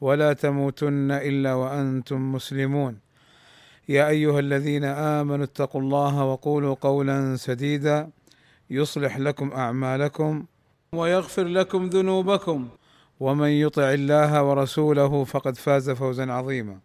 ولا 0.00 0.32
تموتن 0.32 1.10
إلا 1.10 1.54
وأنتم 1.54 2.32
مسلمون. 2.32 2.98
يا 3.88 4.08
أيها 4.08 4.38
الذين 4.38 4.84
آمنوا 4.84 5.44
اتقوا 5.44 5.80
الله 5.80 6.24
وقولوا 6.24 6.74
قولا 6.74 7.36
سديدا 7.36 8.10
يصلح 8.70 9.18
لكم 9.18 9.52
أعمالكم 9.52 10.44
ويغفر 10.92 11.44
لكم 11.44 11.86
ذنوبكم. 11.86 12.68
ومن 13.20 13.48
يطع 13.48 13.92
الله 13.92 14.42
ورسوله 14.42 15.24
فقد 15.24 15.56
فاز 15.56 15.90
فوزا 15.90 16.32
عظيما. 16.32 16.78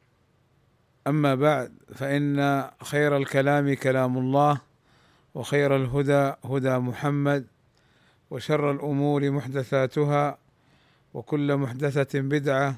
أما 1.07 1.35
بعد 1.35 1.71
فإن 1.95 2.67
خير 2.83 3.17
الكلام 3.17 3.73
كلام 3.73 4.17
الله 4.17 4.61
وخير 5.35 5.75
الهدى 5.75 6.33
هدى 6.45 6.77
محمد 6.77 7.45
وشر 8.31 8.71
الأمور 8.71 9.31
محدثاتها 9.31 10.37
وكل 11.13 11.57
محدثة 11.57 12.19
بدعة 12.19 12.75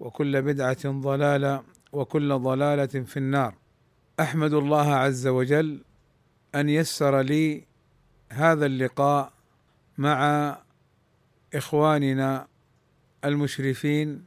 وكل 0.00 0.42
بدعة 0.42 0.90
ضلالة 0.90 1.62
وكل 1.92 2.38
ضلالة 2.38 2.86
في 2.86 3.16
النار. 3.16 3.54
أحمد 4.20 4.54
الله 4.54 4.94
عز 4.94 5.26
وجل 5.26 5.82
أن 6.54 6.68
يسر 6.68 7.20
لي 7.20 7.64
هذا 8.30 8.66
اللقاء 8.66 9.32
مع 9.98 10.58
إخواننا 11.54 12.46
المشرفين 13.24 14.24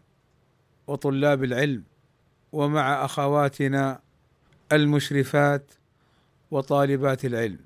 وطلاب 0.87 1.43
العلم 1.43 1.83
ومع 2.51 3.05
أخواتنا 3.05 3.99
المشرفات 4.71 5.73
وطالبات 6.51 7.25
العلم. 7.25 7.59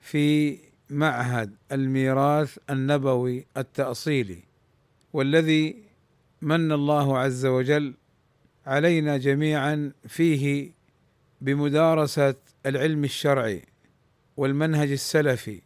في 0.00 0.58
معهد 0.90 1.56
الميراث 1.72 2.58
النبوي 2.70 3.46
التأصيلي 3.56 4.42
والذي 5.12 5.85
من 6.46 6.72
الله 6.72 7.18
عز 7.18 7.46
وجل 7.46 7.94
علينا 8.66 9.16
جميعا 9.16 9.92
فيه 10.08 10.70
بمدارسة 11.40 12.34
العلم 12.66 13.04
الشرعي 13.04 13.62
والمنهج 14.36 14.90
السلفي 14.90 15.62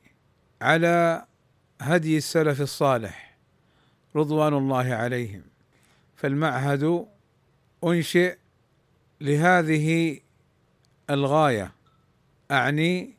على 0.62 1.24
هدي 1.80 2.16
السلف 2.16 2.60
الصالح 2.60 3.36
رضوان 4.16 4.54
الله 4.54 4.94
عليهم. 4.94 5.42
فالمعهد 6.16 7.06
أنشئ 7.84 8.36
لهذه 9.20 10.20
الغاية. 11.10 11.72
أعني 12.50 13.14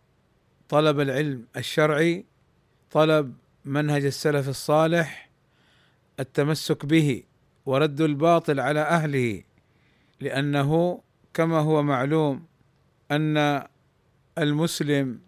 طلب 0.70 1.00
العلم 1.00 1.46
الشرعي 1.58 2.26
طلب 2.92 3.34
منهج 3.66 4.06
السلف 4.06 4.50
الصالح 4.50 5.30
التمسك 6.20 6.86
به 6.86 7.24
ورد 7.66 8.02
الباطل 8.02 8.60
على 8.60 8.80
أهله 8.80 9.44
لأنه 10.20 11.02
كما 11.34 11.60
هو 11.60 11.84
معلوم 11.84 12.46
أن 13.12 13.64
المسلم 14.38 15.20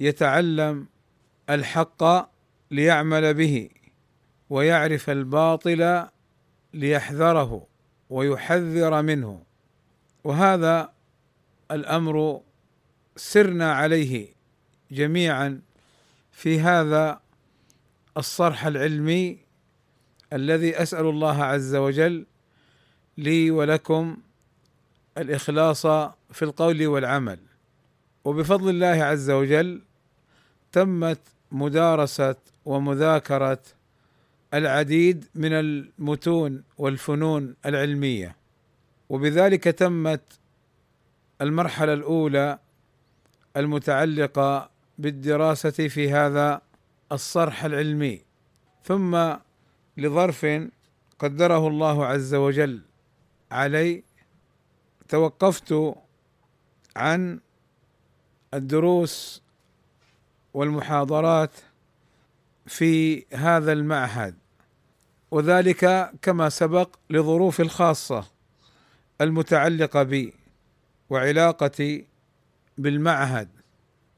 يتعلم 0.00 0.86
الحق 1.50 2.30
ليعمل 2.70 3.34
به 3.34 3.68
ويعرف 4.50 5.10
الباطل 5.10 6.06
ليحذره 6.74 7.66
ويحذر 8.10 9.02
منه. 9.02 9.42
وهذا 10.24 10.92
الأمر 11.70 12.42
سرنا 13.16 13.72
عليه 13.72 14.28
جميعا 14.90 15.60
في 16.32 16.60
هذا 16.60 17.20
الصرح 18.16 18.66
العلمي 18.66 19.45
الذي 20.32 20.82
أسأل 20.82 21.06
الله 21.06 21.44
عز 21.44 21.74
وجل 21.74 22.26
لي 23.18 23.50
ولكم 23.50 24.16
الإخلاص 25.18 25.86
في 26.32 26.42
القول 26.42 26.86
والعمل. 26.86 27.38
وبفضل 28.24 28.70
الله 28.70 29.04
عز 29.04 29.30
وجل 29.30 29.82
تمت 30.72 31.20
مدارسة 31.52 32.36
ومذاكرة 32.64 33.58
العديد 34.54 35.24
من 35.34 35.52
المتون 35.52 36.62
والفنون 36.78 37.54
العلمية. 37.66 38.36
وبذلك 39.08 39.64
تمت 39.64 40.38
المرحلة 41.40 41.92
الأولى 41.92 42.58
المتعلقة 43.56 44.70
بالدراسة 44.98 45.70
في 45.70 46.10
هذا 46.10 46.60
الصرح 47.12 47.64
العلمي. 47.64 48.20
ثم 48.84 49.36
لظرف 49.96 50.46
قدره 51.18 51.68
الله 51.68 52.06
عز 52.06 52.34
وجل 52.34 52.82
علي 53.50 54.02
توقفت 55.08 55.94
عن 56.96 57.40
الدروس 58.54 59.42
والمحاضرات 60.54 61.50
في 62.66 63.24
هذا 63.34 63.72
المعهد 63.72 64.34
وذلك 65.30 66.10
كما 66.22 66.48
سبق 66.48 66.96
لظروف 67.10 67.60
الخاصة 67.60 68.24
المتعلقة 69.20 70.02
بي 70.02 70.32
وعلاقتي 71.10 72.06
بالمعهد 72.78 73.48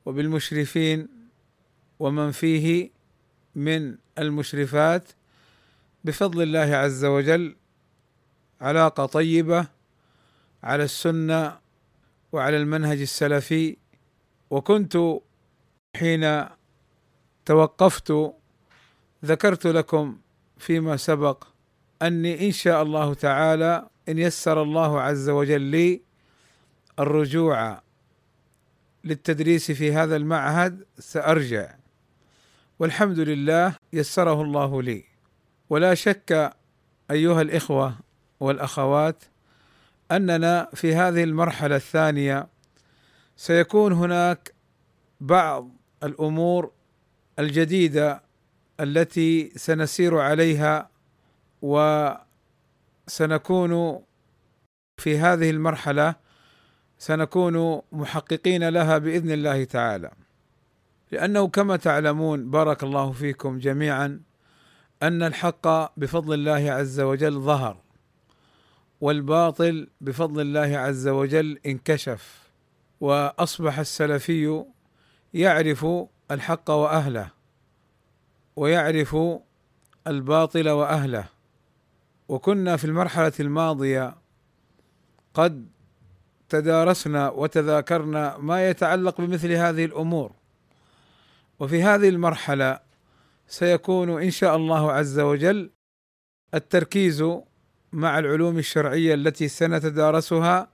وبالمشرفين 0.06 1.08
ومن 1.98 2.30
فيه 2.30 2.90
من 3.54 3.96
المشرفات 4.18 5.08
بفضل 6.04 6.42
الله 6.42 6.76
عز 6.76 7.04
وجل 7.04 7.56
علاقة 8.60 9.06
طيبة 9.06 9.66
على 10.62 10.84
السنة 10.84 11.58
وعلى 12.32 12.56
المنهج 12.56 13.00
السلفي. 13.00 13.76
وكنت 14.50 14.98
حين 15.96 16.44
توقفت 17.44 18.12
ذكرت 19.24 19.66
لكم 19.66 20.18
فيما 20.58 20.96
سبق 20.96 21.44
أني 22.02 22.46
إن 22.46 22.52
شاء 22.52 22.82
الله 22.82 23.14
تعالى 23.14 23.88
إن 24.08 24.18
يسر 24.18 24.62
الله 24.62 25.00
عز 25.00 25.28
وجل 25.28 25.60
لي 25.60 26.02
الرجوع 26.98 27.82
للتدريس 29.04 29.70
في 29.70 29.92
هذا 29.92 30.16
المعهد 30.16 30.86
سأرجع. 30.98 31.74
والحمد 32.78 33.18
لله 33.18 33.76
يسره 33.92 34.42
الله 34.42 34.82
لي. 34.82 35.07
ولا 35.70 35.94
شك 35.94 36.52
أيها 37.10 37.42
الإخوة 37.42 37.94
والأخوات 38.40 39.24
أننا 40.10 40.70
في 40.74 40.94
هذه 40.94 41.24
المرحلة 41.24 41.76
الثانية 41.76 42.48
سيكون 43.36 43.92
هناك 43.92 44.54
بعض 45.20 45.70
الأمور 46.02 46.72
الجديدة 47.38 48.22
التي 48.80 49.52
سنسير 49.56 50.18
عليها 50.18 50.90
وسنكون 51.62 52.22
في 54.96 55.18
هذه 55.18 55.50
المرحلة 55.50 56.14
سنكون 56.98 57.82
محققين 57.92 58.68
لها 58.68 58.98
بإذن 58.98 59.30
الله 59.30 59.64
تعالى. 59.64 60.10
لأنه 61.12 61.48
كما 61.48 61.76
تعلمون 61.76 62.50
بارك 62.50 62.82
الله 62.82 63.12
فيكم 63.12 63.58
جميعا 63.58 64.20
أن 65.02 65.22
الحق 65.22 65.98
بفضل 65.98 66.34
الله 66.34 66.72
عز 66.72 67.00
وجل 67.00 67.40
ظهر 67.40 67.76
والباطل 69.00 69.88
بفضل 70.00 70.40
الله 70.40 70.78
عز 70.78 71.08
وجل 71.08 71.58
انكشف 71.66 72.48
وأصبح 73.00 73.78
السلفي 73.78 74.64
يعرف 75.34 75.86
الحق 76.30 76.70
وأهله 76.70 77.30
ويعرف 78.56 79.16
الباطل 80.06 80.68
وأهله. 80.68 81.24
وكنا 82.28 82.76
في 82.76 82.84
المرحلة 82.84 83.32
الماضية 83.40 84.14
قد 85.34 85.66
تدارسنا 86.48 87.30
وتذاكرنا 87.30 88.38
ما 88.38 88.68
يتعلق 88.70 89.20
بمثل 89.20 89.52
هذه 89.52 89.84
الأمور. 89.84 90.32
وفي 91.58 91.82
هذه 91.82 92.08
المرحلة 92.08 92.87
سيكون 93.48 94.22
إن 94.22 94.30
شاء 94.30 94.56
الله 94.56 94.92
عز 94.92 95.18
وجل 95.18 95.70
التركيز 96.54 97.24
مع 97.92 98.18
العلوم 98.18 98.58
الشرعية 98.58 99.14
التي 99.14 99.48
سنتدارسها. 99.48 100.68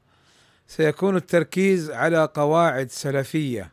سيكون 0.67 1.17
التركيز 1.17 1.91
على 1.91 2.29
قواعد 2.35 2.91
سلفية 2.91 3.73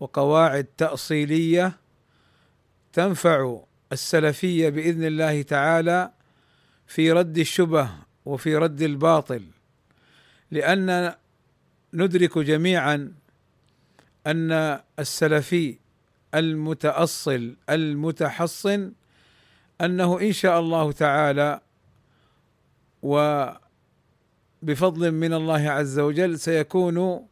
وقواعد 0.00 0.64
تأصيلية 0.64 1.72
تنفع 2.92 3.60
السلفية 3.92 4.68
بإذن 4.68 5.04
الله 5.04 5.42
تعالى 5.42 6.12
في 6.86 7.12
رد 7.12 7.38
الشبه 7.38 7.90
وفي 8.24 8.56
رد 8.56 8.82
الباطل 8.82 9.42
لأن 10.50 11.14
ندرك 11.94 12.38
جميعا 12.38 13.12
أن 14.26 14.80
السلفي 14.98 15.78
المتأصل 16.36 17.56
المتحصن 17.70 18.92
أنه 19.80 20.20
إن 20.20 20.32
شاء 20.32 20.60
الله 20.60 20.92
تعالى 20.92 21.60
وبفضل 23.02 23.60
من 25.12 25.32
الله 25.32 25.70
عز 25.70 25.98
وجل 25.98 26.38
سيكون 26.38 27.26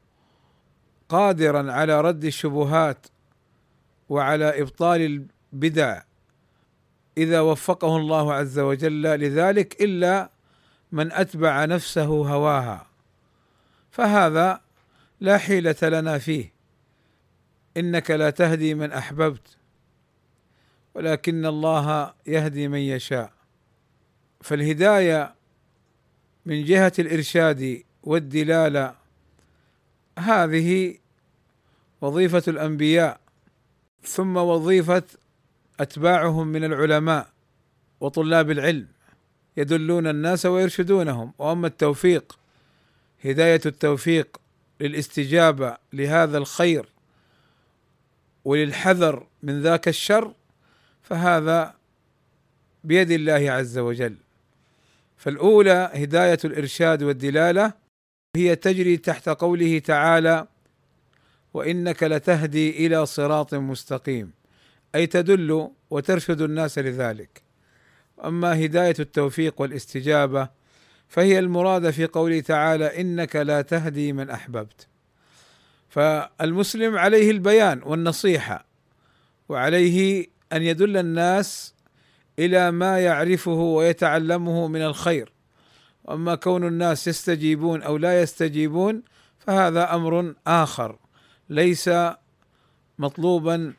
قادرا 1.09 1.73
على 1.73 2.01
رد 2.01 2.25
الشبهات 2.25 3.06
وعلى 4.09 4.62
إبطال 4.62 5.27
البدع 5.53 6.03
إذا 7.19 7.41
وفقه 7.41 7.97
الله 7.97 8.35
عز 8.35 8.59
وجل 8.59 9.03
لذلك 9.03 9.83
إلا 9.83 10.31
من 10.93 11.12
أتبع 11.12 11.65
نفسه 11.65 12.05
هواها. 12.05 12.87
فهذا 13.91 14.61
لا 15.21 15.39
حيلة 15.39 15.77
لنا 15.83 16.19
فيه. 16.19 16.54
إنك 17.76 18.11
لا 18.11 18.31
تهدي 18.31 18.75
من 18.75 18.93
أحببت 18.93 19.56
ولكن 20.94 21.47
الله 21.47 22.15
يهدي 22.26 22.69
من 22.69 22.79
يشاء. 22.79 23.32
فالهداية 24.41 25.35
من 26.47 26.65
جهة 26.65 26.93
الإرشاد 26.99 27.82
والدلالة 28.03 28.94
هذه 30.19 30.99
وظيفة 32.00 32.43
الأنبياء 32.49 33.21
ثم 34.03 34.37
وظيفة 34.37 35.03
أتباعهم 35.81 36.47
من 36.47 36.65
العلماء 36.65 37.29
وطلاب 38.00 38.50
العلم 38.50 38.88
يدلون 39.56 40.06
الناس 40.06 40.47
ويرشدونهم. 40.47 41.32
وأما 41.38 41.67
التوفيق 41.67 42.38
هداية 43.25 43.61
التوفيق 43.67 44.41
للاستجابة 44.81 45.77
لهذا 45.93 46.38
الخير 46.38 46.94
وللحذر 48.44 49.26
من 49.43 49.61
ذاك 49.62 49.88
الشر 49.88 50.35
فهذا 51.02 51.75
بيد 52.85 53.11
الله 53.11 53.50
عز 53.50 53.79
وجل. 53.79 54.17
فالأولى 55.17 55.91
هداية 55.94 56.38
الإرشاد 56.44 57.02
والدلالة 57.02 57.73
هي 58.37 58.56
تجري 58.56 58.96
تحت 58.96 59.29
قوله 59.29 59.79
تعالى 59.79 60.46
وإنك 61.55 62.02
لتهدي 62.02 62.87
إلى 62.87 63.06
صراط 63.06 63.55
مستقيم. 63.55 64.32
أي 64.94 65.06
تدل 65.06 65.70
وترشد 65.91 66.41
الناس 66.41 66.79
لذلك. 66.79 67.43
أما 68.25 68.64
هداية 68.64 68.94
التوفيق 69.00 69.61
والاستجابة 69.61 70.49
فهي 71.08 71.38
المراد 71.38 71.91
في 71.91 72.06
قوله 72.06 72.41
تعالى 72.41 73.00
إنك 73.00 73.37
لا 73.37 73.62
تهدي 73.62 74.12
من 74.12 74.31
أحببت. 74.31 74.87
فالمسلم 75.94 76.96
عليه 76.99 77.31
البيان 77.31 77.82
والنصيحة 77.82 78.67
وعليه 79.49 80.26
أن 80.52 80.62
يدل 80.62 80.96
الناس 80.96 81.75
إلى 82.38 82.70
ما 82.70 83.00
يعرفه 83.00 83.50
ويتعلمه 83.50 84.69
من 84.69 84.82
الخير. 84.82 85.32
وأما 86.05 86.35
كون 86.35 86.67
الناس 86.67 87.08
يستجيبون 87.08 87.82
أو 87.82 87.96
لا 87.96 88.23
يستجيبون 88.23 89.02
فهذا 89.38 89.94
أمر 89.94 90.35
آخر 90.46 90.99
ليس 91.49 91.91
مطلوبا 92.99 93.75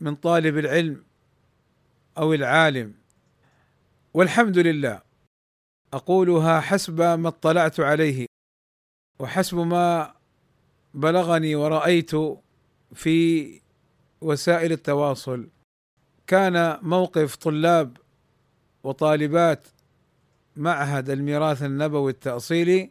من 0.00 0.14
طالب 0.14 0.58
العلم 0.58 1.04
أو 2.18 2.34
العالم. 2.34 2.94
والحمد 4.14 4.58
لله 4.58 5.02
أقولها 5.92 6.60
حسب 6.60 7.00
ما 7.00 7.28
اطلعت 7.28 7.80
عليه 7.80 8.26
وحسب 9.18 9.58
ما 9.58 10.15
بلغني 10.96 11.54
ورأيت 11.54 12.10
في 12.94 13.60
وسائل 14.20 14.72
التواصل. 14.72 15.48
كان 16.26 16.78
موقف 16.82 17.36
طلاب 17.36 17.96
وطالبات 18.84 19.66
معهد 20.56 21.10
الميراث 21.10 21.62
النبوي 21.62 22.10
التأصيلي. 22.10 22.90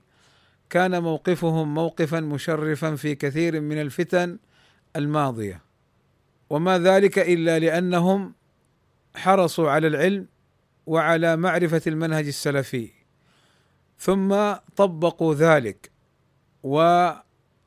كان 0.70 1.04
موقفهم 1.04 1.74
موقفا 1.74 2.20
مشرفا 2.20 2.96
في 2.96 3.16
كثير 3.16 3.62
من 3.62 3.82
الفتن 3.82 4.40
الماضية. 4.96 5.62
وما 6.50 6.80
ذلك 6.80 7.20
إلا 7.20 7.60
لأنهم 7.60 8.34
حرصوا 9.16 9.72
على 9.72 9.88
العلم 9.88 10.28
وعلى 10.86 11.36
معرفة 11.36 11.82
المنهج 11.88 12.28
السلفي. 12.28 12.90
ثم 14.00 14.54
طبقوا 14.76 15.34
ذلك 15.34 15.92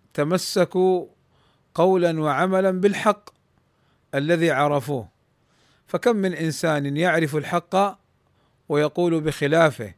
وتمسكوا 0.09 1.07
قولا 1.75 2.21
وعملا 2.21 2.71
بالحق 2.71 3.31
الذي 4.15 4.51
عرفوه. 4.51 5.09
فكم 5.87 6.17
من 6.17 6.35
إنسان 6.35 6.97
يعرف 6.97 7.37
الحق 7.37 7.99
ويقول 8.69 9.21
بخلافه؟ 9.21 9.95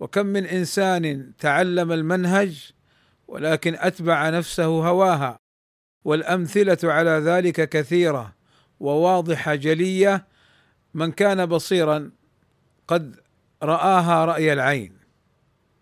وكم 0.00 0.26
من 0.26 0.46
إنسان 0.46 1.32
تعلم 1.38 1.92
المنهج 1.92 2.72
ولكن 3.28 3.74
أتبع 3.74 4.30
نفسه 4.30 4.64
هواها؟ 4.64 5.38
والأمثلة 6.04 6.78
على 6.84 7.10
ذلك 7.10 7.68
كثيرة 7.68 8.34
وواضحه 8.80 9.54
جلية 9.54 10.26
من 10.94 11.12
كان 11.12 11.46
بصيرا 11.46 12.10
قد 12.88 13.16
رآها 13.62 14.24
رأي 14.24 14.52
العين. 14.52 14.98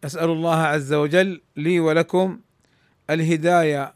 أسأل 0.05 0.31
الله 0.31 0.56
عز 0.56 0.93
وجل 0.93 1.43
لي 1.56 1.81
ولكم 1.81 2.41
الهداية 3.11 3.95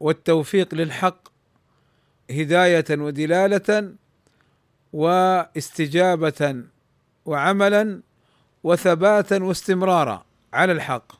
والتوفيق 0.00 0.74
للحق 0.74 1.28
هداية 2.30 2.84
ودلالة 2.90 3.92
واستجابة 4.92 6.62
وعملا 7.24 8.00
وثباتا 8.64 9.42
واستمرارا 9.44 10.24
على 10.52 10.72
الحق. 10.72 11.12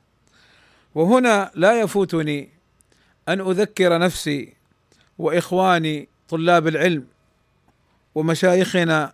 وهنا 0.94 1.50
لا 1.54 1.80
يفوتني 1.80 2.48
أن 3.28 3.40
أذكر 3.40 3.98
نفسي 3.98 4.54
وإخواني 5.18 6.08
طلاب 6.28 6.66
العلم 6.66 7.06
ومشايخنا 8.14 9.12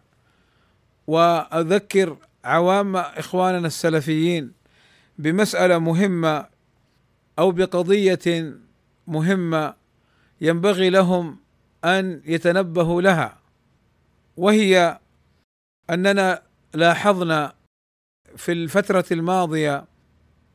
وأذكر 1.06 2.16
عوام 2.44 2.96
إخواننا 2.96 3.66
السلفيين 3.66 4.52
بمسألة 5.18 5.78
مهمة 5.78 6.46
أو 7.40 7.50
بقضية 7.50 8.54
مهمة 9.06 9.74
ينبغي 10.40 10.90
لهم 10.90 11.38
أن 11.84 12.22
يتنبهوا 12.24 13.02
لها 13.02 13.38
وهي 14.36 14.98
أننا 15.90 16.42
لاحظنا 16.74 17.54
في 18.36 18.52
الفترة 18.52 19.04
الماضية 19.10 19.84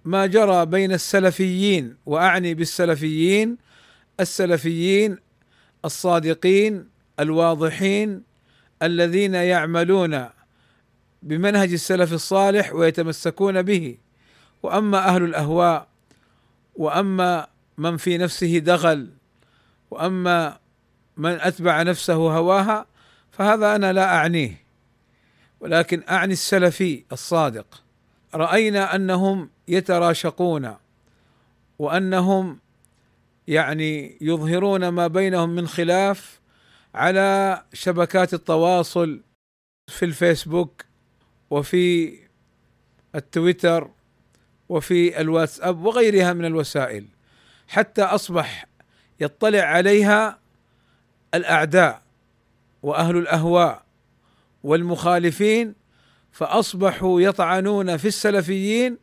ما 0.06 0.25
جرى 0.25 0.65
بين 0.65 0.92
السلفيين 0.92 1.98
وأعني 2.06 2.54
بالسلفيين 2.54 3.58
السلفيين 4.20 5.18
الصادقين 5.86 6.89
الواضحين 7.20 8.24
الذين 8.84 9.34
يعملون 9.34 10.30
بمنهج 11.24 11.74
السلف 11.74 12.13
الصالح 12.13 12.74
ويتمسكون 12.74 13.62
به. 13.62 13.98
وأما 14.63 14.98
أهل 14.98 15.24
الأهواء 15.24 15.94
وأما 16.75 17.48
من 17.77 17.98
في 17.98 18.17
نفسه 18.17 18.58
دغل 18.58 19.10
وأما 19.91 20.60
من 21.17 21.32
أتبع 21.32 21.82
نفسه 21.82 22.13
هواها 22.13 22.86
فهذا 23.32 23.75
أنا 23.75 23.94
لا 23.94 24.15
أعنيه. 24.15 24.65
ولكن 25.60 26.03
أعني 26.10 26.34
السلفي 26.34 27.03
الصادق. 27.12 27.84
رأينا 28.36 28.96
أنهم 28.96 29.50
يتراشقون 29.67 30.75
وأنهم 31.79 32.60
يعني 33.48 34.17
يظهرون 34.22 34.88
ما 34.88 35.08
بينهم 35.08 35.50
من 35.50 35.67
خلاف 35.67 36.39
على 36.96 37.62
شبكات 37.74 38.34
التواصل 38.34 39.22
في 39.88 40.05
الفيسبوك 40.05 40.86
وفي 41.50 42.13
التويتر 43.15 43.89
وفي 44.69 45.22
الواتساب 45.22 45.86
وغيرها 45.86 46.34
من 46.34 46.45
الوسائل 46.45 47.05
حتى 47.67 48.01
أصبح 48.03 48.65
يطلع 49.19 49.62
عليها 49.62 50.39
الأعداء 51.34 52.01
وأهل 52.84 53.17
الأهواء 53.17 53.86
والمخالفين 54.63 55.75
فأصبحوا 56.31 57.22
يطعنون 57.22 57.98
في 57.98 58.07
السلفيين 58.07 58.98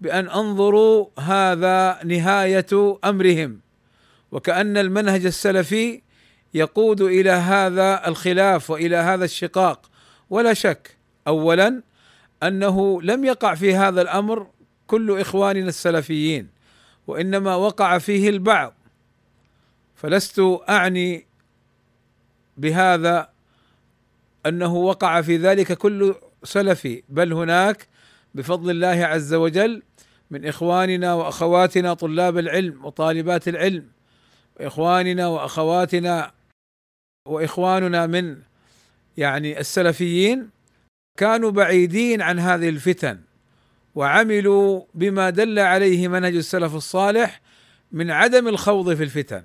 بأن 0.00 0.28
انظروا 0.28 1.06
هذا 1.18 2.00
نهاية 2.04 2.98
أمرهم. 3.04 3.60
وكأن 4.32 4.76
المنهج 4.76 5.26
السلفي 5.26 6.02
يقود 6.54 7.00
إلى 7.00 7.30
هذا 7.30 8.08
الخلاف 8.08 8.70
وإلى 8.70 8.96
هذا 8.96 9.24
الشقاق. 9.24 9.90
ولا 10.30 10.54
شك 10.54 10.96
اولا 11.26 11.82
أنه 12.42 13.02
لم 13.02 13.24
يقع 13.24 13.54
في 13.54 13.74
هذا 13.74 14.02
الأمر 14.02 14.46
كل 14.90 15.20
إخواننا 15.20 15.68
السلفيين 15.68 16.48
وإنما 17.06 17.54
وقع 17.54 17.98
فيه 17.98 18.28
البعض. 18.28 18.74
فلست 19.94 20.40
أعني 20.68 21.26
بهذا 22.56 23.30
أنه 24.46 24.74
وقع 24.74 25.20
في 25.20 25.36
ذلك 25.36 25.72
كل 25.72 26.14
سلفي 26.44 27.02
بل 27.08 27.32
هناك 27.32 27.88
بفضل 28.34 28.70
الله 28.70 29.04
عز 29.06 29.34
وجل 29.34 29.82
من 30.30 30.46
إخواننا 30.46 31.14
وأخواتنا 31.14 31.94
طلاب 31.94 32.38
العلم 32.38 32.84
وطالبات 32.84 33.48
العلم 33.48 33.86
واخواننا 34.60 35.26
وأخواتنا 35.26 36.32
وإخواننا 37.28 38.06
من 38.06 38.38
يعني 39.16 39.60
السلفيين 39.60 40.50
كانوا 41.18 41.50
بعيدين 41.50 42.22
عن 42.22 42.38
هذه 42.38 42.68
الفتن. 42.68 43.29
وعملوا 43.94 44.82
بما 44.94 45.30
دل 45.30 45.58
عليه 45.58 46.08
منهج 46.08 46.36
السلف 46.36 46.74
الصالح 46.74 47.40
من 47.92 48.10
عدم 48.10 48.48
الخوض 48.48 48.94
في 48.94 49.02
الفتن. 49.02 49.42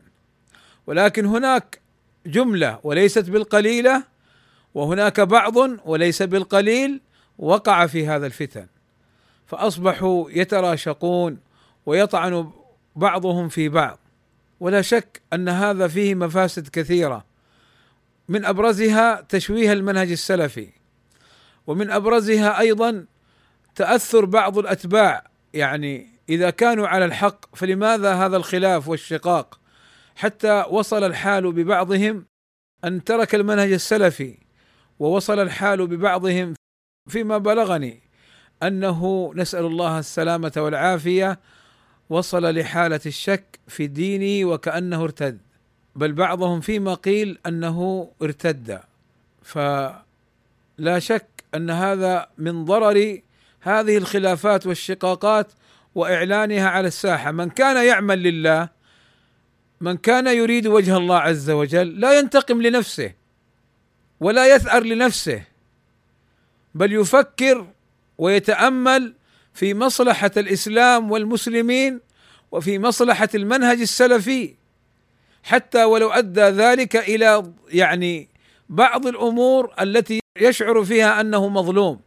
ولكن 0.88 1.26
هناك 1.26 1.80
جملة 2.26 2.80
وليست 2.84 3.30
بالقليلة 3.30 4.04
وهناك 4.74 5.20
بعض 5.20 5.56
وليس 5.86 6.22
بالقليل 6.22 7.02
وقع 7.38 7.88
في 7.88 8.08
هذا 8.08 8.26
الفتن. 8.26 8.68
فأصبحوا 9.46 10.30
يتراشقون 10.32 11.38
ويطعن 11.86 12.52
بعضهم 12.96 13.50
في 13.50 13.70
بعض. 13.70 14.00
ولا 14.60 14.82
شك 14.82 15.22
أن 15.34 15.50
هذا 15.50 15.88
فيه 15.88 16.16
مفاسد 16.16 16.68
كثيرة. 16.68 17.26
من 18.30 18.46
أبرزها 18.46 19.22
تشويه 19.30 19.74
المنهج 19.74 20.12
السلفي 20.12 20.70
ومن 21.68 21.92
أبرزها 21.92 22.60
أيضا 22.60 23.06
تأثر 23.76 24.26
بعض 24.26 24.58
الأتباع. 24.58 25.28
يعني 25.54 26.08
إذا 26.30 26.50
كانوا 26.50 26.88
على 26.88 27.06
الحق 27.06 27.56
فلماذا 27.56 28.14
هذا 28.14 28.38
الخلاف 28.38 28.88
والشقاق؟ 28.88 29.60
حتى 30.16 30.66
وصل 30.70 31.04
الحال 31.04 31.52
ببعضهم 31.52 32.26
أن 32.86 33.04
ترك 33.04 33.36
المنهج 33.36 33.72
السلفي 33.72 34.38
ووصل 35.00 35.40
الحال 35.40 35.88
ببعضهم 35.88 36.54
فيما 37.10 37.38
بلغني 37.38 38.00
أنه 38.64 39.32
نسأل 39.36 39.66
الله 39.66 40.00
السلامة 40.00 40.52
والعافية 40.58 41.40
وصل 42.10 42.56
لحالة 42.56 43.00
الشك 43.06 43.60
في 43.68 43.88
دينه 43.88 44.50
وكأنه 44.50 45.04
ارتد. 45.04 45.40
بل 45.96 46.14
بعضهم 46.14 46.62
فيما 46.62 46.94
قيل 46.94 47.38
أنه 47.46 48.10
ارتد. 48.22 48.80
فلا 49.44 51.00
شك 51.00 51.28
أن 51.56 51.70
هذا 51.70 52.28
من 52.38 52.66
ضرر 52.66 53.20
هذه 53.66 53.98
الخلافات 53.98 54.68
والشقاقات 54.68 55.52
وإعلانها 55.96 56.70
على 56.70 56.88
الساحة. 56.88 57.32
من 57.32 57.50
كان 57.50 57.86
يعمل 57.86 58.24
لله 58.24 58.70
من 59.82 59.98
كان 59.98 60.28
يريد 60.28 60.68
وجه 60.68 60.98
الله 60.98 61.18
عز 61.18 61.50
وجل 61.50 62.00
لا 62.00 62.20
ينتقم 62.20 62.62
لنفسه 62.62 63.14
ولا 64.20 64.56
يثأر 64.56 64.84
لنفسه 64.84 65.44
بل 66.76 66.94
يفكر 66.94 67.68
ويتأمل 68.18 69.14
في 69.54 69.74
مصلحة 69.74 70.32
الإسلام 70.38 71.12
والمسلمين 71.12 72.00
وفي 72.52 72.80
مصلحة 72.80 73.30
المنهج 73.36 73.82
السلفي. 73.82 74.56
حتى 75.44 75.84
ولو 75.84 76.10
أدى 76.10 76.42
ذلك 76.42 76.96
إلى 76.96 77.54
يعني 77.70 78.30
بعض 78.70 79.08
الأمور 79.08 79.74
التي 79.82 80.20
يشعر 80.38 80.84
فيها 80.84 81.22
أنه 81.22 81.50
مظلوم. 81.50 82.05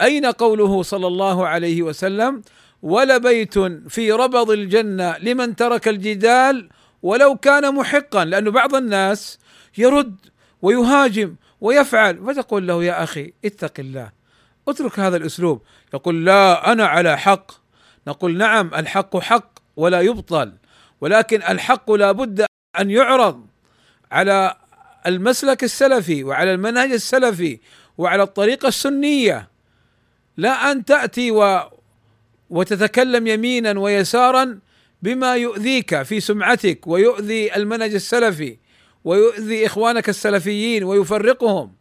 أين 0.00 0.26
قوله 0.26 0.82
صلى 0.82 1.06
الله 1.06 1.48
عليه 1.48 1.82
وسلم؟ 1.82 2.42
ولبيت 2.82 3.58
في 3.88 4.12
ربض 4.12 4.50
الجنة 4.50 5.18
لمن 5.18 5.56
ترك 5.56 5.88
الجدال 5.88 6.68
ولو 7.02 7.36
كان 7.36 7.74
محقا 7.74 8.24
لأن 8.24 8.50
بعض 8.50 8.74
الناس 8.74 9.38
يرد 9.78 10.16
ويهاجم 10.62 11.36
ويفعل. 11.60 12.26
فتقول 12.26 12.68
له 12.68 12.84
يا 12.84 13.02
أخي 13.02 13.32
اتق 13.44 13.72
الله 13.78 14.12
اترك 14.68 14.98
هذا 14.98 15.16
الأسلوب. 15.16 15.62
يقول 15.94 16.24
لا 16.24 16.72
أنا 16.72 16.86
على 16.86 17.18
حق. 17.18 17.52
نقول 18.08 18.36
نعم 18.36 18.70
الحق 18.74 19.16
حق 19.16 19.58
ولا 19.76 20.00
يبطل 20.00 20.52
ولكن 21.00 21.42
الحق 21.42 21.90
لا 21.90 22.12
بد 22.12 22.46
أن 22.80 22.90
يعرض 22.90 23.46
على 24.12 24.56
المسلك 25.06 25.64
السلفي 25.64 26.24
وعلى 26.24 26.54
المنهج 26.54 26.92
السلفي 26.92 27.60
وعلى 27.98 28.22
الطريقة 28.22 28.68
السنية. 28.68 29.53
لا 30.36 30.72
أن 30.72 30.84
تأتي 30.84 31.30
و 31.30 31.60
وتتكلم 32.50 33.26
يمينا 33.26 33.80
ويسارا 33.80 34.58
بما 35.02 35.36
يؤذيك 35.36 36.02
في 36.02 36.20
سمعتك 36.20 36.86
ويؤذي 36.86 37.56
المنهج 37.56 37.94
السلفي 37.94 38.58
ويؤذي 39.04 39.66
إخوانك 39.66 40.08
السلفيين 40.08 40.84
ويفرقهم. 40.84 41.72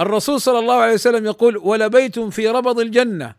الرسول 0.00 0.40
صلى 0.40 0.58
الله 0.58 0.74
عليه 0.74 0.94
وسلم 0.94 1.26
يقول 1.26 1.56
ولبيت 1.56 2.18
في 2.18 2.48
ربض 2.48 2.80
الجنة 2.80 3.34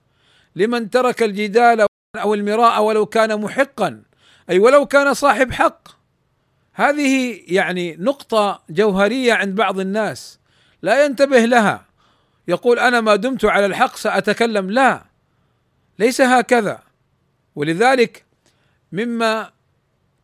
لمن 0.55 0.89
ترك 0.89 1.23
الجدال 1.23 1.87
أو 2.15 2.33
المراء 2.33 2.83
ولو 2.83 3.05
كان 3.05 3.41
محقا. 3.41 4.01
أي 4.49 4.59
ولو 4.59 4.85
كان 4.85 5.13
صاحب 5.13 5.51
حق. 5.51 5.87
هذه 6.73 7.41
يعني 7.47 7.95
نقطة 7.99 8.63
جوهرية 8.69 9.33
عند 9.33 9.55
بعض 9.55 9.79
الناس 9.79 10.39
لا 10.81 11.05
ينتبه 11.05 11.39
لها. 11.45 11.85
يقول 12.47 12.79
أنا 12.79 13.01
ما 13.01 13.15
دمت 13.15 13.45
على 13.45 13.65
الحق 13.65 13.95
سأتكلم. 13.95 14.71
لا 14.71 15.05
ليس 15.99 16.21
هكذا. 16.21 16.83
ولذلك 17.55 18.25
مما 18.91 19.51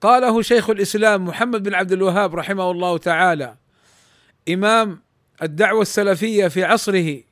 قاله 0.01 0.41
شيخ 0.41 0.69
الإسلام 0.69 1.25
محمد 1.25 1.63
بن 1.63 1.73
عبد 1.73 1.91
الوهاب 1.91 2.35
رحمه 2.35 2.71
الله 2.71 2.97
تعالى 2.97 3.55
إمام 4.49 5.01
الدعوة 5.41 5.81
السلفية 5.81 6.47
في 6.47 6.63
عصره 6.63 7.23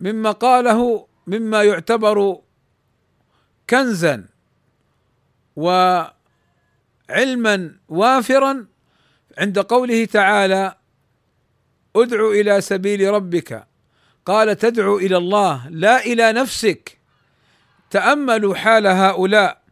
مما 0.00 0.30
قاله 0.30 1.06
مما 1.26 1.62
يعتبر 1.62 2.38
كنزا 3.70 4.24
وعلما 5.56 6.10
وافرا 7.88 8.66
عند 9.38 9.58
قوله 9.58 10.04
تعالى 10.04 10.74
ادع 11.96 12.30
إلى 12.30 12.60
سبيل 12.60 13.10
ربك. 13.10 13.67
قال 14.28 14.56
تدعو 14.56 14.98
إلى 14.98 15.16
الله 15.16 15.68
لا 15.70 16.04
إلى 16.04 16.32
نفسك. 16.32 16.98
تأملوا 17.90 18.54
حال 18.54 18.86
هؤلاء 18.86 19.62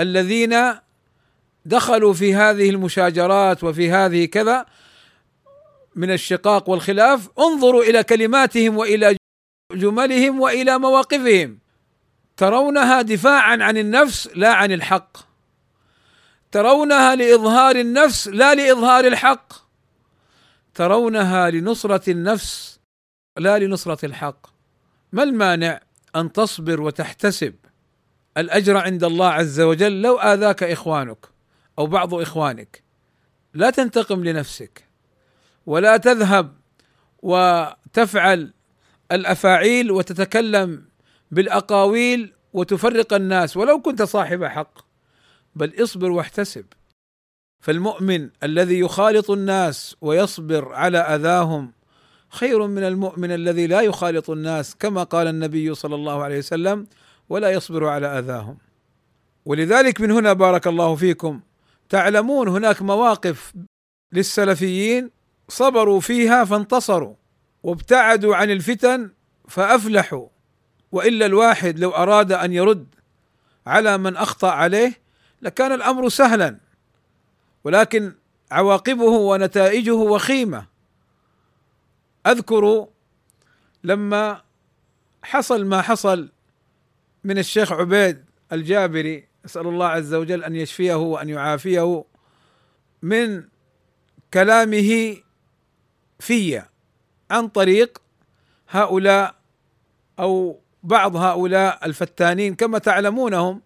الذين 0.00 0.74
دخلوا 1.64 2.12
في 2.12 2.34
هذه 2.34 2.70
المشاجرات 2.70 3.64
وفي 3.64 3.90
هذه 3.90 4.24
كذا 4.24 4.66
من 5.94 6.10
الشقاق 6.10 6.68
والخلاف. 6.68 7.28
انظروا 7.38 7.82
إلى 7.82 8.02
كلماتهم 8.02 8.76
وإلى 8.76 9.16
جملهم 9.72 10.40
وإلى 10.40 10.78
مواقفهم. 10.78 11.58
ترونها 12.36 13.02
دفاعا 13.02 13.58
عن 13.60 13.76
النفس 13.76 14.30
لا 14.34 14.52
عن 14.52 14.72
الحق. 14.72 15.16
ترونها 16.52 17.14
لإظهار 17.14 17.76
النفس 17.76 18.28
لا 18.28 18.54
لإظهار 18.54 19.06
الحق. 19.06 19.52
ترونها 20.74 21.50
لنصرة 21.50 22.10
النفس. 22.10 22.75
لا 23.38 23.58
لنصرة 23.58 24.06
الحق. 24.06 24.46
ما 25.12 25.22
المانع 25.22 25.80
أن 26.16 26.32
تصبر 26.32 26.80
وتحتسب 26.80 27.54
الأجر 28.36 28.76
عند 28.76 29.04
الله 29.04 29.28
عز 29.28 29.60
وجل 29.60 30.02
لو 30.02 30.18
آذاك 30.18 30.62
إخوانك 30.62 31.26
أو 31.78 31.86
بعض 31.86 32.14
إخوانك. 32.14 32.82
لا 33.54 33.70
تنتقم 33.70 34.24
لنفسك 34.24 34.84
ولا 35.66 35.96
تذهب 35.96 36.56
وتفعل 37.22 38.52
الأفاعيل 39.12 39.90
وتتكلم 39.90 40.84
بالأقاويل 41.30 42.32
وتفرق 42.52 43.14
الناس 43.14 43.56
ولو 43.56 43.80
كنت 43.80 44.02
صاحب 44.02 44.44
حق 44.44 44.78
بل 45.54 45.82
اصبر 45.82 46.10
واحتسب. 46.10 46.64
فالمؤمن 47.60 48.30
الذي 48.42 48.78
يخالط 48.78 49.30
الناس 49.30 49.96
ويصبر 50.00 50.72
على 50.72 50.98
أذاهم 50.98 51.72
خير 52.36 52.66
من 52.66 52.82
المؤمن 52.82 53.32
الذي 53.32 53.66
لا 53.66 53.80
يخالط 53.80 54.30
الناس 54.30 54.74
كما 54.74 55.02
قال 55.02 55.26
النبي 55.26 55.74
صلى 55.74 55.94
الله 55.94 56.22
عليه 56.22 56.38
وسلم 56.38 56.86
ولا 57.28 57.50
يصبر 57.50 57.86
على 57.86 58.18
أذاهم. 58.18 58.58
ولذلك 59.44 60.00
من 60.00 60.10
هنا 60.10 60.32
بارك 60.32 60.66
الله 60.66 60.94
فيكم. 60.94 61.40
تعلمون 61.88 62.48
هناك 62.48 62.82
مواقف 62.82 63.54
للسلفيين 64.12 65.10
صبروا 65.48 66.00
فيها 66.00 66.44
فانتصروا 66.44 67.14
وابتعدوا 67.62 68.36
عن 68.36 68.50
الفتن 68.50 69.10
فأفلحوا. 69.48 70.28
وإلا 70.92 71.26
الواحد 71.26 71.78
لو 71.78 71.90
أراد 71.90 72.32
أن 72.32 72.52
يرد 72.52 72.86
على 73.66 73.98
من 73.98 74.16
أخطأ 74.16 74.50
عليه 74.50 74.92
لكان 75.42 75.72
الأمر 75.72 76.08
سهلا. 76.08 76.56
ولكن 77.64 78.12
عواقبه 78.50 79.04
ونتائجه 79.04 79.94
وخيمة. 79.94 80.75
أذكر 82.26 82.88
لما 83.84 84.42
حصل 85.22 85.64
ما 85.64 85.82
حصل 85.82 86.32
من 87.24 87.38
الشيخ 87.38 87.72
عبيد 87.72 88.24
الجابري 88.52 89.28
أسأل 89.44 89.66
الله 89.66 89.86
عز 89.86 90.14
وجل 90.14 90.44
أن 90.44 90.56
يشفيه 90.56 90.94
وأن 90.94 91.28
يعافيه 91.28 92.04
من 93.02 93.44
كلامه 94.34 95.16
في 96.18 96.62
عن 97.30 97.48
طريق 97.48 98.02
هؤلاء 98.68 99.34
أو 100.18 100.60
بعض 100.82 101.16
هؤلاء 101.16 101.86
الفتانين. 101.86 102.54
كما 102.54 102.78
تعلمونهم 102.78 103.62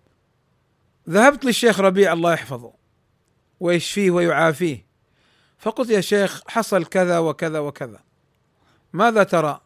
ذهبت 1.08 1.44
للشيخ 1.44 1.80
ربيع 1.80 2.12
الله 2.12 2.32
يحفظه 2.32 2.72
ويشفيه 3.60 4.10
ويعافيه. 4.10 4.86
فقلت 5.58 5.90
يا 5.90 6.00
شيخ 6.00 6.42
حصل 6.48 6.84
كذا 6.84 7.18
وكذا 7.18 7.58
وكذا. 7.58 8.09
ماذا 8.92 9.22
ترى؟ 9.22 9.60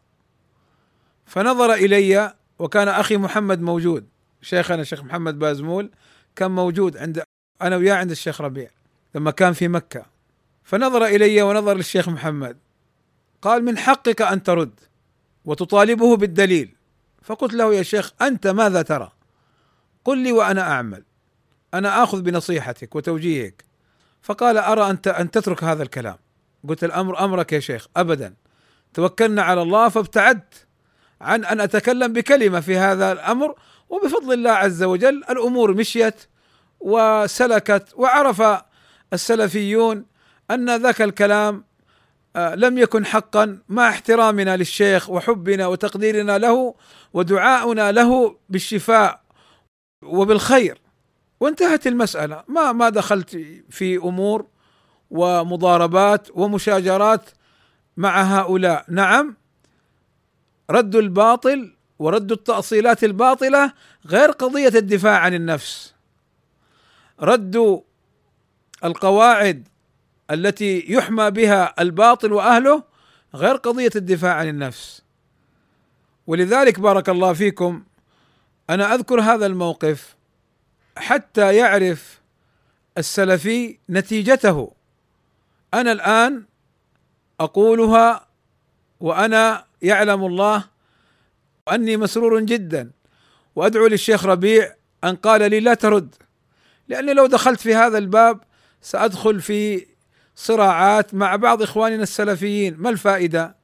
فنظر 1.27 1.75
إلي 1.75 2.35
وكان 2.59 2.89
أخي 2.89 3.17
محمد 3.17 3.61
موجود. 3.61 4.07
شيخنا 4.43 4.81
الشيخ 4.81 5.05
محمد 5.05 5.39
بازمول 5.39 5.91
كان 6.37 6.51
موجود 6.51 6.97
عند 6.97 7.23
أنا 7.63 7.77
وياه 7.77 7.95
عند 7.95 8.11
الشيخ 8.11 8.41
ربيع 8.41 8.71
لما 9.15 9.31
كان 9.31 9.53
في 9.53 9.69
مكة. 9.69 10.07
فنظر 10.65 11.07
إلي 11.07 11.43
ونظر 11.43 11.75
للشيخ 11.77 12.09
محمد. 12.09 12.59
قال 13.43 13.65
من 13.65 13.79
حقك 13.79 14.23
أن 14.23 14.43
ترد 14.43 14.81
وتطالبه 15.45 16.17
بالدليل. 16.17 16.75
فقلت 17.23 17.55
له 17.55 17.75
يا 17.75 17.83
شيخ 17.83 18.13
أنت 18.23 18.47
ماذا 18.47 18.83
ترى؟ 18.83 19.13
قل 20.05 20.19
لي 20.19 20.33
وأنا 20.33 20.63
أعمل. 20.73 21.05
أنا 21.75 22.03
آخذ 22.03 22.23
بنصيحتك 22.23 22.95
وتوجيهك. 22.95 23.65
فقال 24.23 24.59
أرى 24.59 24.91
ان 24.91 24.99
أن 25.07 25.31
تترك 25.31 25.65
هذا 25.65 25.83
الكلام. 25.83 26.17
قلت 26.69 26.85
الأمر 26.85 27.25
أمرك 27.25 27.53
يا 27.53 27.61
شيخ 27.61 27.89
ابدا. 27.97 28.35
توكلنا 28.95 29.43
على 29.43 29.63
الله 29.63 29.89
فابتعدت 29.89 30.67
عن 31.21 31.45
أن 31.45 31.61
أتكلم 31.61 32.13
بكلمة 32.13 32.61
في 32.61 32.77
هذا 32.77 33.13
الأمر 33.13 33.55
وبفضل 33.89 34.33
الله 34.33 34.51
عز 34.51 34.83
وجل 34.83 35.25
الأمور 35.31 35.75
مشيت 35.75 36.25
وسلكت 36.81 37.89
وعرف 37.97 38.43
السلفيون 39.13 40.07
أن 40.51 40.77
ذاك 40.77 41.03
الكلام 41.03 41.65
آه، 42.37 42.55
لم 42.55 42.79
يكن 42.79 43.07
حقا 43.07 43.59
مع 43.69 43.89
احترامنا 43.89 44.57
للشيخ 44.57 45.11
وحبنا 45.11 45.67
وتقديرنا 45.67 46.39
له 46.39 46.75
ودعاؤنا 47.13 47.93
له 47.93 48.37
بالشفاء 48.49 49.21
وبالخير. 50.03 50.81
وانتهت 51.41 51.87
المسألة. 51.87 52.45
ما 52.49 52.73
ما 52.73 52.89
دخلت 52.89 53.39
في 53.71 53.97
أمور 53.97 54.47
ومضاربات 55.11 56.29
ومشاجرات 56.35 57.31
مع 57.97 58.23
هؤلاء. 58.23 58.85
نعم 58.89 59.37
رد 60.71 60.97
الباطل 60.97 61.75
ورد 61.99 62.33
التأصيلات 62.33 63.05
الباطلة 63.05 63.73
غير 64.07 64.31
قضية 64.31 64.73
الدفاع 64.75 65.19
عن 65.19 65.35
النفس. 65.35 65.95
رد 67.21 67.83
القواعد 68.85 69.69
التي 70.31 70.85
يحمى 70.89 71.31
بها 71.31 71.75
الباطل 71.83 72.33
وأهله 72.33 72.83
غير 73.35 73.57
قضية 73.57 73.91
الدفاع 73.97 74.35
عن 74.35 74.49
النفس. 74.49 75.03
ولذلك 76.27 76.81
بارك 76.81 77.09
الله 77.09 77.33
فيكم 77.33 77.85
أنا 78.71 78.95
أذكر 78.95 79.21
هذا 79.21 79.47
الموقف 79.47 80.17
حتى 80.97 81.57
يعرف 81.57 82.21
السلفي 82.99 83.79
نتيجته. 83.91 84.73
أنا 85.75 85.93
الآن 85.93 86.45
أقولها 87.41 88.27
وأنا 89.01 89.65
يعلم 89.83 90.25
الله 90.25 90.65
أني 91.73 91.97
مسرور 91.97 92.41
جدا 92.41 92.91
وأدعو 93.57 93.87
للشيخ 93.87 94.25
ربيع 94.25 94.75
أن 95.05 95.17
قال 95.17 95.51
لي 95.51 95.61
لا 95.61 95.75
ترد 95.75 96.15
لأني 96.89 97.15
لو 97.15 97.27
دخلت 97.27 97.61
في 97.61 97.75
هذا 97.75 97.99
الباب 97.99 98.41
سأدخل 98.81 99.41
في 99.41 99.87
صراعات 100.37 101.15
مع 101.15 101.37
بعض 101.37 101.63
إخواننا 101.63 102.03
السلفيين 102.03 102.77
ما 102.79 102.91
الفائدة؟ 102.91 103.57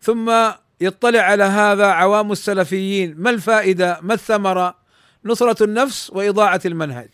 ثم 0.00 0.50
يطلع 0.80 1.20
على 1.20 1.44
هذا 1.44 1.86
عوام 1.86 2.32
السلفيين 2.32 3.14
ما 3.16 3.30
الفائدة؟ 3.30 3.98
ما 4.02 4.14
الثمرة؟ 4.14 4.78
نصرة 5.24 5.64
النفس 5.64 6.10
وإضاعة 6.10 6.60
المنهج. 6.64 7.10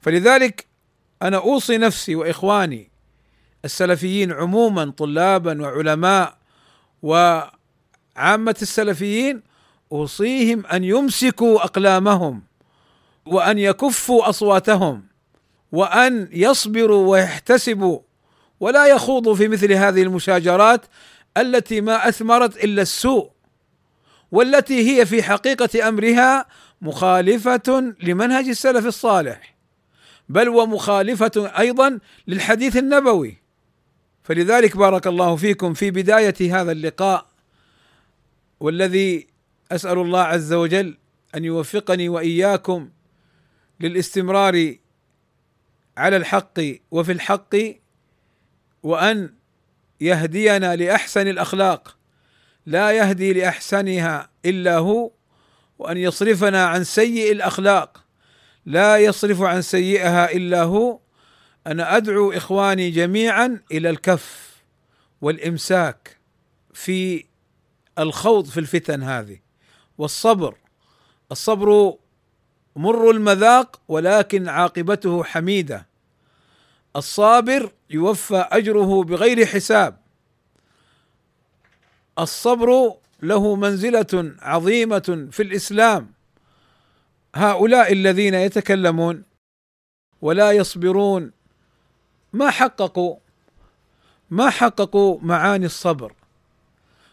فلذلك 0.00 0.66
أنا 1.22 1.36
أوصي 1.36 1.78
نفسي 1.78 2.14
وإخواني 2.14 2.90
السلفيين 3.66 4.32
عموما 4.32 4.92
طلابا 4.96 5.62
وعلماء. 5.62 6.36
وعامة 7.02 8.56
السلفيين 8.62 9.42
أوصيهم 9.92 10.66
أن 10.66 10.84
يمسكوا 10.84 11.64
أقلامهم 11.64 12.42
وأن 13.26 13.58
يكفوا 13.58 14.28
أصواتهم 14.28 15.02
وأن 15.72 16.28
يصبروا 16.32 17.10
ويحتسبوا 17.10 17.98
ولا 18.60 18.86
يخوضوا 18.86 19.34
في 19.34 19.48
مثل 19.48 19.72
هذه 19.72 20.02
المشاجرات 20.02 20.86
التي 21.36 21.80
ما 21.80 22.08
أثمرت 22.08 22.64
إلا 22.64 22.82
السوء 22.82 23.30
والتي 24.32 24.90
هي 24.90 25.06
في 25.06 25.22
حقيقة 25.22 25.88
أمرها 25.88 26.46
مخالفة 26.82 27.94
لمنهج 28.02 28.48
السلف 28.48 28.86
الصالح 28.86 29.56
بل 30.28 30.48
ومخالفة 30.48 31.52
أيضا 31.58 31.98
للحديث 32.26 32.76
النبوي. 32.76 33.45
فلذلك 34.26 34.76
بارك 34.76 35.06
الله 35.06 35.36
فيكم 35.36 35.74
في 35.74 35.90
بداية 35.90 36.60
هذا 36.60 36.72
اللقاء 36.72 37.26
والذي 38.60 39.26
أسأل 39.72 39.98
الله 39.98 40.20
عز 40.20 40.52
وجل 40.52 40.98
أن 41.34 41.44
يوفقني 41.44 42.08
وإياكم 42.08 42.90
للاستمرار 43.80 44.74
على 45.96 46.16
الحق 46.16 46.60
وفي 46.90 47.12
الحق 47.12 47.56
وأن 48.82 49.34
يهدينا 50.00 50.76
لأحسن 50.76 51.28
الأخلاق. 51.28 51.96
لا 52.66 52.90
يهدي 52.90 53.32
لأحسنها 53.32 54.30
إلا 54.44 54.78
هو 54.78 55.10
وأن 55.78 55.96
يصرفنا 55.96 56.66
عن 56.66 56.84
سيء 56.84 57.32
الأخلاق. 57.32 58.04
لا 58.66 58.96
يصرف 58.96 59.42
عن 59.42 59.62
سيئها 59.62 60.32
إلا 60.32 60.62
هو 60.62 61.00
أنا 61.66 61.96
أدعو 61.96 62.32
إخواني 62.32 62.90
جميعا 62.90 63.60
إلى 63.72 63.90
الكف 63.90 64.56
والإمساك 65.20 66.16
في 66.74 67.24
الخوض 67.98 68.46
في 68.46 68.60
الفتن 68.60 69.02
هذه. 69.02 69.38
والصبر 69.98 70.54
الصبر 71.32 71.94
مر 72.76 73.10
المذاق 73.10 73.80
ولكن 73.88 74.48
عاقبته 74.48 75.24
حميدة. 75.24 75.86
الصابر 76.96 77.72
يوفى 77.90 78.48
أجره 78.50 79.04
بغير 79.04 79.46
حساب. 79.46 79.98
الصبر 82.18 82.94
له 83.22 83.56
منزلة 83.56 84.34
عظيمة 84.42 85.28
في 85.30 85.42
الإسلام. 85.42 86.12
هؤلاء 87.34 87.92
الذين 87.92 88.34
يتكلمون 88.34 89.22
ولا 90.22 90.52
يصبرون 90.52 91.35
ما 92.32 92.50
حققوا 92.50 93.16
ما 94.30 94.50
حققوا 94.50 95.18
معاني 95.22 95.66
الصبر 95.66 96.12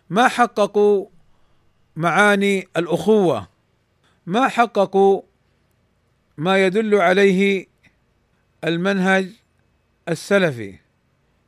ما 0.09 0.27
حققوا 0.27 1.07
معاني 1.95 2.67
الأخوة 2.77 3.47
ما 4.25 4.47
حققوا 4.47 5.21
ما 6.37 6.65
يدل 6.65 6.95
عليه 6.95 7.67
المنهج 8.63 9.29
السلفي. 10.09 10.75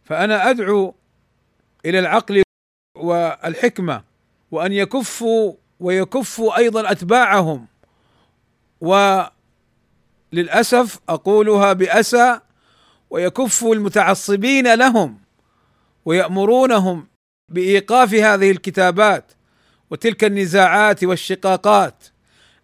فأنا 0.04 0.49
أدعو 0.49 0.95
إلى 1.86 1.99
العقل 1.99 2.43
والحكمة 2.95 4.04
وأن 4.51 4.71
يكفوا 4.71 5.54
ويكفوا 5.80 6.58
أيضا 6.58 6.91
أتباعهم. 6.91 7.67
وللأسف 10.32 10.99
أقولها 11.10 11.73
بأسى 11.73 12.39
ويكفوا 13.10 13.76
المتعصبين 13.76 14.74
لهم 14.74 15.20
ويأمرونهم 16.06 17.08
بإيقاف 17.52 18.13
هذه 18.13 18.52
الكتابات 18.52 19.32
وتلك 19.89 20.24
النزاعات 20.24 21.04
والشقاقات 21.04 22.04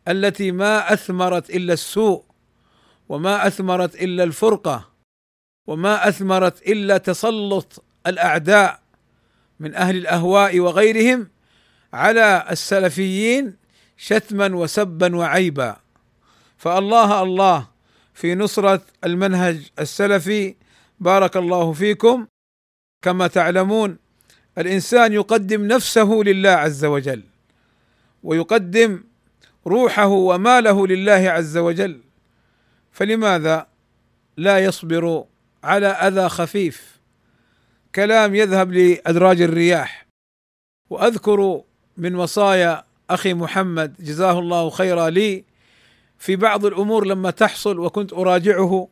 التي 0.08 0.52
ما 0.52 0.94
أثمرت 0.94 1.50
إلا 1.50 1.74
السوء 1.74 2.24
وما 3.10 3.48
أثمرت 3.48 3.96
إلا 3.96 4.24
الفرقة 4.24 4.90
وما 5.68 6.08
أثمرت 6.08 6.68
إلا 6.68 6.98
تسلط 6.98 7.84
الأعداء 8.08 8.82
من 9.60 9.76
أهل 9.76 9.98
الأهواء 9.98 10.60
وغيرهم 10.60 11.28
على 11.94 12.48
السلفيين 12.52 13.58
شتما 13.98 14.56
وسبا 14.56 15.16
وعيبا. 15.16 15.76
فالله 16.58 17.24
الله 17.24 17.68
في 18.14 18.36
نصرة 18.36 18.82
المنهج 19.04 19.70
السلفي. 19.80 20.56
بارك 21.00 21.38
الله 21.38 21.74
فيكم. 21.74 22.28
كما 23.02 23.28
تعلمون 23.28 23.98
الإنسان 24.58 25.14
يقدم 25.14 25.68
نفسه 25.68 26.22
لله 26.26 26.50
عز 26.50 26.86
وجل 26.86 27.24
ويقدم 28.24 29.04
روحه 29.68 30.08
وماله 30.08 30.88
لله 30.88 31.30
عز 31.30 31.58
وجل. 31.58 32.02
فلماذا 32.92 33.68
لا 34.38 34.60
يصبر 34.60 35.26
على 35.64 35.88
أذى 35.88 36.30
خفيف؟ 36.30 37.00
كلام 37.96 38.36
يذهب 38.36 38.72
لأدراج 38.72 39.42
الرياح. 39.42 40.08
وأذكر 40.90 41.62
من 41.98 42.16
وصايا 42.16 42.84
أخي 43.10 43.34
محمد 43.34 43.96
جزاه 44.00 44.40
الله 44.40 44.70
خيرا 44.70 45.10
لي 45.10 45.44
في 46.22 46.36
بعض 46.36 46.66
الأمور 46.66 47.06
لما 47.06 47.32
تحصل 47.32 47.80
وكنت 47.80 48.14
أراجعه 48.14 48.88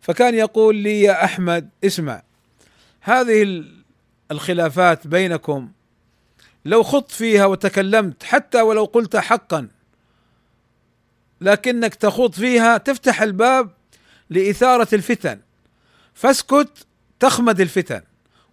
فكان 0.00 0.34
يقول 0.34 0.76
لي 0.76 1.02
يا 1.02 1.24
أحمد 1.24 1.68
اسمع 1.84 2.22
هذه 3.00 3.64
الخلافات 4.30 5.06
بينكم 5.06 5.70
لو 6.64 6.82
خضت 6.82 7.10
فيها 7.10 7.46
وتكلمت 7.46 8.22
حتى 8.22 8.60
ولو 8.60 8.84
قلت 8.84 9.16
حقا 9.16 9.68
لكنك 11.40 11.94
تخوض 11.94 12.32
فيها 12.32 12.78
تفتح 12.78 13.22
الباب 13.22 13.70
لإثارة 14.30 14.88
الفتن 14.92 15.40
فاسكت 16.14 16.86
تخمد 17.20 17.60
الفتن. 17.60 18.02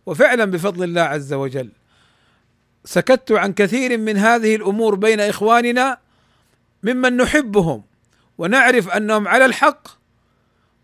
وفعلا 0.05 0.45
بفضل 0.45 0.83
الله 0.83 1.01
عز 1.01 1.33
وجل. 1.33 1.71
سكت 2.85 3.31
عن 3.31 3.53
كثير 3.53 3.97
من 3.97 4.17
هذه 4.17 4.55
الأمور 4.55 4.95
بين 4.95 5.19
إخواننا 5.19 5.97
ممن 6.83 7.17
نحبهم. 7.17 7.88
ونعرف 8.39 8.89
أنهم 8.89 9.27
على 9.27 9.45
الحق 9.45 9.87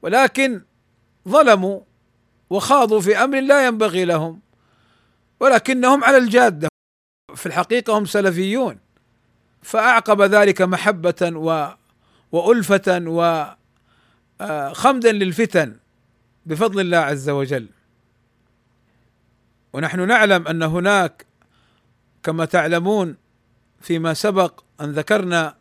ولكن 0.01 0.61
ظلموا 1.27 1.81
وخاضوا 2.49 3.01
في 3.01 3.17
أمر 3.17 3.41
لا 3.41 3.67
ينبغي 3.67 4.05
لهم 4.05 4.41
ولكنهم 5.39 6.03
على 6.03 6.17
الجادة. 6.17 6.67
في 7.35 7.45
الحقيقة 7.45 7.97
هم 7.97 8.05
سلفيون. 8.05 8.79
فأعقب 9.61 10.21
ذلك 10.21 10.61
محبة 10.61 11.31
و 11.35 11.67
وألفة 12.31 13.03
وخمدا 14.41 15.11
للفتن 15.11 15.77
بفضل 16.45 16.79
الله 16.79 16.97
عز 16.97 17.29
وجل. 17.29 17.69
ونحن 19.73 20.07
نعلم 20.07 20.47
أن 20.47 20.63
هناك 20.63 21.25
كما 22.23 22.45
تعلمون 22.45 23.17
فيما 23.81 24.13
سبق 24.13 24.63
أن 24.81 24.91
ذكرنا 24.91 25.55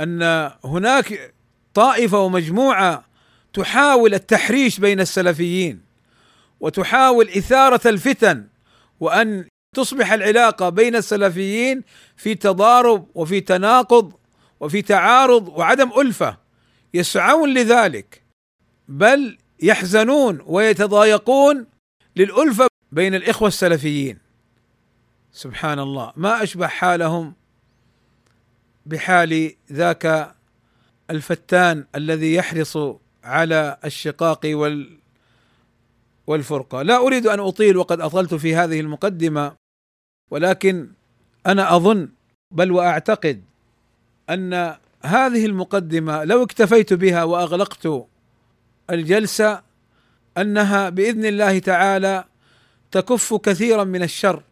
أن 0.00 0.50
هناك 0.64 1.34
طائفة 1.74 2.18
ومجموعة 2.18 3.04
تحاول 3.52 4.14
التحريش 4.14 4.80
بين 4.80 5.00
السلفيين 5.00 5.80
وتحاول 6.60 7.28
إثارة 7.28 7.88
الفتن 7.88 8.46
وأن 9.00 9.44
تصبح 9.76 10.12
العلاقة 10.12 10.68
بين 10.68 10.96
السلفيين 10.96 11.82
في 12.16 12.34
تضارب 12.34 13.06
وفي 13.14 13.40
تناقض 13.40 14.12
وفي 14.60 14.82
تعارض 14.82 15.48
وعدم 15.48 15.90
ألفة 16.00 16.36
يسعون 16.94 17.54
لذلك 17.54 18.22
بل 18.88 19.38
يحزنون 19.62 20.42
ويتضايقون 20.46 21.66
للألفة 22.16 22.66
بين 22.92 23.14
الإخوة 23.14 23.48
السلفيين. 23.48 24.18
سبحان 25.32 25.78
الله 25.78 26.12
ما 26.16 26.42
أشبه 26.42 26.66
حالهم 26.66 27.34
بحال 28.88 29.52
ذاك 29.72 30.34
الفتان 31.10 31.84
الذي 31.94 32.34
يحرص 32.34 32.78
على 33.24 33.76
الشقاق 33.84 34.40
وال 34.44 34.98
والفرقة، 36.26 36.82
لا 36.82 36.96
أريد 36.96 37.26
أن 37.26 37.40
أطيل 37.40 37.76
وقد 37.76 38.00
أطلت 38.00 38.34
في 38.34 38.54
هذه 38.56 38.80
المقدمة 38.80 39.52
ولكن 40.30 40.88
أنا 41.46 41.76
أظن 41.76 42.08
بل 42.50 42.72
وأعتقد 42.72 43.42
أن 44.30 44.74
هذه 45.02 45.46
المقدمة 45.46 46.24
لو 46.24 46.42
اكتفيت 46.42 46.92
بها 46.92 47.24
وأغلقت 47.24 48.06
الجلسة 48.90 49.62
أنها 50.38 50.88
بإذن 50.88 51.24
الله 51.24 51.58
تعالى 51.58 52.24
تكف 52.90 53.34
كثيرا 53.34 53.84
من 53.84 54.02
الشر. 54.02 54.42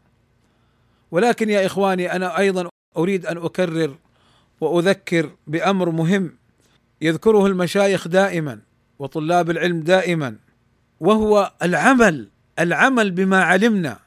ولكن 1.11 1.51
يا 1.51 1.66
إخواني 1.66 2.12
أنا 2.12 2.38
أيضا 2.38 2.68
أريد 2.96 3.27
أن 3.27 3.37
أكرر 3.37 3.96
وأذكر 4.61 5.31
بأمر 5.47 5.90
مهم 5.90 6.37
يذكره 7.03 7.47
المشايخ 7.47 8.09
دائما 8.09 8.61
وطلاب 8.99 9.51
العلم 9.51 9.81
دائما 9.81 10.37
وهو 11.01 11.53
العمل 11.62 12.29
العمل 12.59 13.11
بما 13.11 13.42
علمنا. 13.42 13.99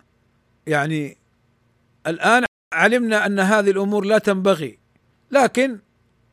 يعني 0.67 1.17
الآن 2.07 2.45
علمنا 2.73 3.25
أن 3.25 3.39
هذه 3.39 3.71
الأمور 3.71 4.05
لا 4.05 4.17
تنبغي 4.17 4.77
لكن 5.31 5.79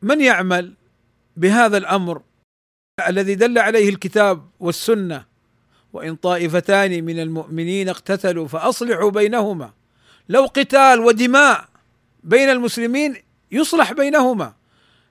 من 0.01 0.21
يعمل 0.21 0.73
بهذا 1.37 1.77
الأمر 1.77 2.21
الذي 3.07 3.35
دل 3.35 3.57
عليه 3.57 3.89
الكتاب 3.89 4.49
والسنة؟ 4.59 5.25
وإن 5.93 6.15
طائفتان 6.15 7.03
من 7.03 7.19
المؤمنين 7.19 7.89
اقتتلوا 7.89 8.47
فأصلحوا 8.47 9.11
بينهما. 9.11 9.73
لو 10.29 10.45
قتال 10.45 10.99
ودماء 10.99 11.69
بين 12.23 12.49
المسلمين 12.49 13.15
يصلح 13.51 13.93
بينهما. 13.93 14.53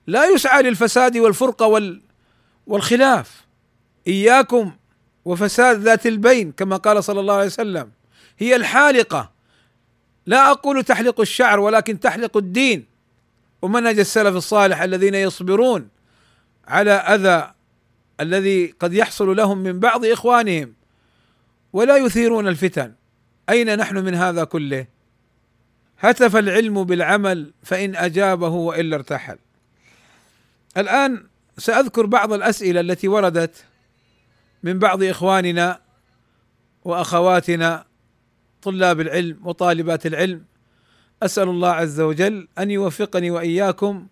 لا 0.07 0.25
يسعى 0.25 0.63
للفساد 0.63 1.17
والفرقة 1.17 1.67
وال 1.67 2.03
والخلاف. 2.67 3.47
إياكم 4.07 4.73
وفساد 5.25 5.81
ذات 5.81 6.07
البين 6.07 6.53
كما 6.53 6.77
قال 6.77 7.05
صلى 7.05 7.21
الله 7.21 7.35
عليه 7.35 7.47
وسلم 7.47 7.91
هي 8.39 8.57
الحالقة. 8.57 9.33
لا 10.27 10.51
أقول 10.51 10.85
تحلق 10.85 11.21
الشعر 11.21 11.61
ولكن 11.61 12.01
تحلق 12.01 12.37
الدين. 12.37 12.87
ومنهج 13.63 13.99
السلف 13.99 14.37
الصالح 14.37 14.83
الذين 14.83 15.15
يصبرون 15.15 15.89
على 16.69 16.91
أذى 16.91 17.53
الذي 18.21 18.75
قد 18.81 18.95
يحصل 18.95 19.37
لهم 19.37 19.59
من 19.59 19.81
بعض 19.81 20.05
إخوانهم 20.05 20.75
ولا 21.73 21.97
يثيرون 21.97 22.49
الفتن. 22.49 22.93
أين 23.49 23.79
نحن 23.79 23.97
من 23.97 24.15
هذا 24.15 24.45
كله؟ 24.45 24.87
هتف 25.99 26.37
العلم 26.37 26.85
بالعمل 26.85 27.53
فإن 27.63 27.97
أجابه 27.97 28.49
وإلا 28.49 28.97
ارتحل 28.97 29.39
الآن 30.77 31.27
سأذكر 31.59 32.07
بعض 32.07 32.33
الأسئلة 32.33 32.81
التي 32.81 33.09
وردت 33.09 33.65
من 34.63 34.79
بعض 34.79 35.03
إخواننا 35.03 35.81
وأخواتنا 36.85 37.87
طلاب 38.63 39.01
العلم 39.01 39.41
وطالبات 39.45 40.07
العلم 40.07 40.45
أسأل 41.23 41.49
الله 41.49 41.69
عز 41.69 42.01
وجل 42.01 42.49
أن 42.59 42.71
يوفقني 42.71 43.31
وإياكم 43.31 44.07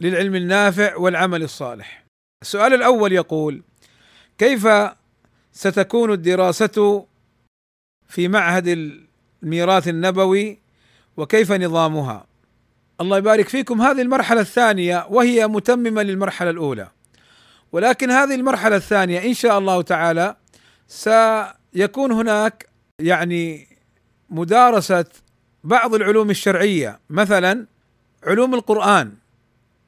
للعلم 0.00 0.34
النافع 0.34 0.96
والعمل 0.96 1.42
الصالح. 1.42 2.04
السؤال 2.42 2.74
الأول 2.74 3.12
يقول: 3.12 3.62
كيف 4.38 4.68
ستكون 5.52 6.12
الدراسة 6.12 7.06
في 8.08 8.28
معهد 8.28 8.68
الميراث 9.42 9.88
النبوي 9.88 10.58
وكيف 11.16 11.52
نظامها؟ 11.52 12.26
الله 13.00 13.18
يبارك 13.18 13.48
فيكم 13.48 13.82
هذه 13.82 14.02
المرحلة 14.02 14.40
الثانية 14.40 15.06
وهي 15.10 15.46
متممة 15.46 16.02
للمرحلة 16.02 16.50
الأولى. 16.50 16.88
ولكن 17.72 18.10
هذه 18.10 18.34
المرحلة 18.34 18.76
الثانية 18.76 19.24
إن 19.24 19.34
شاء 19.34 19.58
الله 19.58 19.82
تعالى 19.82 20.36
سيكون 20.88 22.12
هناك 22.12 22.68
يعني 22.98 23.68
مدارسة 24.30 25.04
بعض 25.64 25.94
العلوم 25.94 26.30
الشرعية 26.30 27.00
مثلا 27.10 27.66
علوم 28.24 28.54
القرآن 28.54 29.12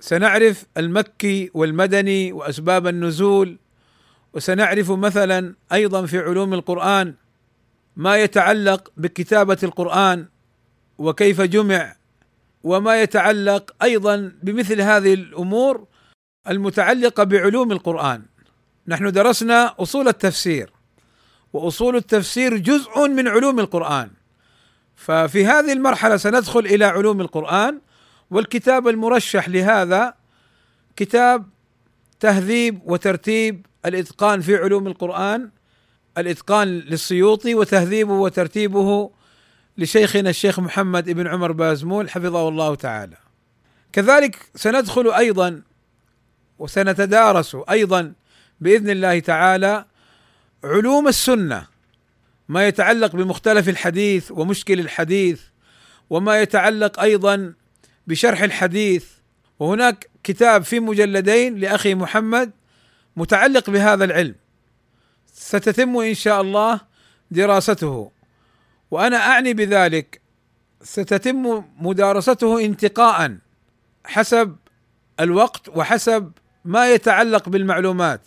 سنعرف 0.00 0.64
المكي 0.76 1.50
والمدني 1.54 2.32
وأسباب 2.32 2.86
النزول 2.86 3.58
وسنعرف 4.32 4.90
مثلا 4.90 5.54
أيضا 5.72 6.06
في 6.06 6.18
علوم 6.18 6.54
القرآن 6.54 7.14
ما 7.96 8.16
يتعلق 8.16 8.92
بكتابة 8.96 9.58
القرآن 9.62 10.26
وكيف 10.98 11.40
جمع 11.40 11.96
وما 12.64 13.02
يتعلق 13.02 13.74
أيضا 13.82 14.32
بمثل 14.42 14.80
هذه 14.80 15.14
الأمور 15.14 15.86
المتعلقة 16.48 17.24
بعلوم 17.24 17.72
القرآن. 17.72 18.22
نحن 18.88 19.12
درسنا 19.12 19.74
أصول 19.78 20.08
التفسير 20.08 20.72
وأصول 21.52 21.96
التفسير 21.96 22.56
جزء 22.56 23.08
من 23.08 23.28
علوم 23.28 23.60
القرآن. 23.60 24.10
ففي 24.96 25.46
هذه 25.46 25.72
المرحلة 25.72 26.16
سندخل 26.16 26.60
إلى 26.60 26.84
علوم 26.84 27.20
القرآن 27.20 27.80
والكتاب 28.30 28.88
المرشح 28.88 29.48
لهذا 29.48 30.14
كتاب 30.96 31.48
تهذيب 32.20 32.80
وترتيب 32.84 33.66
الإتقان 33.86 34.40
في 34.40 34.56
علوم 34.56 34.86
القرآن. 34.86 35.50
الإتقان 36.18 36.68
للسيوطي 36.68 37.54
وتهذيبه 37.54 38.12
وترتيبه 38.12 39.10
لشيخنا 39.78 40.30
الشيخ 40.30 40.60
محمد 40.60 41.10
بن 41.10 41.26
عمر 41.26 41.52
بازمول 41.52 42.10
حفظه 42.10 42.48
الله 42.48 42.74
تعالى. 42.74 43.16
كذلك 43.92 44.38
سندخل 44.54 45.10
أيضا 45.10 45.62
وسنتدارس 46.58 47.56
أيضا 47.70 48.12
بإذن 48.60 48.90
الله 48.90 49.18
تعالى 49.18 49.84
علوم 50.64 51.08
السنة 51.08 51.66
ما 52.48 52.68
يتعلق 52.68 53.16
بمختلف 53.16 53.68
الحديث 53.68 54.30
ومشكل 54.30 54.80
الحديث 54.80 55.40
وما 56.10 56.40
يتعلق 56.40 57.00
أيضا 57.00 57.54
بشرح 58.06 58.42
الحديث 58.42 59.06
وهناك 59.58 60.10
كتاب 60.24 60.62
في 60.62 60.80
مجلدين 60.80 61.58
لأخي 61.58 61.94
محمد 61.94 62.50
متعلق 63.16 63.70
بهذا 63.70 64.04
العلم 64.04 64.34
ستتم 65.32 65.96
إن 65.96 66.14
شاء 66.14 66.40
الله 66.40 66.80
دراسته. 67.30 68.10
وأنا 68.90 69.16
أعني 69.16 69.54
بذلك 69.54 70.20
ستتم 70.82 71.64
مدارسته 71.78 72.64
انتقاء 72.64 73.36
حسب 74.04 74.56
الوقت 75.20 75.68
وحسب 75.68 76.32
ما 76.64 76.92
يتعلق 76.92 77.48
بالمعلومات. 77.48 78.20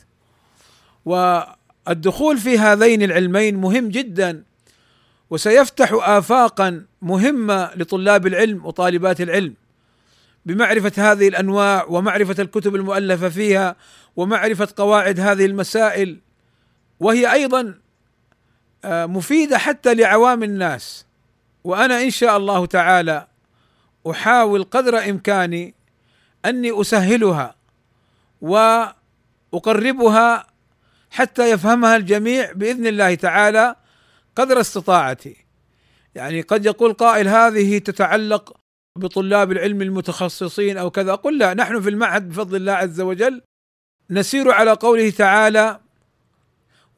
والدخول 1.05 2.37
في 2.37 2.59
هذين 2.59 3.03
العلمين 3.03 3.55
مهم 3.55 3.89
جدا 3.89 4.43
وسيفتح 5.29 5.89
افاقا 5.93 6.85
مهمة 7.01 7.71
لطلاب 7.75 8.27
العلم 8.27 8.65
وطالبات 8.65 9.21
العلم. 9.21 9.53
بمعرفة 10.45 11.11
هذه 11.11 11.27
الأنواع 11.27 11.85
ومعرفة 11.89 12.35
الكتب 12.39 12.75
المؤلفة 12.75 13.29
فيها 13.29 13.75
ومعرفة 14.15 14.67
قواعد 14.75 15.19
هذه 15.19 15.45
المسائل 15.45 16.19
وهي 16.99 17.33
أيضا 17.33 17.79
آه، 18.85 19.05
مفيدة 19.05 19.57
حتى 19.57 19.93
لعوام 19.93 20.43
الناس. 20.43 21.05
وأنا 21.63 22.01
إن 22.01 22.09
شاء 22.09 22.37
الله 22.37 22.65
تعالى 22.65 23.27
أحاول 24.11 24.63
قدر 24.63 25.09
إمكاني 25.09 25.73
أني 26.45 26.81
أسهلها 26.81 27.55
وأقربها 28.41 30.47
حتى 31.11 31.51
يفهمها 31.51 31.95
الجميع 31.95 32.51
بإذن 32.51 32.87
الله 32.87 33.15
تعالى 33.15 33.75
قدر 34.35 34.59
استطاعتي. 34.59 35.35
يعني 36.15 36.41
قد 36.41 36.65
يقول 36.65 36.93
قائل 36.93 37.27
هذه 37.27 37.77
تتعلق 37.77 38.57
بطلاب 38.97 39.51
العلم 39.51 39.81
المتخصصين 39.81 40.77
أو 40.77 40.89
كذا. 40.89 41.15
قل 41.15 41.37
لا 41.37 41.53
نحن 41.53 41.81
في 41.81 41.89
المعهد 41.89 42.29
بفضل 42.29 42.55
الله 42.55 42.73
عز 42.73 43.01
وجل 43.01 43.41
نسير 44.09 44.51
على 44.51 44.71
قوله 44.71 45.09
تعالى 45.09 45.79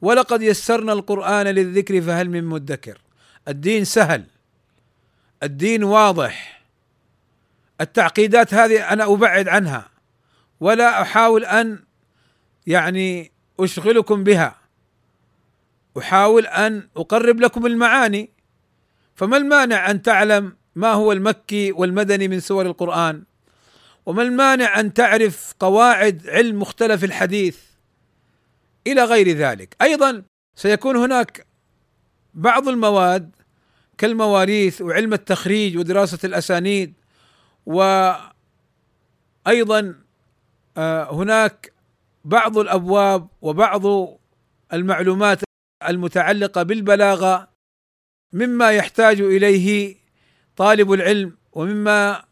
ولقد 0.02 0.42
يسرنا 0.42 0.92
القرآن 0.92 1.46
للذكر 1.46 2.02
فهل 2.02 2.30
من 2.30 2.44
مدكر؟ 2.44 2.98
الدين 3.48 3.84
سهل 3.84 4.24
الدين 5.42 5.84
واضح. 5.84 6.62
التعقيدات 7.80 8.54
هذه 8.54 8.92
أنا 8.92 9.12
أبعد 9.12 9.48
عنها 9.48 9.88
ولا 10.60 11.02
أحاول 11.02 11.44
أن 11.44 11.78
يعني 12.66 13.32
أشغلكم 13.60 14.24
بها. 14.24 14.56
أحاول 15.98 16.46
أن 16.46 16.88
أقرب 16.96 17.40
لكم 17.40 17.66
المعاني. 17.66 18.30
فما 19.14 19.36
المانع 19.36 19.90
أن 19.90 20.02
تعلم 20.02 20.56
ما 20.74 20.92
هو 20.92 21.12
المكي 21.12 21.72
والمدني 21.72 22.28
من 22.28 22.40
سور 22.40 22.66
القرآن؟ 22.66 23.24
وما 24.06 24.22
المانع 24.22 24.80
أن 24.80 24.94
تعرف 24.94 25.54
قواعد 25.60 26.28
علم 26.28 26.58
مختلف 26.58 27.04
الحديث؟ 27.04 27.67
إلى 28.86 29.04
غير 29.04 29.28
ذلك. 29.28 29.76
أيضا 29.82 30.22
سيكون 30.56 30.96
هناك 30.96 31.46
بعض 32.34 32.68
المواد 32.68 33.36
كالمواريث 33.98 34.82
وعلم 34.82 35.12
التخريج 35.12 35.76
ودراسة 35.78 36.18
الأسانيد 36.24 36.94
وأيضا 37.66 38.34
آه، 40.76 41.12
هناك 41.14 41.72
بعض 42.24 42.58
الأبواب 42.58 43.28
وبعض 43.42 43.82
المعلومات 44.72 45.38
المتعلقة 45.88 46.62
بالبلاغة 46.62 47.48
مما 48.32 48.70
يحتاج 48.70 49.20
إليه 49.20 49.96
طالب 50.56 50.92
العلم 50.92 51.36
ومما 51.52 52.24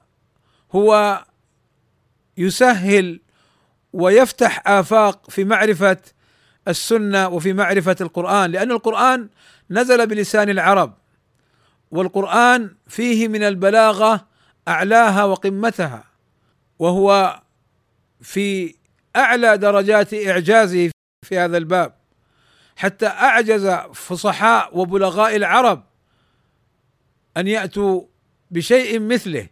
هو 0.72 1.24
يسهل 2.36 3.20
ويفتح 3.92 4.62
آفاق 4.66 5.30
في 5.30 5.44
معرفة 5.44 5.98
السنة 6.68 7.28
وفي 7.28 7.52
معرفة 7.52 7.96
القرآن 8.00 8.50
لأن 8.50 8.70
القرآن 8.70 9.28
نزل 9.70 10.06
بلسان 10.06 10.48
العرب 10.50 10.94
والقرآن 11.90 12.74
فيه 12.86 13.28
من 13.28 13.42
البلاغة 13.42 14.26
أعلاها 14.68 15.24
وقمتها 15.24 16.04
وهو 16.78 17.40
في 18.20 18.74
أعلى 19.16 19.58
درجات 19.58 20.14
إعجازه 20.14 20.90
في 21.22 21.38
هذا 21.38 21.56
الباب. 21.56 21.94
حتى 22.76 23.06
أعجز 23.06 23.66
فصحاء 23.94 24.78
وبلغاء 24.78 25.36
العرب 25.36 25.84
أن 27.36 27.46
يأتوا 27.46 28.02
بشيء 28.50 29.00
مثله. 29.00 29.48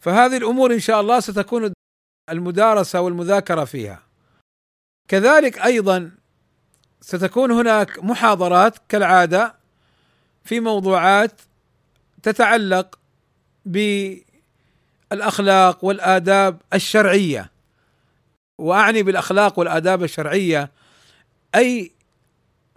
فهذه 0.00 0.36
الأمور 0.36 0.72
إن 0.72 0.80
شاء 0.80 1.00
الله 1.00 1.20
ستكون 1.20 1.72
المدارسة 2.30 3.00
والمذاكرة 3.00 3.64
فيها. 3.64 4.02
كذلك 5.08 5.58
أيضا 5.58 6.10
ستكون 7.00 7.50
هناك 7.50 8.04
محاضرات 8.04 8.78
كالعادة 8.88 9.54
في 10.44 10.60
موضوعات 10.60 11.40
تتعلق 12.22 12.98
بالأخلاق 15.10 15.84
والآداب 15.84 16.60
الشرعية. 16.74 17.50
وأعني 18.58 19.02
بالأخلاق 19.02 19.58
والآداب 19.58 20.02
الشرعية 20.02 20.70
أي 21.54 21.92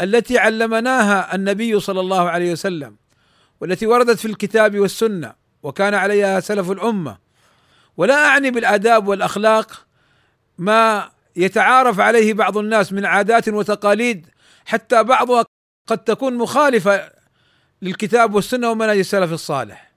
التي 0.01 0.37
علمناها 0.37 1.35
النبي 1.35 1.79
صلى 1.79 1.99
الله 1.99 2.29
عليه 2.29 2.51
وسلم 2.51 2.95
والتي 3.61 3.87
وردت 3.87 4.19
في 4.19 4.25
الكتاب 4.25 4.79
والسنة 4.79 5.33
وكان 5.63 5.93
عليها 5.93 6.39
سلف 6.39 6.71
الأمة. 6.71 7.17
ولا 7.97 8.25
أعني 8.27 8.51
بالآداب 8.51 9.07
والأخلاق 9.07 9.85
ما 10.57 11.09
يتعارف 11.35 11.99
عليه 11.99 12.33
بعض 12.33 12.57
الناس 12.57 12.93
من 12.93 13.05
عادات 13.05 13.49
وتقاليد 13.49 14.27
حتى 14.65 15.03
بعضها 15.03 15.45
قد 15.87 15.97
تكون 15.97 16.33
مخالفة 16.33 17.11
للكتاب 17.81 18.35
والسنة 18.35 18.71
ومنهج 18.71 18.97
السلف 18.97 19.33
الصالح. 19.33 19.91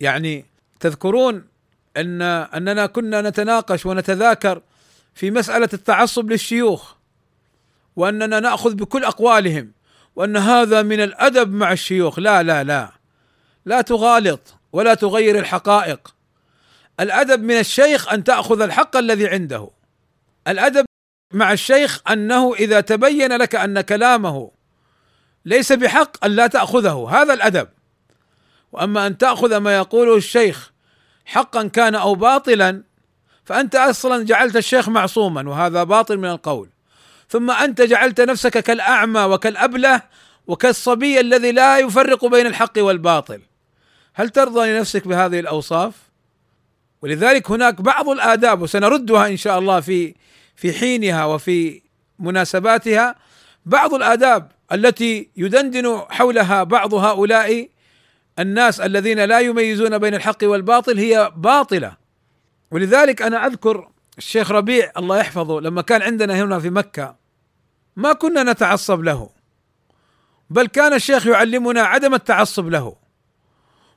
يعني 0.00 0.44
تذكرون 0.80 1.44
ان 1.96 2.22
أننا 2.22 2.86
كنا 2.86 3.20
نتناقش 3.22 3.86
ونتذاكر 3.86 4.62
في 5.14 5.30
مسألة 5.30 5.68
التعصب 5.72 6.30
للشيوخ 6.30 6.94
وأننا 7.96 8.40
نأخذ 8.40 8.74
بكل 8.74 9.04
أقوالهم 9.04 9.72
وأن 10.16 10.36
هذا 10.36 10.82
من 10.82 11.00
الأدب 11.00 11.52
مع 11.52 11.72
الشيوخ. 11.72 12.18
لا 12.18 12.42
لا 12.42 12.64
لا. 12.64 12.90
لا 13.64 13.80
تغالط 13.80 14.54
ولا 14.72 14.94
تغير 14.94 15.38
الحقائق. 15.38 16.14
الأدب 17.00 17.42
من 17.42 17.58
الشيخ 17.58 18.12
أن 18.12 18.24
تأخذ 18.24 18.60
الحق 18.60 18.96
الذي 18.96 19.28
عنده. 19.28 19.70
الأدب 20.48 20.84
مع 21.32 21.52
الشيخ 21.52 22.02
أنه 22.10 22.54
إذا 22.54 22.80
تبين 22.80 23.32
لك 23.32 23.54
أن 23.54 23.80
كلامه 23.80 24.50
ليس 25.44 25.72
بحق 25.72 26.24
أن 26.24 26.30
لا 26.30 26.46
تأخذه 26.46 27.08
هذا 27.10 27.34
الأدب. 27.34 27.68
وأما 28.72 29.06
أن 29.06 29.18
تأخذ 29.18 29.56
ما 29.56 29.76
يقوله 29.76 30.16
الشيخ 30.16 30.72
حقا 31.24 31.68
كان 31.68 31.94
أو 31.94 32.14
باطلا 32.14 32.82
فأنت 33.44 33.74
أصلا 33.74 34.24
جعلت 34.24 34.56
الشيخ 34.56 34.88
معصوما 34.88 35.48
وهذا 35.48 35.82
باطل 35.82 36.16
من 36.16 36.30
القول. 36.30 36.68
ثم 37.28 37.50
أنت 37.50 37.82
جعلت 37.82 38.20
نفسك 38.20 38.58
كالأعمى 38.58 39.20
وكالأبلة 39.20 40.02
وكالصبي 40.46 41.20
الذي 41.20 41.52
لا 41.52 41.78
يفرق 41.78 42.24
بين 42.24 42.46
الحق 42.46 42.72
والباطل. 42.76 43.40
هل 44.14 44.28
ترضى 44.28 44.72
لنفسك 44.72 45.08
بهذه 45.08 45.40
الأوصاف؟ 45.40 45.94
ولذلك 47.02 47.50
هناك 47.50 47.80
بعض 47.80 48.08
الآداب 48.08 48.62
وسنردها 48.62 49.26
إن 49.26 49.36
شاء 49.36 49.58
الله 49.58 49.80
في 49.80 50.14
في 50.56 50.72
حينها 50.72 51.24
وفي 51.24 51.82
مناسباتها 52.18 53.14
بعض 53.66 53.94
الآداب 53.94 54.52
التي 54.72 55.30
يدندن 55.36 56.02
حولها 56.10 56.62
بعض 56.62 56.94
هؤلاء 56.94 57.68
الناس 58.38 58.80
الذين 58.80 59.24
لا 59.24 59.40
يميزون 59.40 59.98
بين 59.98 60.14
الحق 60.14 60.38
والباطل 60.42 60.98
هي 60.98 61.32
باطلة. 61.36 61.96
ولذلك 62.70 63.22
أنا 63.22 63.46
أذكر 63.46 63.88
الشيخ 64.18 64.50
ربيع 64.50 64.92
الله 64.96 65.18
يحفظه 65.18 65.60
لما 65.60 65.82
كان 65.82 66.02
عندنا 66.02 66.42
هنا 66.42 66.58
في 66.58 66.70
مكة 66.70 67.16
ما 67.96 68.12
كنا 68.12 68.42
نتعصب 68.42 69.02
له 69.02 69.30
بل 70.50 70.66
كان 70.66 70.92
الشيخ 70.92 71.26
يعلمنا 71.26 71.82
عدم 71.82 72.14
التعصب 72.14 72.68
له. 72.68 72.96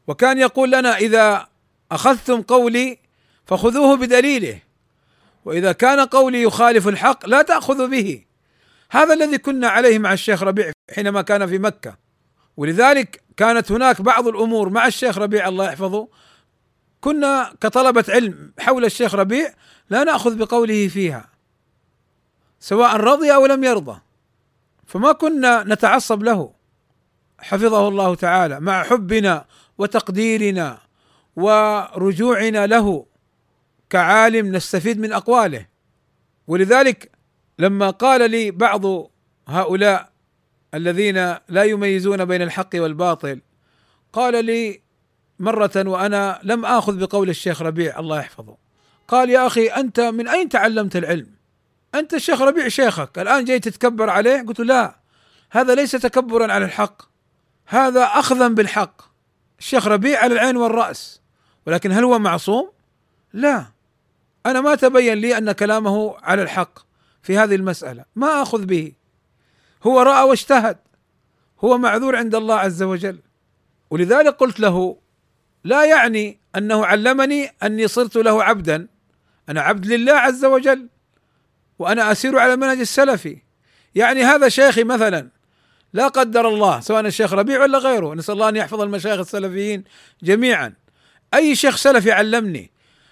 وكان 0.07 0.37
يقول 0.37 0.71
لنا 0.71 0.97
إذا 0.97 1.47
أخذتم 1.91 2.41
قولي 2.41 2.99
فخذوه 3.45 3.97
بدليله. 3.97 4.59
وإذا 5.45 5.71
كان 5.71 5.99
قولي 5.99 6.41
يخالف 6.41 6.87
الحق 6.87 7.25
لا 7.25 7.41
تاخذوا 7.41 7.87
به. 7.87 8.25
هذا 8.91 9.13
الذي 9.13 9.37
كنا 9.37 9.67
عليه 9.67 9.99
مع 9.99 10.13
الشيخ 10.13 10.43
ربيع 10.43 10.71
حينما 10.95 11.21
كان 11.21 11.47
في 11.47 11.57
مكة. 11.57 11.97
ولذلك 12.57 13.21
كانت 13.37 13.71
هناك 13.71 14.01
بعض 14.01 14.27
الأمور 14.27 14.69
مع 14.69 14.87
الشيخ 14.87 15.17
ربيع 15.17 15.47
الله 15.47 15.65
يحفظه 15.65 16.07
كنا 17.01 17.53
كطلبة 17.61 18.05
علم 18.09 18.53
حول 18.59 18.85
الشيخ 18.85 19.15
ربيع 19.15 19.53
لا 19.89 20.03
نأخذ 20.03 20.35
بقوله 20.35 20.87
فيها 20.87 21.29
سواء 22.59 22.95
رضي 22.95 23.33
أو 23.33 23.45
لم 23.45 23.63
يرضى. 23.63 24.01
فما 24.85 25.11
كنا 25.11 25.63
نتعصب 25.67 26.23
له. 26.23 26.53
حفظه 27.39 27.87
الله 27.87 28.15
تعالى 28.15 28.59
مع 28.59 28.83
حبنا 28.83 29.45
وتقديرنا 29.77 30.77
ورجوعنا 31.35 32.67
له. 32.67 33.05
كعالم 33.89 34.55
نستفيد 34.55 34.99
من 34.99 35.13
أقواله. 35.13 35.65
ولذلك 36.47 37.11
لما 37.59 37.89
قال 37.89 38.31
لي 38.31 38.51
بعض 38.51 38.85
هؤلاء 39.47 40.09
الذين 40.73 41.35
لا 41.49 41.63
يميزون 41.63 42.25
بين 42.25 42.41
الحق 42.41 42.69
والباطل 42.75 43.41
قال 44.13 44.45
لي 44.45 44.81
مرة 45.39 45.71
وأنا 45.75 46.39
لم 46.43 46.65
آخذ 46.65 47.05
بقول 47.05 47.29
الشيخ 47.29 47.61
ربيع 47.61 47.99
الله 47.99 48.19
يحفظه 48.19 48.57
قال 49.07 49.29
يا 49.29 49.47
أخي 49.47 49.67
أنت 49.67 49.99
من 49.99 50.27
أين 50.27 50.49
تعلمت 50.49 50.95
العلم؟ 50.95 51.27
أنت 51.95 52.13
الشيخ 52.13 52.41
ربيع 52.41 52.67
شيخك 52.67 53.19
الآن 53.19 53.45
جاي 53.45 53.59
تتكبر 53.59 54.09
عليه؟ 54.09 54.45
قلت 54.47 54.59
لا 54.59 54.95
هذا 55.51 55.75
ليس 55.75 55.91
تكبرا 55.91 56.53
على 56.53 56.65
الحق 56.65 57.01
هذا 57.65 58.03
أخذا 58.03 58.47
بالحق 58.47 59.01
الشيخ 59.59 59.87
ربيع 59.87 60.23
على 60.23 60.33
العين 60.33 60.57
والرأس 60.57 61.21
ولكن 61.67 61.91
هل 61.91 62.03
هو 62.03 62.19
معصوم؟ 62.19 62.71
لا. 63.33 63.65
أنا 64.51 64.61
ما 64.61 64.75
تبين 64.75 65.17
لي 65.17 65.37
أن 65.37 65.51
كلامه 65.51 66.17
على 66.23 66.41
الحق 66.41 66.79
في 67.21 67.37
هذه 67.37 67.55
المسألة. 67.55 68.05
ما 68.15 68.41
آخذ 68.41 68.65
به. 68.65 68.91
هو 69.83 70.01
رأى 70.01 70.23
واجتهد. 70.23 70.77
هو 71.59 71.77
معذور 71.77 72.15
عند 72.15 72.35
الله 72.35 72.55
عز 72.55 72.83
وجل. 72.83 73.19
ولذلك 73.89 74.35
قلت 74.35 74.59
له 74.59 74.97
لا 75.63 75.85
يعني 75.85 76.39
أنه 76.55 76.85
علمني 76.85 77.51
أني 77.63 77.87
صرت 77.87 78.15
له 78.15 78.43
عبدا. 78.43 78.87
أنا 79.49 79.61
عبد 79.61 79.87
لله 79.87 80.13
عز 80.13 80.45
وجل 80.45 80.89
وأنا 81.79 82.11
أسير 82.11 82.39
على 82.39 82.53
المنهج 82.53 82.79
السلفي 82.79 83.37
يعني 83.95 84.23
هذا 84.23 84.49
شيخي 84.49 84.83
مثلا 84.83 85.29
لا 85.93 86.07
قدر 86.07 86.47
الله 86.47 86.79
سواء 86.79 87.05
الشيخ 87.05 87.33
ربيع 87.33 87.61
ولا 87.61 87.77
غيره 87.77 88.13
نسأل 88.13 88.33
الله 88.33 88.49
أن 88.49 88.55
يحفظ 88.55 88.81
المشايخ 88.81 89.19
السلفيين 89.19 89.83
جميعا. 90.23 90.73
أي 91.33 91.55
شيخ 91.55 91.75
سلفي 91.75 92.11
علمني 92.11 92.71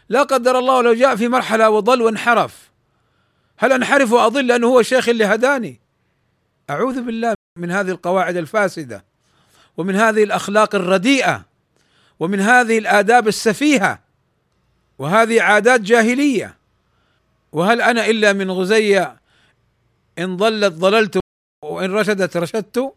لا 0.09 0.23
قدر 0.23 0.59
الله 0.59 0.81
لو 0.81 0.93
جاء 0.93 1.15
في 1.15 1.27
مرحلة 1.27 1.69
وضل 1.69 2.01
وانحرف. 2.01 2.71
هل 3.57 3.71
أنحرف 3.71 4.11
وأضل 4.11 4.47
لأنه 4.47 4.67
هو 4.67 4.79
الشيخ 4.79 5.09
اللي 5.09 5.25
هداني؟ 5.25 5.79
أعوذ 6.69 7.01
بالله 7.01 7.35
من 7.57 7.71
هذه 7.71 7.89
القواعد 7.89 8.37
الفاسدة 8.37 9.05
ومن 9.77 9.95
هذه 9.95 10.23
الأخلاق 10.23 10.75
الرديئة 10.75 11.45
ومن 12.19 12.39
هذه 12.39 12.77
الآداب 12.77 13.27
السفيهة 13.27 13.99
وهذه 14.99 15.41
عادات 15.41 15.81
جاهلية. 15.81 16.57
وهل 17.51 17.81
أنا 17.81 18.05
إلا 18.05 18.33
من 18.33 18.51
غزية 18.51 19.21
إن 20.19 20.37
ضلت 20.37 20.73
ضللت 20.73 21.19
وإن 21.63 21.91
رشدت 21.91 22.37
رشدت؟ 22.37 22.93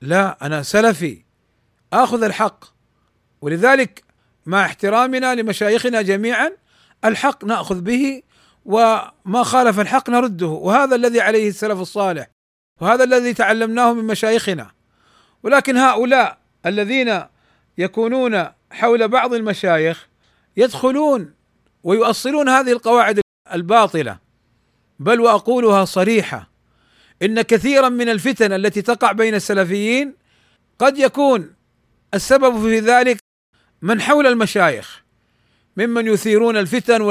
لا 0.00 0.46
أنا 0.46 0.62
سلفي 0.62 1.22
آخذ 1.92 2.22
الحق. 2.22 2.64
ولذلك 3.40 4.04
مع 4.46 4.64
احترامنا 4.64 5.34
لمشايخنا 5.34 6.02
جميعا 6.02 6.52
الحق 7.04 7.44
نأخذ 7.44 7.80
به 7.80 8.22
وما 8.64 9.42
خالف 9.42 9.80
الحق 9.80 10.10
نرده. 10.10 10.46
وهذا 10.46 10.94
الذي 10.94 11.20
عليه 11.20 11.48
السلف 11.48 11.80
الصالح 11.80 12.26
وهذا 12.80 13.04
الذي 13.04 13.34
تعلمناه 13.34 13.92
من 13.92 14.04
مشايخنا. 14.04 14.70
ولكن 15.42 15.76
هؤلاء 15.76 16.38
الذين 16.66 17.22
يكونون 17.78 18.46
حول 18.70 19.08
بعض 19.08 19.34
المشايخ 19.34 20.08
يدخلون 20.56 21.34
ويؤصلون 21.82 22.48
هذه 22.48 22.72
القواعد 22.72 23.20
الباطلة 23.52 24.18
بل 24.98 25.20
وأقولها 25.20 25.84
صريحة 25.84 26.50
إن 27.22 27.42
كثيرا 27.42 27.88
من 27.88 28.08
الفتن 28.08 28.52
التي 28.52 28.82
تقع 28.82 29.12
بين 29.12 29.34
السلفيين 29.34 30.14
قد 30.78 30.98
يكون 30.98 31.54
السبب 32.14 32.62
في 32.62 32.78
ذلك 32.78 33.18
من 33.82 34.00
حول 34.00 34.26
المشايخ 34.26 35.02
ممن 35.76 36.06
يثيرون 36.06 36.56
الفتن 36.56 37.02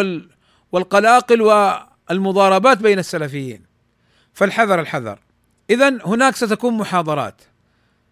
والقلاقل 0.72 1.42
والمضاربات 1.42 2.78
بين 2.78 3.00
السلفيين. 3.00 3.66
فالحذر 4.34 4.80
الحذر. 4.80 5.20
اذا 5.70 5.98
هناك 6.06 6.36
ستكون 6.36 6.74
محاضرات 6.78 7.42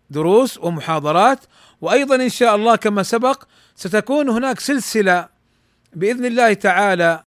دروس 0.10 0.58
ومحاضرات 0.58 1.40
وأيضا 1.82 2.16
إن 2.16 2.30
شاء 2.30 2.56
الله 2.56 2.76
كما 2.76 3.04
سبق 3.04 3.44
ستكون 3.76 4.30
هناك 4.30 4.60
سلسلة 4.60 5.30
بإذن 5.94 6.26
الله 6.26 6.54
تعالى 6.54 7.24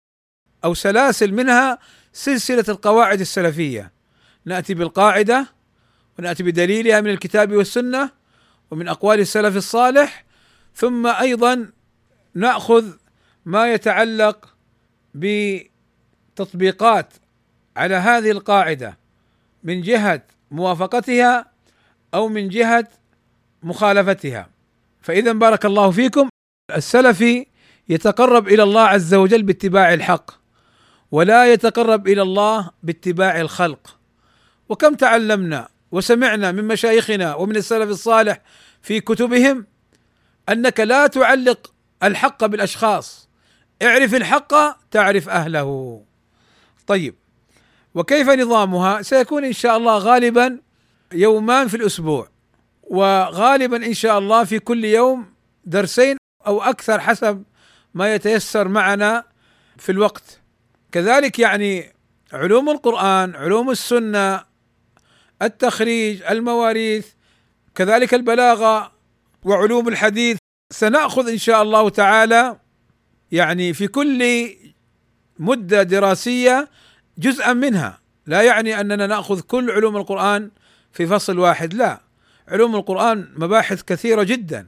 أو 0.63 0.73
سلاسل 0.73 1.33
منها 1.33 1.79
سلسلة 2.13 2.65
القواعد 2.69 3.19
السلفية. 3.19 3.91
نأتي 4.45 4.73
بالقاعدة 4.73 5.47
ونأتي 6.19 6.43
بدليلها 6.43 7.01
من 7.01 7.09
الكتاب 7.09 7.51
والسنة 7.51 8.09
ومن 8.71 8.87
أقوال 8.87 9.19
السلف 9.19 9.55
الصالح 9.55 10.26
ثم 10.77 11.07
أيضا 11.07 11.69
نأخذ 12.35 12.85
ما 13.45 13.73
يتعلق 13.73 14.53
بتطبيقات 15.15 17.13
على 17.77 17.95
هذه 17.95 18.31
القاعدة 18.31 18.97
من 19.63 19.81
جهة 19.81 20.21
موافقتها 20.51 21.45
أو 22.13 22.27
من 22.27 22.49
جهة 22.49 22.87
مخالفتها. 23.63 24.49
فاذا 25.01 25.31
بارك 25.31 25.65
الله 25.65 25.91
فيكم. 25.91 26.29
السلفي 26.75 27.45
يتقرب 27.89 28.47
إلى 28.47 28.63
الله 28.63 28.81
عز 28.81 29.13
وجل 29.13 29.43
باتباع 29.43 29.93
الحق 29.93 30.31
ولا 31.11 31.53
يتقرب 31.53 32.07
إلى 32.07 32.21
الله 32.21 32.71
باتباع 32.83 33.41
الخلق. 33.41 33.97
وكم 34.69 34.95
تعلمنا 34.95 35.67
وسمعنا 35.91 36.51
من 36.51 36.63
مشايخنا 36.63 37.35
ومن 37.35 37.55
السلف 37.55 37.89
الصالح 37.89 38.41
في 38.81 38.99
كتبهم 38.99 39.65
أنك 40.49 40.79
لا 40.79 41.07
تعلق 41.07 41.73
الحق 42.03 42.45
بالأشخاص. 42.45 43.29
اعرف 43.81 44.15
الحق 44.15 44.53
تعرف 44.91 45.29
أهله. 45.29 46.01
طيب 46.87 47.15
وكيف 47.95 48.29
نظامها؟ 48.29 49.01
سيكون 49.01 49.45
إن 49.45 49.53
شاء 49.53 49.77
الله 49.77 49.97
غالبا 49.97 50.59
يومان 51.13 51.67
في 51.67 51.77
الأسبوع 51.77 52.29
وغالبا 52.83 53.85
إن 53.85 53.93
شاء 53.93 54.19
الله 54.19 54.43
في 54.43 54.59
كل 54.59 54.85
يوم 54.85 55.33
درسين 55.65 56.17
أو 56.47 56.61
أكثر 56.61 56.99
حسب 56.99 57.43
ما 57.93 58.15
يتيسر 58.15 58.67
معنا 58.67 59.23
في 59.77 59.91
الوقت. 59.91 60.41
كذلك 60.91 61.39
يعني 61.39 61.93
علوم 62.33 62.69
القرآن 62.69 63.35
علوم 63.35 63.69
السنة 63.69 64.45
التخريج 65.41 66.23
المواريث 66.23 67.07
كذلك 67.75 68.13
البلاغة 68.13 68.91
وعلوم 69.47 69.87
الحديث. 69.87 70.37
سنأخذ 70.73 71.29
إن 71.29 71.37
شاء 71.37 71.61
الله 71.61 71.89
تعالى 71.89 72.59
يعني 73.31 73.73
في 73.73 73.87
كل 73.87 74.49
مدة 75.39 75.83
دراسية 75.83 76.67
جزءا 77.17 77.53
منها. 77.53 77.99
لا 78.25 78.41
يعني 78.41 78.79
أننا 78.79 79.07
نأخذ 79.07 79.41
كل 79.41 79.71
علوم 79.71 79.97
القرآن 79.97 80.51
في 80.91 81.07
فصل 81.07 81.39
واحد 81.39 81.73
لا. 81.73 82.01
علوم 82.47 82.75
القرآن 82.75 83.27
مباحث 83.35 83.83
كثيرة 83.83 84.23
جدا. 84.23 84.67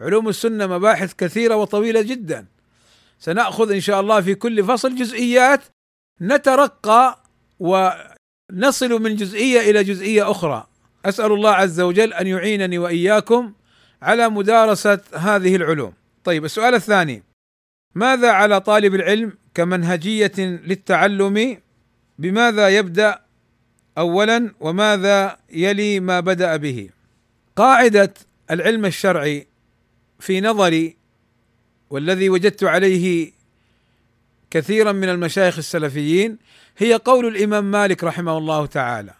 علوم 0.00 0.28
السنة 0.28 0.66
مباحث 0.66 1.14
كثيرة 1.14 1.56
وطويلة 1.56 2.02
جدا. 2.02 2.46
سنأخذ 3.18 3.72
إن 3.72 3.80
شاء 3.80 4.00
الله 4.00 4.20
في 4.20 4.34
كل 4.34 4.64
فصل 4.64 4.94
جزئيات 4.94 5.60
نترقى 6.20 7.18
ونصل 7.60 9.02
من 9.02 9.16
جزئية 9.16 9.70
إلى 9.70 9.84
جزئية 9.84 10.30
أخرى. 10.30 10.66
أسأل 11.04 11.32
الله 11.32 11.50
عز 11.50 11.80
وجل 11.80 12.12
أن 12.12 12.26
يعينني 12.26 12.78
وإياكم 12.78 13.52
على 14.02 14.28
مدارسة 14.28 15.00
هذه 15.14 15.56
العلوم. 15.56 15.92
طيب 16.24 16.44
السؤال 16.44 16.74
الثاني. 16.74 17.22
ماذا 17.94 18.30
على 18.30 18.60
طالب 18.60 18.94
العلم 18.94 19.32
كمنهجية 19.54 20.32
للتعلم؟ 20.38 21.58
بماذا 22.18 22.68
يبدأ 22.68 23.20
اولا 23.98 24.54
وماذا 24.60 25.36
يلي 25.52 26.00
ما 26.00 26.20
بدأ 26.20 26.56
به؟ 26.56 26.88
قاعدة 27.56 28.14
العلم 28.50 28.86
الشرعي 28.86 29.46
في 30.20 30.40
نظري 30.40 30.96
والذي 31.90 32.28
وجدت 32.28 32.64
عليه 32.64 33.32
كثيرا 34.50 34.92
من 34.92 35.08
المشايخ 35.08 35.58
السلفيين 35.58 36.38
هي 36.78 36.94
قول 36.94 37.26
الإمام 37.26 37.70
مالك 37.70 38.04
رحمه 38.04 38.38
الله 38.38 38.66
تعالى 38.66 39.14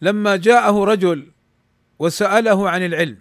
لما 0.00 0.36
جاءه 0.36 0.84
رجل 0.84 1.26
وسأله 1.98 2.70
عن 2.70 2.84
العلم 2.84 3.16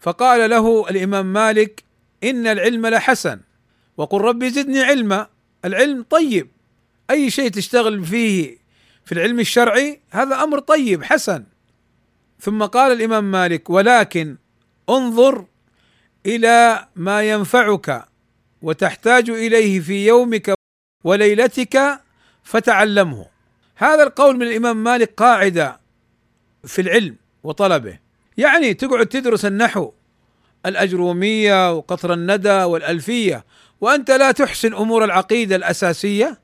فقال 0.00 0.50
له 0.50 0.90
الإمام 0.90 1.32
مالك 1.32 1.84
إن 2.24 2.46
العلم 2.46 2.86
لحسن. 2.86 3.40
وقل 3.96 4.20
ربي 4.20 4.50
زدني 4.50 4.82
علما. 4.82 5.26
العلم 5.64 6.02
طيب. 6.10 6.48
أي 7.10 7.30
شيء 7.30 7.50
تشتغل 7.50 8.04
فيه 8.04 8.58
في 9.04 9.12
العلم 9.12 9.40
الشرعي 9.40 10.00
هذا 10.10 10.42
أمر 10.42 10.58
طيب 10.58 11.04
حسن. 11.04 11.44
ثم 12.40 12.64
قال 12.64 12.92
الإمام 12.92 13.30
مالك 13.30 13.70
ولكن 13.70 14.36
انظر 14.90 15.44
إلى 16.26 16.86
ما 16.96 17.22
ينفعك 17.22 18.04
وتحتاج 18.62 19.30
إليه 19.30 19.80
في 19.80 20.06
يومك 20.06 20.54
وليلتك 21.04 22.00
فتعلمه. 22.42 23.26
هذا 23.76 24.02
القول 24.02 24.36
من 24.36 24.42
الإمام 24.42 24.84
مالك 24.84 25.14
قاعدة 25.16 25.80
في 26.64 26.82
العلم 26.82 27.16
وطلبه. 27.42 27.98
يعني 28.38 28.74
تقعد 28.74 29.06
تدرس 29.06 29.44
النحو 29.44 29.92
الأجرومية 30.66 31.72
وقطر 31.72 32.12
الندى 32.12 32.62
والألفية 32.62 33.44
وأنت 33.80 34.10
لا 34.10 34.32
تحسن 34.32 34.74
أمور 34.74 35.04
العقيدة 35.04 35.56
الأساسية 35.56 36.40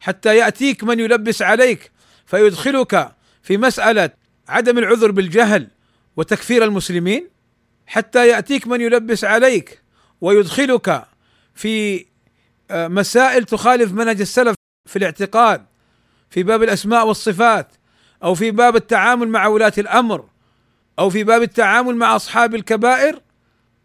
حتى 0.00 0.36
يأتيك 0.36 0.84
من 0.84 1.00
يلبس 1.00 1.42
عليك 1.42 1.92
فيدخلك 2.26 3.12
في 3.42 3.56
مسألة 3.56 4.10
عدم 4.48 4.78
العذر 4.78 5.10
بالجهل 5.10 5.68
وتكفير 6.16 6.64
المسلمين 6.64 7.28
حتى 7.86 8.28
يأتيك 8.28 8.66
من 8.66 8.80
يلبس 8.80 9.24
عليك 9.24 9.82
ويدخلك 10.20 11.04
في 11.54 12.06
آه، 12.70 12.88
مسائل 12.88 13.44
تخالف 13.44 13.92
منهج 13.92 14.20
السلف 14.20 14.54
في 14.88 14.96
الاعتقاد 14.96 15.66
في 16.30 16.42
باب 16.42 16.62
الأسماء 16.62 17.06
والصفات 17.06 17.72
أو 18.22 18.34
في 18.34 18.50
باب 18.50 18.76
التعامل 18.76 19.28
مع 19.28 19.46
ولاة 19.46 19.72
الأمر. 19.78 20.24
أو 20.98 21.10
في 21.10 21.24
باب 21.24 21.42
التعامل 21.42 21.96
مع 21.96 22.16
أصحاب 22.16 22.54
الكبائر 22.54 23.20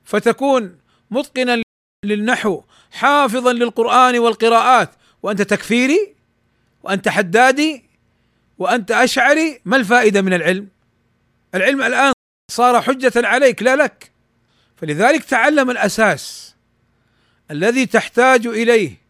فتكون 0.04 0.78
متقنا 1.12 1.62
للنحو 2.06 2.62
حافظا 2.92 3.54
للقرآن 3.54 4.20
والقراءات. 4.20 4.90
وأنت 5.24 5.42
تكفيري؟ 5.42 6.16
وأنت 6.84 7.10
حدادي؟ 7.10 7.84
وأنت 8.58 8.92
أشعري؟ 8.92 9.62
ما 9.66 9.78
الفائدة 9.78 10.22
من 10.22 10.34
العلم؟ 10.34 10.68
العلم 11.56 11.82
الآن 11.82 12.14
صار 12.52 12.82
حجة 12.82 13.12
عليك 13.16 13.64
لا 13.64 13.76
لك. 13.76 14.12
فلذلك 14.76 15.24
تعلم 15.24 15.70
الأساس 15.70 16.56
الذي 17.52 17.86
تحتاج 17.86 18.48
إليه 18.48 19.02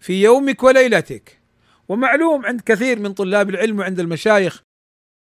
في 0.00 0.22
يومك 0.22 0.62
وليلتك. 0.62 1.38
ومعلوم 1.88 2.46
عند 2.46 2.60
كثير 2.60 2.98
من 2.98 3.12
طلاب 3.12 3.50
العلم 3.50 3.78
وعند 3.78 4.00
المشايخ 4.00 4.62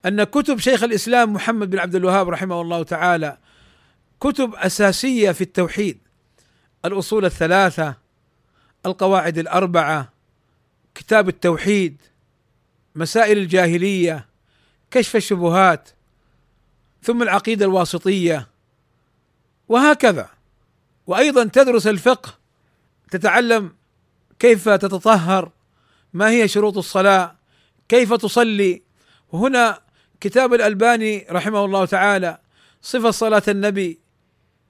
أن 0.06 0.24
كتب 0.24 0.58
شيخ 0.58 0.82
الإسلام 0.82 1.32
محمد 1.32 1.70
بن 1.70 1.78
عبد 1.78 1.94
الوهاب 1.94 2.28
رحمه 2.28 2.60
الله 2.60 2.82
تعالى 2.82 3.38
كتب 4.20 4.54
أساسية 4.54 5.32
في 5.32 5.40
التوحيد 5.40 5.98
الأصول 6.84 7.24
الثلاثة 7.24 7.94
القواعد 8.86 9.38
الأربعة 9.38 10.12
كتاب 10.94 11.28
التوحيد 11.28 11.96
مسائل 12.94 13.38
الجاهلية 13.38 14.26
كشف 14.90 15.16
الشبهات 15.16 15.88
ثم 17.02 17.22
العقيدة 17.22 17.66
الواسطية 17.66 18.48
وهكذا. 19.68 20.28
وأيضا 21.06 21.44
تدرس 21.44 21.86
الفقه 21.86 22.34
تتعلم 23.10 23.72
كيف 24.38 24.68
تتطهر 24.68 25.50
ما 26.12 26.30
هي 26.30 26.48
شروط 26.48 26.76
الصلاة 26.78 27.36
كيف 27.88 28.12
تصلي. 28.12 28.82
وهنا 29.32 29.80
كتاب 30.22 30.54
الألباني 30.54 31.26
رحمه 31.30 31.64
الله 31.64 31.84
تعالى 31.84 32.38
صفة 32.82 33.10
صلاة 33.10 33.42
النبي 33.48 33.98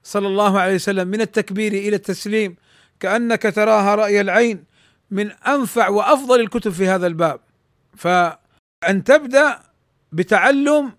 صلى 0.03 0.27
الله 0.27 0.59
عليه 0.59 0.75
وسلم 0.75 1.07
من 1.07 1.21
التكبير 1.21 1.73
إلى 1.73 1.95
التسليم 1.95 2.55
كأنك 2.99 3.41
تراها 3.41 3.95
رأي 3.95 4.21
العين 4.21 4.63
من 5.11 5.31
أنفع 5.31 5.89
وأفضل 5.89 6.39
الكتب 6.39 6.71
في 6.71 6.87
هذا 6.87 7.07
الباب. 7.07 7.39
فأن 7.97 9.03
تبدأ 9.05 9.59
بتعلم 10.11 10.91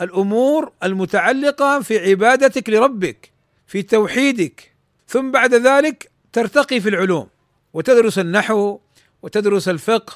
الأمور 0.00 0.72
المتعلقة 0.82 1.80
في 1.80 2.10
عبادتك 2.10 2.70
لربك 2.70 3.32
في 3.66 3.82
توحيدك 3.82 4.72
ثم 5.08 5.30
بعد 5.30 5.54
ذلك 5.54 6.10
ترتقي 6.32 6.80
في 6.80 6.88
العلوم 6.88 7.28
وتدرس 7.72 8.18
النحو 8.18 8.78
وتدرس 9.22 9.68
الفقه 9.68 10.14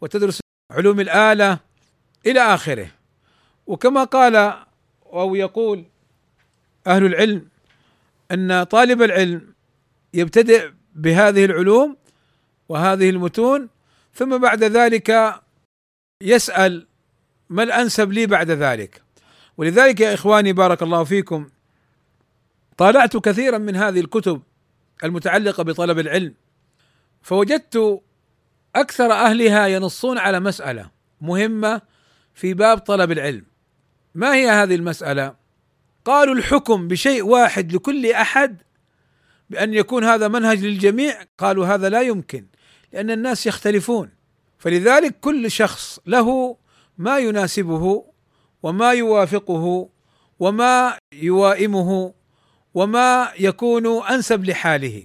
وتدرس 0.00 0.40
علوم 0.70 1.00
الآلة 1.00 1.58
إلى 2.26 2.40
آخره. 2.40 2.99
وكما 3.70 4.04
قال 4.04 4.36
أو 5.12 5.34
يقول 5.34 5.84
أهل 6.86 7.06
العلم 7.06 7.48
أن 8.32 8.62
طالب 8.62 9.02
العلم 9.02 9.54
يبتدئ 10.14 10.70
بهذه 10.94 11.44
العلوم 11.44 11.96
وهذه 12.68 13.10
المتون 13.10 13.68
ثم 14.14 14.38
بعد 14.38 14.64
ذلك 14.64 15.40
يسأل 16.22 16.86
ما 17.50 17.62
الأنسب 17.62 18.12
لي 18.12 18.26
بعد 18.26 18.50
ذلك. 18.50 19.02
ولذلك 19.56 20.00
يا 20.00 20.14
إخواني 20.14 20.52
بارك 20.52 20.82
الله 20.82 21.04
فيكم 21.04 21.48
طالعت 22.76 23.16
كثيرا 23.16 23.58
من 23.58 23.76
هذه 23.76 24.00
الكتب 24.00 24.42
المتعلقة 25.04 25.62
بطلب 25.62 25.98
العلم 25.98 26.34
فوجدت 27.22 28.02
أكثر 28.76 29.12
أهلها 29.12 29.66
ينصون 29.66 30.18
على 30.18 30.40
مسألة 30.40 30.90
مهمة 31.20 31.80
في 32.34 32.54
باب 32.54 32.78
طلب 32.78 33.12
العلم. 33.12 33.49
ما 34.14 34.34
هي 34.34 34.50
هذه 34.50 34.74
المسألة؟ 34.74 35.34
قالوا 36.04 36.34
الحكم 36.34 36.88
بشيء 36.88 37.22
واحد 37.22 37.72
لكل 37.72 38.12
أحد 38.12 38.62
بأن 39.50 39.74
يكون 39.74 40.04
هذا 40.04 40.28
منهج 40.28 40.64
للجميع؟ 40.64 41.22
قالوا 41.38 41.66
هذا 41.66 41.88
لا 41.88 42.00
يمكن 42.00 42.46
لأن 42.92 43.10
الناس 43.10 43.46
يختلفون. 43.46 44.10
فلذلك 44.58 45.20
كل 45.20 45.50
شخص 45.50 46.00
له 46.06 46.56
ما 46.98 47.18
يناسبه 47.18 48.04
وما 48.62 48.92
يوافقه 48.92 49.88
وما 50.38 50.98
يوائمه 51.12 52.14
وما 52.74 53.32
يكون 53.38 54.02
أنسب 54.02 54.44
لحاله. 54.44 55.04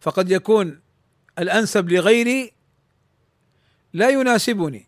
فقد 0.00 0.30
يكون 0.30 0.80
الأنسب 1.38 1.90
لغيري 1.90 2.52
لا 3.92 4.08
يناسبني 4.08 4.86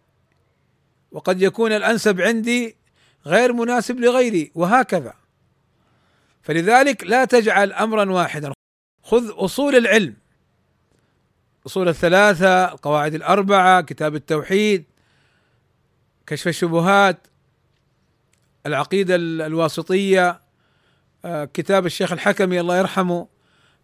وقد 1.13 1.43
يكون 1.43 1.73
الأنسب 1.73 2.21
عندي 2.21 2.77
غير 3.27 3.53
مناسب 3.53 4.01
لغيري 4.01 4.53
وهكذا. 4.55 5.15
فلذلك 6.43 7.05
لا 7.05 7.25
تجعل 7.25 7.73
امرا 7.73 8.11
واحدا. 8.11 8.53
خذ 9.03 9.45
أصول 9.45 9.77
العلم. 9.77 10.15
اصول 11.67 11.89
الثلاثة 11.89 12.73
القواعد 12.73 13.15
الأربعة 13.15 13.81
كتاب 13.81 14.15
التوحيد 14.15 14.85
كشف 16.27 16.49
الشبهات 16.49 17.27
العقيدة 18.67 19.15
الواسطية 19.17 20.41
آه، 21.25 21.45
كتاب 21.45 21.87
الشيخ 21.87 22.13
الحكمي 22.13 22.61
الله 22.61 22.79
يرحمه 22.79 23.29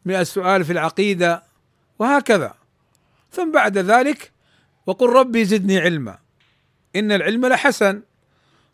مئة 0.04 0.22
سؤال 0.22 0.64
في 0.64 0.72
العقيدة 0.72 1.42
وهكذا. 1.98 2.54
ثم 3.32 3.52
بعد 3.52 3.78
ذلك 3.78 4.32
وقل 4.86 5.08
ربي 5.08 5.44
زدني 5.44 5.78
علما. 5.78 6.18
إن 6.96 7.12
العلم 7.12 7.46
لحسن. 7.46 8.02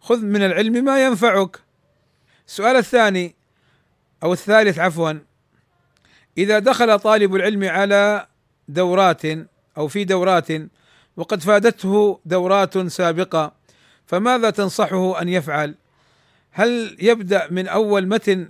خذ 0.05 0.25
من 0.25 0.43
العلم 0.43 0.85
ما 0.85 1.05
ينفعك 1.05 1.61
السؤال 2.47 2.77
الثاني 2.77 3.35
أو 4.23 4.33
الثالث 4.33 4.79
عفوا 4.79 5.13
إذا 6.39 6.59
دخل 6.59 6.99
طالب 6.99 7.35
العلم 7.35 7.65
على 7.65 8.27
دورات 8.69 9.23
أو 9.77 9.89
في 9.89 10.05
دورات 10.05 10.49
وقد 11.17 11.43
فادته 11.43 12.21
دورات 12.25 12.79
سابقة 12.79 13.55
فماذا 14.07 14.51
تنصحه 14.51 15.23
أن 15.23 15.29
يفعل؟ 15.29 15.75
هل 16.51 16.97
يبدأ 17.01 17.49
من 17.51 17.69
أول 17.69 18.09
متن 18.09 18.49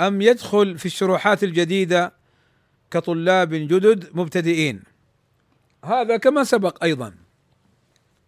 أم 0.00 0.22
يدخل 0.22 0.78
في 0.78 0.86
الشروحات 0.86 1.44
الجديدة 1.44 2.12
كطلاب 2.90 3.54
جدد 3.54 4.10
مبتدئين؟ 4.14 4.82
هذا 5.84 6.16
كما 6.16 6.44
سبق 6.44 6.84
أيضا 6.84 7.14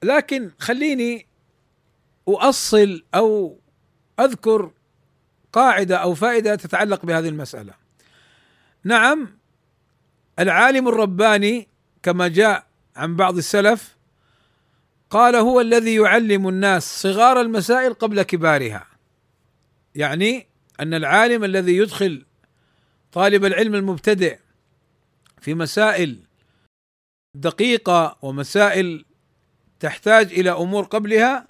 لكن 0.03 0.51
خليني 0.59 1.32
أؤصل 2.29 3.05
أو 3.15 3.59
أذكر 4.21 4.71
قاعدة 5.53 5.97
أو 5.97 6.15
فائدة 6.15 6.55
تتعلق 6.55 7.07
بهذه 7.07 7.29
المسألة. 7.29 7.75
نعم 8.85 9.39
العالم 10.39 10.89
الرباني 10.89 11.69
كما 12.03 12.29
جاء 12.29 12.67
عن 12.97 13.17
بعض 13.17 13.37
السلف 13.37 13.97
قال 15.11 15.37
هو 15.37 15.61
الذي 15.61 15.95
يعلم 15.95 16.49
الناس 16.49 17.03
صغار 17.03 17.41
المسائل 17.41 17.95
قبل 17.95 18.23
كبارها 18.23 18.87
يعني 19.95 20.47
أن 20.81 20.95
العالم 20.95 21.45
الذي 21.45 21.77
يدخل 21.77 22.25
طالب 23.13 23.45
العلم 23.45 23.75
المبتدئ 23.75 24.39
في 25.41 25.55
مسائل 25.55 26.19
دقيقة 27.35 28.17
ومسائل 28.23 29.05
تحتاج 29.81 30.33
إلى 30.33 30.51
أمور 30.51 30.85
قبلها 30.85 31.49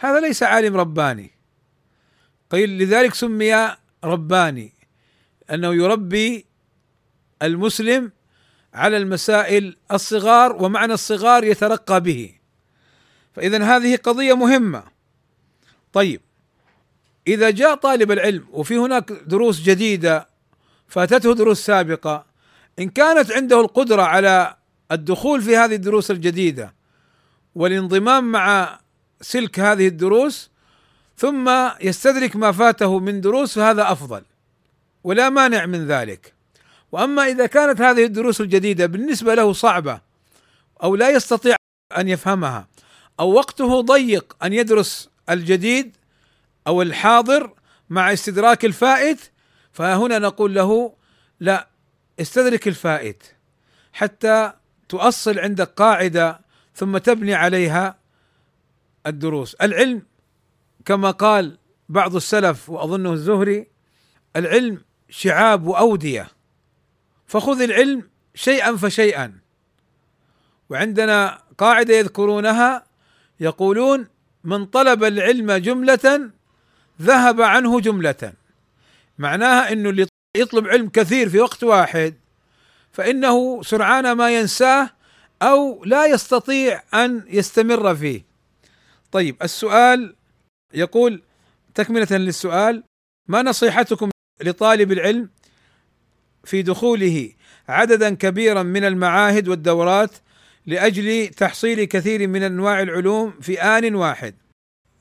هذا 0.00 0.20
ليس 0.20 0.42
عالم 0.42 0.76
رباني. 0.76 1.30
قيل 2.50 2.78
لذلك 2.78 3.14
سمي 3.14 3.76
رباني 4.04 4.72
أنه 5.50 5.74
يربي 5.74 6.46
المسلم 7.42 8.12
على 8.74 8.96
المسائل 8.96 9.76
الصغار 9.92 10.62
ومعنى 10.62 10.92
الصغار 10.92 11.44
يترقى 11.44 12.00
به. 12.00 12.34
فاذا 13.34 13.64
هذه 13.64 13.96
قضية 13.96 14.34
مهمة. 14.34 14.82
طيب 15.92 16.20
إذا 17.26 17.50
جاء 17.50 17.74
طالب 17.74 18.12
العلم 18.12 18.46
وفي 18.52 18.78
هناك 18.78 19.12
دروس 19.12 19.62
جديدة 19.62 20.28
فاتته 20.88 21.34
دروس 21.34 21.66
سابقة 21.66 22.26
إن 22.78 22.88
كانت 22.88 23.32
عنده 23.32 23.60
القدرة 23.60 24.02
على 24.02 24.56
الدخول 24.92 25.42
في 25.42 25.56
هذه 25.56 25.74
الدروس 25.74 26.10
الجديدة 26.10 26.74
والانضمام 27.54 28.32
مع 28.32 28.79
سلك 29.20 29.60
هذه 29.60 29.88
الدروس 29.88 30.50
ثم 31.16 31.50
يستدرك 31.80 32.36
ما 32.36 32.52
فاته 32.52 32.98
من 32.98 33.20
دروس 33.20 33.54
فهذا 33.54 33.92
أفضل 33.92 34.22
ولا 35.04 35.28
مانع 35.28 35.66
من 35.66 35.86
ذلك. 35.86 36.34
وأما 36.92 37.26
إذا 37.26 37.46
كانت 37.46 37.80
هذه 37.80 38.04
الدروس 38.04 38.40
الجديدة 38.40 38.86
بالنسبة 38.86 39.34
له 39.34 39.52
صعبة 39.52 40.00
أو 40.82 40.96
لا 40.96 41.10
يستطيع 41.10 41.56
أن 41.96 42.08
يفهمها 42.08 42.68
أو 43.20 43.32
وقته 43.32 43.80
ضيق 43.80 44.36
أن 44.42 44.52
يدرس 44.52 45.10
الجديد 45.30 45.96
أو 46.66 46.82
الحاضر 46.82 47.52
مع 47.90 48.12
استدراك 48.12 48.64
الفائت 48.64 49.20
فهنا 49.72 50.18
نقول 50.18 50.54
له 50.54 50.94
لا 51.40 51.68
استدرك 52.20 52.68
الفائت 52.68 53.22
حتى 53.92 54.52
تؤصل 54.88 55.38
عندك 55.38 55.68
قاعدة 55.68 56.40
ثم 56.74 56.98
تبني 56.98 57.34
عليها 57.34 57.99
الدروس. 59.06 59.54
العلم 59.54 60.02
كما 60.84 61.10
قال 61.10 61.58
بعض 61.88 62.16
السلف 62.16 62.70
وأظنه 62.70 63.12
الزهري 63.12 63.66
العلم 64.36 64.82
شعاب 65.10 65.66
وأودية. 65.66 66.28
فخذ 67.26 67.60
العلم 67.62 68.08
شيئا 68.34 68.76
فشيئا. 68.76 69.38
وعندنا 70.70 71.42
قاعدة 71.58 71.94
يذكرونها 71.94 72.84
يقولون 73.40 74.06
من 74.44 74.66
طلب 74.66 75.04
العلم 75.04 75.52
جملة 75.52 76.30
ذهب 77.02 77.40
عنه 77.40 77.80
جملة. 77.80 78.32
معناها 79.18 79.72
إنه 79.72 79.90
اللي 79.90 80.06
يطلب 80.36 80.68
علم 80.68 80.88
كثير 80.88 81.28
في 81.28 81.40
وقت 81.40 81.64
واحد 81.64 82.14
فإنه 82.92 83.62
سرعان 83.62 84.12
ما 84.12 84.38
ينساه 84.38 84.90
أو 85.42 85.84
لا 85.84 86.06
يستطيع 86.06 86.82
أن 86.94 87.24
يستمر 87.28 87.94
فيه. 87.96 88.29
طيب 89.12 89.36
السؤال 89.42 90.14
يقول 90.74 91.22
تكملة 91.74 92.08
للسؤال 92.10 92.82
ما 93.28 93.42
نصيحتكم 93.42 94.10
لطالب 94.40 94.92
العلم 94.92 95.28
في 96.44 96.62
دخوله 96.62 97.32
عددا 97.68 98.14
كبيرا 98.14 98.62
من 98.62 98.84
المعاهد 98.84 99.48
والدورات 99.48 100.10
لأجل 100.66 101.28
تحصيل 101.28 101.84
كثير 101.84 102.28
من 102.28 102.42
أنواع 102.42 102.82
العلوم 102.82 103.34
في 103.40 103.62
آن 103.62 103.94
واحد. 103.94 104.34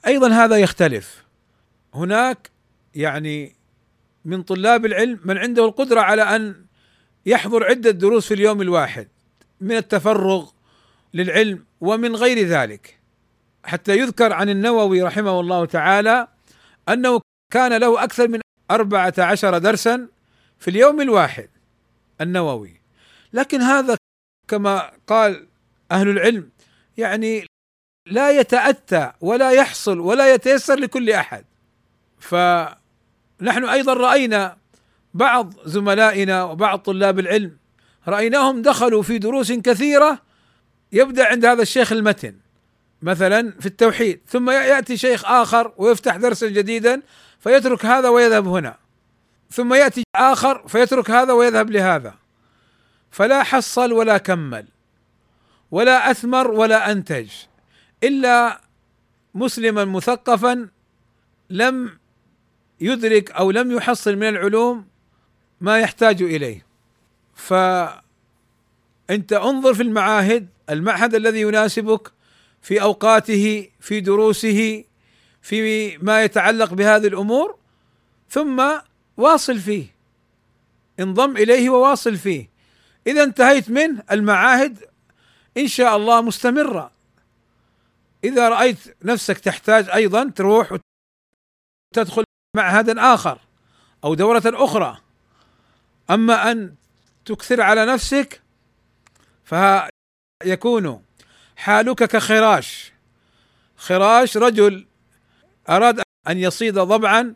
أيضا 0.08 0.30
هذا 0.30 0.58
يختلف. 0.58 1.24
هناك 1.94 2.50
يعني 2.96 3.56
من 4.26 4.44
طلاب 4.44 4.86
العلم 4.86 5.20
من 5.26 5.38
عنده 5.38 5.66
القدرة 5.66 6.02
على 6.02 6.22
أن 6.22 6.66
يحضر 7.26 7.64
عدة 7.64 7.92
دروس 7.92 8.28
في 8.28 8.34
اليوم 8.34 8.62
الواحد 8.62 9.08
من 9.62 9.76
التفرغ 9.76 10.50
للعلم 11.14 11.66
ومن 11.82 12.16
غير 12.16 12.48
ذلك 12.48 12.99
حتى 13.64 13.98
يذكر 13.98 14.34
عن 14.34 14.50
النووي 14.50 15.02
رحمه 15.02 15.40
الله 15.40 15.66
تعالى 15.66 16.28
أنه 16.90 17.22
كان 17.54 17.74
له 17.78 18.04
أكثر 18.04 18.28
من 18.28 18.40
أربعة 18.72 19.14
عشر 19.18 19.58
درسا 19.58 20.08
في 20.60 20.68
اليوم 20.68 21.02
الواحد 21.02 21.50
النووي. 22.22 22.82
لكن 23.34 23.62
هذا 23.62 23.98
كما 24.48 24.92
قال 25.08 25.48
أهل 25.92 26.10
العلم 26.10 26.50
يعني 26.98 27.46
لا 28.08 28.32
يتأتى 28.32 29.12
ولا 29.22 29.52
يحصل 29.52 30.00
ولا 30.00 30.34
يتيسر 30.34 30.76
لكل 30.76 31.10
أحد. 31.10 31.46
فنحن 32.20 33.66
أيضا 33.70 33.94
رأينا 33.94 34.58
بعض 35.14 35.54
زملائنا 35.66 36.44
وبعض 36.44 36.80
طلاب 36.80 37.20
العلم 37.20 37.58
رأيناهم 38.08 38.62
دخلوا 38.62 39.04
في 39.04 39.18
دروس 39.18 39.52
كثيرة 39.52 40.22
يبدأ 40.92 41.26
عند 41.26 41.46
هذا 41.46 41.62
الشيخ 41.62 41.92
المتن. 41.92 42.36
مثلا 43.02 43.54
في 43.60 43.66
التوحيد 43.66 44.22
ثم 44.28 44.50
يأتي 44.50 44.98
شيخ 44.98 45.26
آخر 45.26 45.74
ويفتح 45.78 46.16
درسا 46.16 46.48
جديدا 46.48 47.02
فيترك 47.40 47.86
هذا 47.86 48.10
ويذهب 48.10 48.48
هنا. 48.48 48.78
ثم 49.52 49.74
يأتي 49.74 50.04
آخر 50.16 50.68
فيترك 50.68 51.12
هذا 51.12 51.34
ويذهب 51.34 51.70
لهذا. 51.70 52.16
فلا 53.12 53.44
حصل 53.44 53.92
ولا 53.92 54.18
كمل 54.18 54.66
ولا 55.72 56.12
أثمر 56.12 56.52
ولا 56.52 56.92
أنتج 56.92 57.30
إلا 58.04 58.62
مسلما 59.36 59.86
مثقفا 59.86 60.70
لم 61.50 62.00
يدرك 62.82 63.32
أو 63.32 63.52
لم 63.52 63.72
يحصل 63.72 64.16
من 64.16 64.28
العلوم 64.28 64.88
ما 65.62 65.80
يحتاج 65.80 66.22
إليه. 66.22 66.66
فأنت 67.36 68.04
انظر 69.34 69.74
في 69.74 69.84
المعاهد 69.84 70.48
المعهد 70.70 71.16
الذي 71.16 71.42
يناسبك 71.42 72.12
في 72.62 72.82
أوقاته 72.82 73.70
في 73.80 74.00
دروسه 74.00 74.84
في 75.42 75.98
ما 75.98 76.24
يتعلق 76.24 76.74
بهذه 76.74 77.08
الأمور 77.08 77.58
ثم 78.30 78.80
واصل 79.18 79.60
فيه 79.60 80.00
انضم 81.00 81.38
إليه 81.38 81.70
وواصل 81.70 82.18
فيه. 82.18 82.50
إذا 83.08 83.24
انتهيت 83.24 83.70
منه 83.70 84.04
المعاهد 84.12 84.90
إن 85.58 85.68
شاء 85.68 85.98
الله 85.98 86.22
مستمرة. 86.22 86.92
إذا 88.24 88.50
رأيت 88.50 88.78
نفسك 89.04 89.40
تحتاج 89.40 89.90
أيضا 89.90 90.30
تروح 90.36 90.80
وتدخل 91.94 92.24
معهدا 92.56 93.14
اخر 93.14 93.40
أو 94.04 94.14
دورة 94.14 94.44
أخرى. 94.46 94.98
أما 96.10 96.52
أن 96.52 96.76
تكثر 97.26 97.62
على 97.62 97.86
نفسك 97.86 98.42
فيكون 99.44 101.04
حالك 101.60 102.04
كخراش. 102.04 102.92
خراش 103.78 104.38
رجل 104.38 104.86
أراد 105.70 106.02
أن 106.28 106.38
يصيد 106.38 106.74
ضبعا 106.74 107.34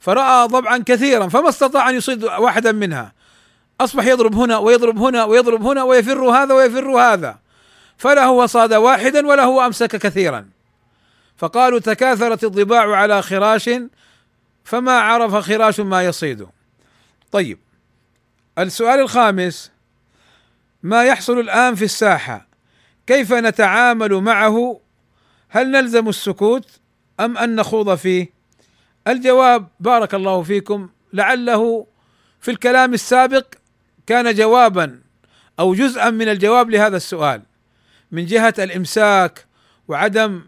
فرأى 0.00 0.48
ضبعا 0.48 0.82
كثيرا 0.86 1.28
فما 1.28 1.48
استطاع 1.48 1.90
أن 1.90 1.94
يصيد 1.94 2.24
واحدا 2.24 2.72
منها. 2.72 3.12
أصبح 3.80 4.06
يضرب 4.06 4.34
هنا 4.34 4.58
ويضرب 4.58 4.98
هنا 4.98 5.24
ويضرب 5.24 5.66
هنا 5.66 5.82
ويفر 5.82 6.24
هذا 6.24 6.54
ويفر 6.54 6.90
هذا. 6.90 7.38
فلا 7.98 8.24
هو 8.24 8.46
صاد 8.46 8.74
واحدا 8.74 9.26
ولا 9.26 9.44
هو 9.44 9.66
أمسك 9.66 9.96
كثيرا. 9.96 10.48
فقالوا 11.36 11.78
تكاثرت 11.78 12.44
الضباع 12.44 12.96
على 12.96 13.22
خراش 13.22 13.70
فما 14.64 14.98
عرف 15.00 15.34
خراش 15.34 15.80
ما 15.80 16.02
يصيد. 16.02 16.46
طيب 17.32 17.58
السؤال 18.58 19.00
الخامس 19.00 19.70
ما 20.82 21.04
يحصل 21.04 21.38
الآن 21.38 21.74
في 21.74 21.84
الساحة؟ 21.84 22.45
كيف 23.06 23.32
نتعامل 23.32 24.14
معه؟ 24.14 24.80
هل 25.48 25.70
نلزم 25.70 26.08
السكوت 26.08 26.80
أم 27.20 27.38
أن 27.38 27.56
نخوض 27.56 27.94
فيه؟ 27.94 28.30
الجواب 29.08 29.68
بارك 29.80 30.14
الله 30.14 30.42
فيكم 30.42 30.88
لعله 31.12 31.86
في 32.40 32.50
الكلام 32.50 32.94
السابق 32.94 33.44
كان 34.06 34.34
جوابا 34.34 35.00
أو 35.58 35.74
جزءا 35.74 36.10
من 36.10 36.28
الجواب 36.28 36.70
لهذا 36.70 36.96
السؤال. 36.96 37.42
من 38.12 38.26
جهة 38.26 38.54
الإمساك 38.58 39.46
وعدم 39.88 40.42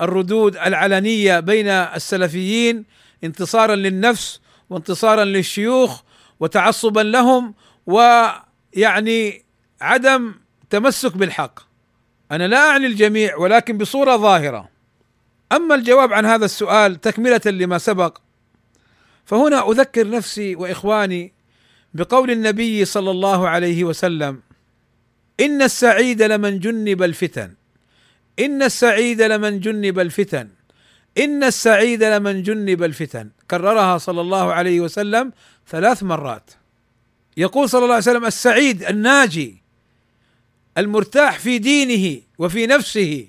الردود 0.00 0.56
العلنية 0.56 1.40
بين 1.40 1.68
السلفيين 1.68 2.84
انتصارا 3.24 3.74
للنفس 3.74 4.40
وانتصارا 4.70 5.24
للشيوخ 5.24 6.02
وتعصبا 6.40 7.00
لهم 7.00 7.54
ويعني 7.86 9.44
عدم 9.80 10.34
تمسك 10.70 11.16
بالحق. 11.16 11.71
أنا 12.32 12.48
لا 12.48 12.70
أعني 12.70 12.86
الجميع 12.86 13.36
ولكن 13.36 13.78
بصورة 13.78 14.16
ظاهرة. 14.16 14.68
أما 15.52 15.74
الجواب 15.74 16.12
عن 16.12 16.26
هذا 16.26 16.44
السؤال 16.44 17.00
تكملة 17.00 17.40
لما 17.46 17.78
سبق 17.78 18.18
فهنا 19.24 19.70
أذكر 19.70 20.08
نفسي 20.08 20.56
وإخواني 20.56 21.32
بقول 21.94 22.30
النبي 22.30 22.84
صلى 22.84 23.10
الله 23.10 23.48
عليه 23.48 23.84
وسلم 23.84 24.40
إن 25.40 25.62
السعيد 25.62 26.22
لمن 26.22 26.58
جنب 26.58 27.02
الفتن. 27.02 27.54
إن 28.38 28.62
السعيد 28.62 29.22
لمن 29.22 29.60
جنب 29.60 29.98
الفتن. 29.98 30.48
إن 31.18 31.44
السعيد 31.44 32.04
لمن 32.04 32.42
جنب 32.42 32.82
الفتن. 32.82 33.30
كررها 33.50 33.98
صلى 33.98 34.20
الله 34.20 34.52
عليه 34.52 34.80
وسلم 34.80 35.32
ثلاث 35.68 36.02
مرات. 36.02 36.50
يقول 37.36 37.68
صلى 37.68 37.78
الله 37.84 37.94
عليه 37.94 38.04
وسلم 38.04 38.24
السعيد 38.24 38.84
الناجي. 38.84 39.61
المرتاح 40.78 41.38
في 41.38 41.58
دينه 41.58 42.22
وفي 42.38 42.66
نفسه. 42.66 43.28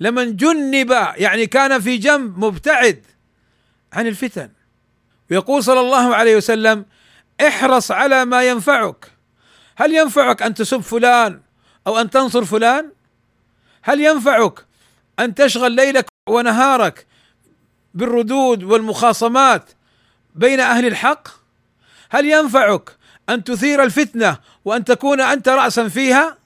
لمن 0.00 0.36
جنب 0.36 0.90
يعني 1.16 1.46
كان 1.46 1.80
في 1.80 1.96
جنب 1.96 2.38
مبتعد 2.38 3.06
عن 3.92 4.06
الفتن. 4.06 4.50
ويقول 5.30 5.64
صلى 5.64 5.80
الله 5.80 6.14
عليه 6.14 6.36
وسلم 6.36 6.86
احرص 7.46 7.90
على 7.90 8.24
ما 8.24 8.42
ينفعك. 8.42 9.12
هل 9.76 9.94
ينفعك 9.94 10.42
أن 10.42 10.54
تسب 10.54 10.80
فلان 10.80 11.40
أو 11.86 12.00
أن 12.00 12.10
تنصر 12.10 12.44
فلان؟ 12.44 12.92
هل 13.82 14.00
ينفعك 14.00 14.66
أن 15.18 15.34
تشغل 15.34 15.72
ليلك 15.72 16.06
ونهارك 16.28 17.06
بالردود 17.94 18.62
والمخاصمات 18.62 19.70
بين 20.34 20.60
أهل 20.60 20.86
الحق؟ 20.86 21.28
هل 22.10 22.26
ينفعك 22.26 22.90
أن 23.28 23.44
تثير 23.44 23.82
الفتنة 23.82 24.38
وأن 24.64 24.84
تكون 24.84 25.20
أنت 25.20 25.48
راسا 25.48 25.88
فيها؟ 25.88 26.41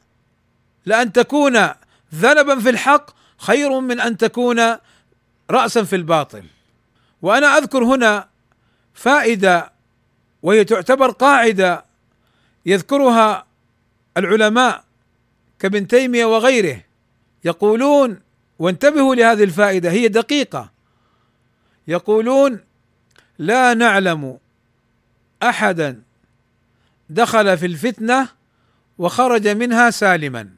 لأن 0.87 1.12
تكون 1.12 1.68
ذنبا 2.14 2.61
في 2.61 2.70
الحق 2.70 3.11
خير 3.39 3.80
من 3.80 4.01
أن 4.01 4.16
تكون 4.16 4.76
راسا 5.51 5.82
في 5.82 5.97
الباطل. 5.97 6.45
وأنا 7.22 7.47
أذكر 7.47 7.84
هنا 7.84 8.28
فائدة 8.95 9.72
وهي 10.43 10.64
تعتبر 10.64 11.11
قاعدة 11.11 11.84
يذكرها 12.66 13.47
العلماء 14.16 14.84
كابن 15.59 15.87
تيمية 15.89 16.24
وغيره 16.24 16.80
يقولون 17.45 18.20
وانتبهوا 18.59 19.14
لهذه 19.14 19.45
الفائدة 19.45 19.91
هي 19.91 20.09
دقيقة. 20.09 20.70
يقولون 21.89 22.61
لا 23.39 23.74
نعلم 23.74 24.39
احدا 25.43 26.03
دخل 27.11 27.59
في 27.59 27.66
الفتنة 27.66 28.28
وخرج 28.99 29.49
منها 29.49 29.91
سالما. 29.91 30.56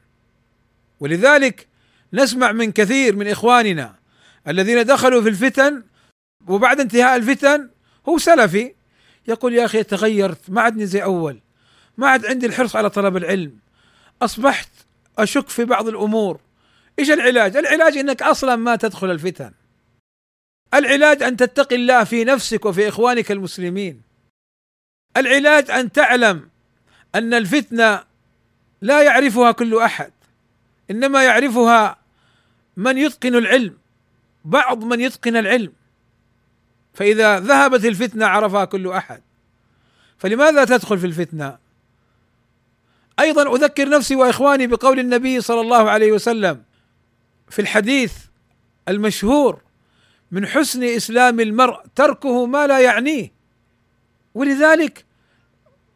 ولذلك 1.00 1.66
نسمع 2.12 2.52
من 2.52 2.72
كثير 2.72 3.16
من 3.16 3.28
إخواننا 3.28 3.94
الذين 4.48 4.84
دخلوا 4.84 5.22
في 5.22 5.28
الفتن 5.28 5.82
وبعد 6.46 6.80
انتهاء 6.80 7.16
الفتن 7.16 7.70
هو 8.08 8.18
سلفي 8.18 8.74
يقول 9.28 9.54
يا 9.54 9.64
أخي 9.64 9.82
تغيرت 9.82 10.50
ما 10.50 10.60
عدني 10.60 10.86
زي 10.86 11.02
أول 11.02 11.40
ما 11.98 12.08
عاد 12.08 12.26
عندي 12.26 12.46
الحرص 12.46 12.76
على 12.76 12.90
طلب 12.90 13.16
العلم 13.16 13.58
أصبحت 14.22 14.68
أشك 15.18 15.48
في 15.48 15.64
بعض 15.64 15.88
الأمور. 15.88 16.40
إيش 16.98 17.10
العلاج؟ 17.10 17.56
العلاج 17.56 17.96
إنك 17.96 18.22
أصلا 18.22 18.56
ما 18.56 18.76
تدخل 18.76 19.10
الفتن. 19.10 19.52
العلاج 20.74 21.22
أن 21.22 21.36
تتقي 21.36 21.76
الله 21.76 22.04
في 22.04 22.24
نفسك 22.24 22.64
وفي 22.64 22.88
إخوانك 22.88 23.32
المسلمين. 23.32 24.02
العلاج 25.16 25.70
أن 25.70 25.92
تعلم 25.92 26.48
أن 27.14 27.34
الفتنة 27.34 28.04
لا 28.80 29.02
يعرفها 29.02 29.52
كل 29.52 29.78
أحد. 29.78 30.12
إنما 30.90 31.24
يعرفها 31.24 31.96
من 32.76 32.98
يتقن 32.98 33.34
العلم 33.34 33.76
بعض 34.44 34.84
من 34.84 35.00
يتقن 35.00 35.36
العلم. 35.36 35.72
فإذا 36.94 37.40
ذهبت 37.40 37.84
الفتنة 37.84 38.26
عرفها 38.26 38.64
كل 38.64 38.88
أحد. 38.88 39.22
فلماذا 40.18 40.64
تدخل 40.64 40.98
في 40.98 41.06
الفتنة؟ 41.06 41.58
أيضا 43.20 43.54
أذكر 43.56 43.88
نفسي 43.88 44.16
وإخواني 44.16 44.66
بقول 44.66 44.98
النبي 44.98 45.40
صلى 45.40 45.60
الله 45.60 45.90
عليه 45.90 46.12
وسلم 46.12 46.62
في 47.48 47.58
الحديث 47.58 48.12
المشهور 48.88 49.60
من 50.30 50.46
حسن 50.46 50.84
إسلام 50.84 51.40
المرء 51.40 51.80
تركه 51.94 52.46
ما 52.46 52.66
لا 52.66 52.78
يعنيه. 52.78 53.32
ولذلك 54.34 55.04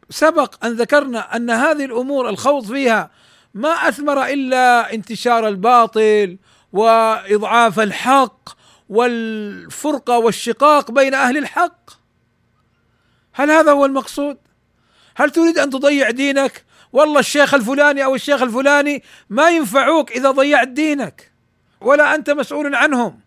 سبق 0.09 0.65
أن 0.65 0.73
ذكرنا 0.73 1.35
أن 1.35 1.49
هذه 1.49 1.85
الأمور 1.85 2.29
الخوض 2.29 2.65
فيها 2.65 3.11
ما 3.53 3.69
أثمر 3.69 4.25
إلا 4.25 4.93
انتشار 4.93 5.47
الباطل 5.47 6.37
وإضعاف 6.73 7.79
الحق 7.79 8.49
والفرقة 8.89 10.17
والشقاق 10.17 10.91
بين 10.91 11.13
أهل 11.13 11.37
الحق 11.37 11.89
هل 13.33 13.51
هذا 13.51 13.71
هو 13.71 13.85
المقصود؟ 13.85 14.37
هل 15.15 15.29
تريد 15.29 15.57
أن 15.57 15.69
تضيع 15.69 16.09
دينك؟ 16.09 16.65
والله 16.93 17.19
الشيخ 17.19 17.53
الفلاني 17.53 18.03
أو 18.03 18.15
الشيخ 18.15 18.41
الفلاني 18.41 19.03
ما 19.29 19.49
ينفعوك 19.49 20.11
إذا 20.11 20.31
ضيعت 20.31 20.67
دينك 20.67 21.31
ولا 21.81 22.15
أنت 22.15 22.29
مسؤول 22.29 22.75
عنهم 22.75 23.19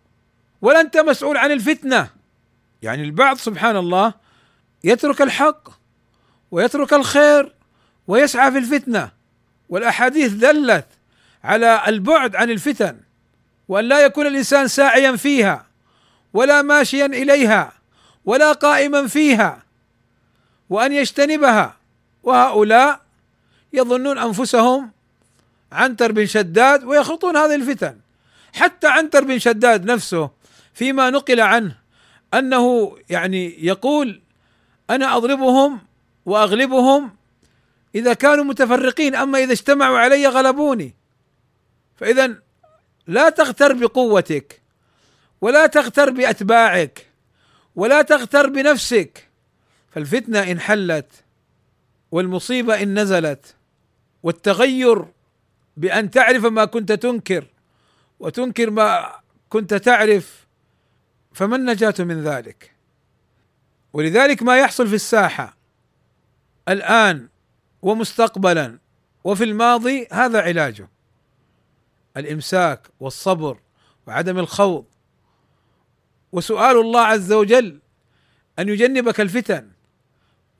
ولا 0.61 0.81
أنت 0.81 0.97
مسؤول 0.97 1.37
عن 1.37 1.51
الفتنة 1.51 2.09
يعني 2.81 3.03
البعض 3.03 3.37
سبحان 3.37 3.77
الله 3.77 4.13
يترك 4.83 5.21
الحق 5.21 5.69
ويترك 6.51 6.93
الخير 6.93 7.55
ويسعى 8.07 8.51
في 8.51 8.57
الفتنة 8.57 9.16
والأحاديث 9.69 10.31
دلت 10.31 10.85
على 11.43 11.81
البعد 11.87 12.35
عن 12.35 12.49
الفتن 12.49 12.97
وأن 13.67 13.85
لا 13.85 13.99
يكون 13.99 14.27
الإنسان 14.27 14.67
ساعيا 14.67 15.15
فيها 15.15 15.65
ولا 16.33 16.61
ماشيا 16.61 17.05
إليها 17.05 17.73
ولا 18.25 18.51
قائما 18.51 19.07
فيها 19.07 19.63
وأن 20.69 20.91
يجتنبها. 20.91 21.77
وهؤلاء 22.23 23.01
يظنون 23.73 24.17
أنفسهم 24.17 24.91
عنتر 25.71 26.11
بن 26.11 26.25
شداد 26.25 26.83
ويخوضون 26.83 27.37
هذه 27.37 27.55
الفتن. 27.55 27.97
حتى 28.53 28.87
عنتر 28.87 29.23
بن 29.23 29.39
شداد 29.39 29.85
نفسه 29.85 30.29
فيما 30.73 31.09
نقل 31.09 31.41
عنه 31.41 31.75
أنه 32.33 32.95
يعني 33.09 33.65
يقول 33.65 34.21
أنا 34.89 35.17
أضربهم 35.17 35.79
وأغلبهم 36.25 37.16
إذا 37.95 38.13
كانوا 38.13 38.43
متفرقين 38.43 39.15
أما 39.15 39.39
إذا 39.39 39.51
اجتمعوا 39.51 39.97
علي 39.97 40.27
غلبوني. 40.27 40.93
فاذا 41.95 42.35
لا 43.07 43.29
تغتر 43.29 43.73
بقوتك 43.73 44.61
ولا 45.41 45.67
تغتر 45.67 46.09
بأتباعك 46.09 47.05
ولا 47.75 48.01
تغتر 48.01 48.49
بنفسك. 48.49 49.27
فالفتنة 49.91 50.51
إن 50.51 50.59
حلت 50.59 51.11
والمصيبة 52.11 52.83
إن 52.83 52.99
نزلت 52.99 53.55
والتغير 54.23 55.05
بأن 55.77 56.11
تعرف 56.11 56.45
ما 56.45 56.65
كنت 56.65 56.91
تنكر 56.91 57.45
وتنكر 58.19 58.69
ما 58.69 59.15
كنت 59.49 59.73
تعرف 59.73 60.47
فما 61.33 61.55
النجاة 61.55 61.93
من 61.99 62.23
ذلك؟ 62.23 62.71
ولذلك 63.93 64.43
ما 64.43 64.57
يحصل 64.57 64.87
في 64.87 64.95
الساحة 64.95 65.57
الآن 66.69 67.27
ومستقبلا. 67.81 68.77
وفي 69.23 69.43
الماضي 69.43 70.07
هذا 70.11 70.41
علاجه. 70.41 70.89
الإمساك 72.17 72.87
والصبر 72.99 73.57
وعدم 74.07 74.39
الخوض. 74.39 74.85
وسؤال 76.31 76.77
الله 76.79 77.01
عز 77.01 77.31
وجل 77.33 77.79
أن 78.59 78.69
يجنبك 78.69 79.21
الفتن 79.21 79.69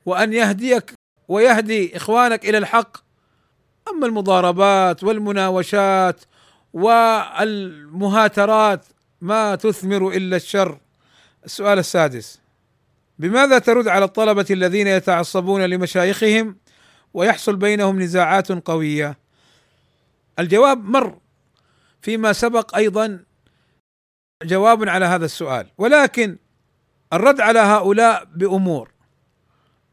وأن 0.06 0.32
يهديك 0.32 0.92
ويهدي 1.28 1.96
إخوانك 1.96 2.48
إلى 2.48 2.58
الحق. 2.58 2.96
أما 3.88 4.06
المضاربات 4.06 5.04
والمناوشات 5.04 6.24
والمهاترات 6.72 7.66
ما 9.20 9.54
تثمر 9.54 10.08
إلا 10.08 10.36
الشر. 10.36 10.78
السؤال 11.44 11.78
السادس. 11.78 12.40
بماذا 13.18 13.58
ترد 13.58 13.88
على 13.88 14.04
الطلبة 14.04 14.46
الذين 14.50 14.86
يتعصبون 14.86 15.62
لمشايخهم 15.62 16.56
ويحصل 17.14 17.56
بينهم 17.56 18.02
نزاعات 18.02 18.52
قوية 18.52 19.18
الجواب 20.38 20.84
مر 20.84 21.18
فيما 22.02 22.32
سبق 22.32 22.76
أيضا 22.76 23.24
جواب 24.44 24.88
على 24.88 25.04
هذا 25.04 25.24
السؤال 25.24 25.66
ولكن 25.78 26.36
الرد 27.12 27.40
على 27.40 27.58
هؤلاء 27.58 28.24
بأمور 28.24 28.90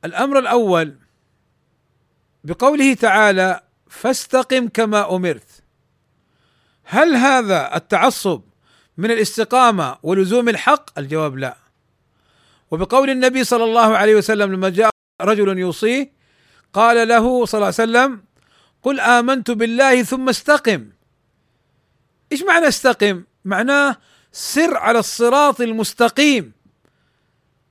الأمر 0.05 0.39
الأول 0.39 0.95
بقوله 2.43 2.93
تعالى 2.93 3.61
فاستقم 3.89 4.67
كما 4.67 5.15
أمرت 5.15 5.63
هل 6.83 7.15
هذا 7.15 7.75
التعصب 7.75 8.41
من 8.97 9.11
الاستقامة 9.11 9.97
ولزوم 10.03 10.49
الحق؟ 10.49 10.99
الجواب 10.99 11.37
لا. 11.37 11.57
وبقول 12.71 13.09
النبي 13.09 13.43
صلى 13.43 13.63
الله 13.63 13.97
عليه 13.97 14.15
وسلم 14.15 14.53
لما 14.53 14.69
جاء 14.69 14.89
رجل 15.21 15.59
يوصيه 15.59 16.11
قال 16.75 17.07
له 17.07 17.45
صلى 17.45 17.57
الله 17.57 17.65
عليه 17.65 17.83
وسلم: 17.89 18.23
قل 18.83 18.99
آمنت 18.99 19.51
بالله 19.51 20.03
ثم 20.03 20.29
استقم. 20.29 20.89
إيش 22.31 22.43
معنى 22.43 22.67
استقم؟ 22.67 23.23
معناه 23.45 23.97
سر 24.31 24.77
على 24.77 24.99
الصراط 24.99 25.61
المستقيم 25.61 26.51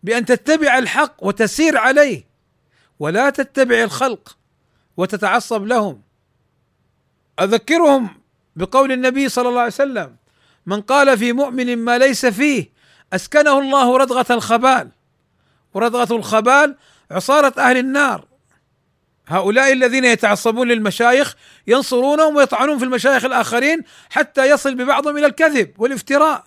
بأن 0.02 0.24
تتبع 0.24 0.78
الحق 0.78 1.14
وتسير 1.18 1.78
عليه 1.78 2.24
ولا 2.98 3.30
تتبع 3.30 3.82
الخلق 3.82 4.36
وتتعصب 4.96 5.64
لهم 5.64 6.02
أذكرهم 7.40 8.08
بقول 8.56 8.92
النبي 8.92 9.28
صلى 9.28 9.48
الله 9.48 9.60
عليه 9.60 9.72
وسلم 9.72 10.16
من 10.66 10.80
قال 10.80 11.18
في 11.18 11.32
مؤمن 11.32 11.76
ما 11.76 11.98
ليس 11.98 12.26
فيه 12.26 12.70
أسكنه 13.12 13.58
الله 13.58 13.96
ردغه 13.98 14.26
الخبال 14.30 14.88
ورضغة 15.74 16.16
الخبال 16.16 16.76
عصارة 17.10 17.54
أهل 17.58 17.76
النار 17.76 18.33
هؤلاء 19.26 19.72
الذين 19.72 20.04
يتعصبون 20.04 20.68
للمشايخ 20.68 21.34
ينصرونهم 21.66 22.36
ويطعنون 22.36 22.78
في 22.78 22.84
المشايخ 22.84 23.24
الآخرين 23.24 23.82
حتى 24.10 24.50
يصل 24.50 24.74
ببعضهم 24.74 25.16
إلى 25.16 25.26
الكذب 25.26 25.74
والافتراء. 25.78 26.44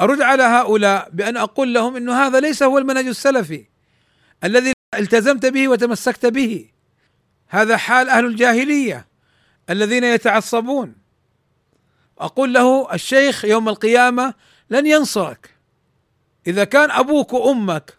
أرد 0.00 0.22
على 0.22 0.42
هؤلاء 0.42 1.08
بأن 1.12 1.36
أقول 1.36 1.74
لهم 1.74 1.96
إنه 1.96 2.26
هذا 2.26 2.40
ليس 2.40 2.62
هو 2.62 2.78
المنهج 2.78 3.06
السلفي 3.06 3.66
الذي 4.44 4.72
التزمت 4.94 5.46
به 5.46 5.68
وتمسكت 5.68 6.26
به. 6.26 6.68
هذا 7.48 7.76
حال 7.76 8.08
أهل 8.08 8.26
الجاهلية 8.26 9.06
الذين 9.70 10.04
يتعصبون. 10.04 10.94
أقول 12.18 12.54
له 12.54 12.94
الشيخ 12.94 13.44
يوم 13.44 13.68
القيامة 13.68 14.34
لن 14.70 14.86
ينصرك. 14.86 15.50
إذا 16.46 16.64
كان 16.64 16.90
أبوك 16.90 17.32
وأمك 17.32 17.98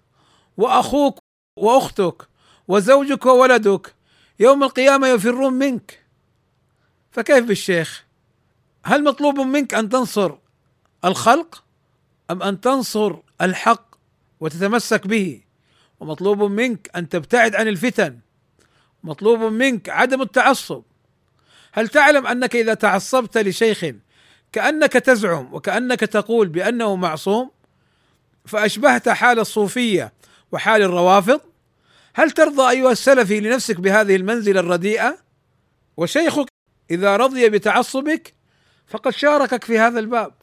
وأخوك 0.57 1.19
وأختك 1.57 2.27
وزوجك 2.67 3.25
وولدك 3.25 3.95
يوم 4.39 4.63
القيامة 4.63 5.07
يفرون 5.07 5.53
منك. 5.53 6.03
فكيف 7.11 7.45
بالشيخ؟ 7.45 8.03
هل 8.85 9.03
مطلوب 9.03 9.39
منك 9.39 9.73
أن 9.73 9.89
تنصر 9.89 10.35
الخلق 11.05 11.63
أم 12.31 12.43
أن 12.43 12.61
تنصر 12.61 13.15
الحق 13.41 13.95
وتتمسك 14.39 15.07
به؟ 15.07 15.41
ومطلوب 15.99 16.43
منك 16.43 16.89
أن 16.95 17.09
تبتعد 17.09 17.55
عن 17.55 17.67
الفتن. 17.67 18.19
مطلوب 19.03 19.39
منك 19.39 19.89
عدم 19.89 20.21
التعصب. 20.21 20.83
هل 21.71 21.87
تعلم 21.87 22.27
أنك 22.27 22.55
إذا 22.55 22.73
تعصبت 22.73 23.37
لشيخ 23.37 23.85
كأنك 24.51 24.93
تزعم 24.93 25.53
وكأنك 25.53 25.99
تقول 25.99 26.47
بأنه 26.47 26.95
معصوم؟ 26.95 27.51
فأشبهت 28.45 29.09
حال 29.09 29.39
الصوفية 29.39 30.13
وحال 30.51 30.81
الروافض 30.81 31.41
هل 32.15 32.31
ترضى 32.31 32.69
أيها 32.69 32.91
السلفي 32.91 33.39
لنفسك 33.39 33.79
بهذه 33.79 34.15
المنزلة 34.15 34.59
الرديئة؟ 34.59 35.17
وشيخك 35.97 36.47
إذا 36.91 37.15
رضي 37.15 37.49
بتعصبك 37.49 38.33
فقد 38.87 39.11
شاركك 39.11 39.63
في 39.63 39.79
هذا 39.79 39.99
الباب. 39.99 40.33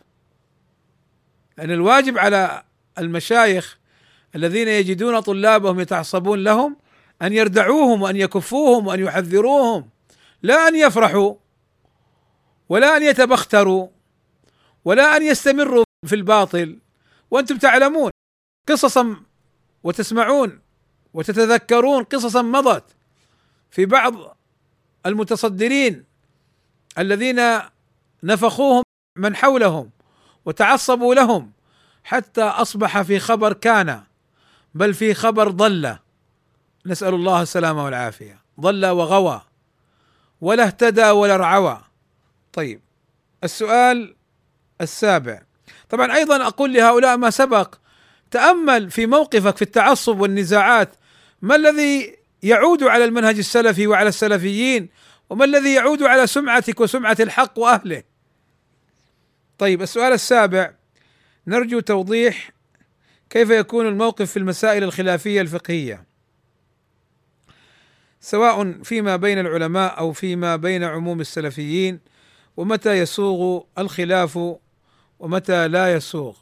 لأن 1.58 1.70
الواجب 1.70 2.18
على 2.18 2.64
المشايخ 2.98 3.78
الذين 4.34 4.68
يجدون 4.68 5.20
طلابهم 5.20 5.80
يتعصبون 5.80 6.44
لهم 6.44 6.76
أن 7.22 7.32
يردعوهم 7.32 8.02
وأن 8.02 8.16
يكفوهم 8.16 8.86
وأن 8.86 9.00
يحذروهم 9.00 9.90
لا 10.42 10.68
أن 10.68 10.76
يفرحوا 10.76 11.34
ولا 12.68 12.96
أن 12.96 13.02
يتبختروا 13.02 13.88
ولا 14.84 15.16
أن 15.16 15.22
يستمروا 15.22 15.84
في 16.06 16.14
الباطل. 16.14 16.78
وأنتم 17.30 17.58
تعلمون 17.58 18.10
قصصا 18.68 19.16
وتسمعون 19.84 20.60
وتتذكرون 21.14 22.04
قصصا 22.04 22.42
مضت 22.42 22.84
في 23.70 23.86
بعض 23.86 24.36
المتصدرين 25.06 26.04
الذين 26.98 27.40
نفخوهم 28.22 28.82
من 29.16 29.36
حولهم 29.36 29.90
وتعصبوا 30.44 31.14
لهم 31.14 31.52
حتى 32.04 32.42
أصبح 32.42 33.02
في 33.02 33.18
خبر 33.18 33.52
كان 33.52 34.02
بل 34.74 34.94
في 34.94 35.14
خبر 35.14 35.50
ضل. 35.50 35.96
نسأل 36.86 37.14
الله 37.14 37.42
السلامة 37.42 37.84
والعافية. 37.84 38.38
ضل 38.60 38.86
وغوى 38.86 39.42
ولا 40.40 40.64
اهتدى 40.64 41.10
ولا 41.10 41.34
ارعوى 41.34 41.80
طيب 42.52 42.80
السؤال 43.44 44.14
السابع. 44.80 45.42
طبعا 45.88 46.14
أيضا 46.14 46.46
أقول 46.46 46.72
لهؤلاء 46.72 47.16
ما 47.16 47.30
سبق. 47.30 47.74
تأمل 48.30 48.90
في 48.90 49.06
موقفك 49.06 49.56
في 49.56 49.62
التعصب 49.62 50.20
والنزاعات 50.20 50.94
ما 51.42 51.56
الذي 51.56 52.16
يعود 52.42 52.82
على 52.82 53.04
المنهج 53.04 53.38
السلفي 53.38 53.86
وعلى 53.86 54.08
السلفيين؟ 54.08 54.88
وما 55.30 55.44
الذي 55.44 55.74
يعود 55.74 56.02
على 56.02 56.26
سمعتك 56.26 56.80
وسمعة 56.80 57.16
الحق 57.20 57.58
وأهله؟ 57.58 58.02
طيب 59.58 59.82
السؤال 59.82 60.12
السابع. 60.12 60.74
نرجو 61.46 61.80
توضيح 61.80 62.50
كيف 63.30 63.50
يكون 63.50 63.86
الموقف 63.86 64.30
في 64.30 64.36
المسائل 64.38 64.84
الخلافية 64.84 65.40
الفقهية. 65.40 66.04
سواء 68.20 68.82
فيما 68.82 69.16
بين 69.16 69.38
العلماء 69.38 69.98
أو 69.98 70.12
فيما 70.12 70.56
بين 70.56 70.84
عموم 70.84 71.20
السلفيين 71.20 72.00
ومتى 72.56 72.92
يسوغ 72.92 73.62
الخلاف 73.78 74.38
ومتى 75.18 75.68
لا 75.68 75.94
يسوغ. 75.94 76.36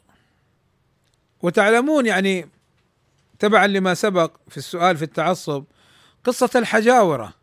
وتعلمون 1.41 2.05
يعني 2.05 2.49
تبعا 3.39 3.67
لما 3.67 3.93
سبق 3.93 4.31
في 4.49 4.57
السؤال 4.57 4.97
في 4.97 5.03
التعصب 5.03 5.63
قصة 6.23 6.49
الحجاورة. 6.55 7.33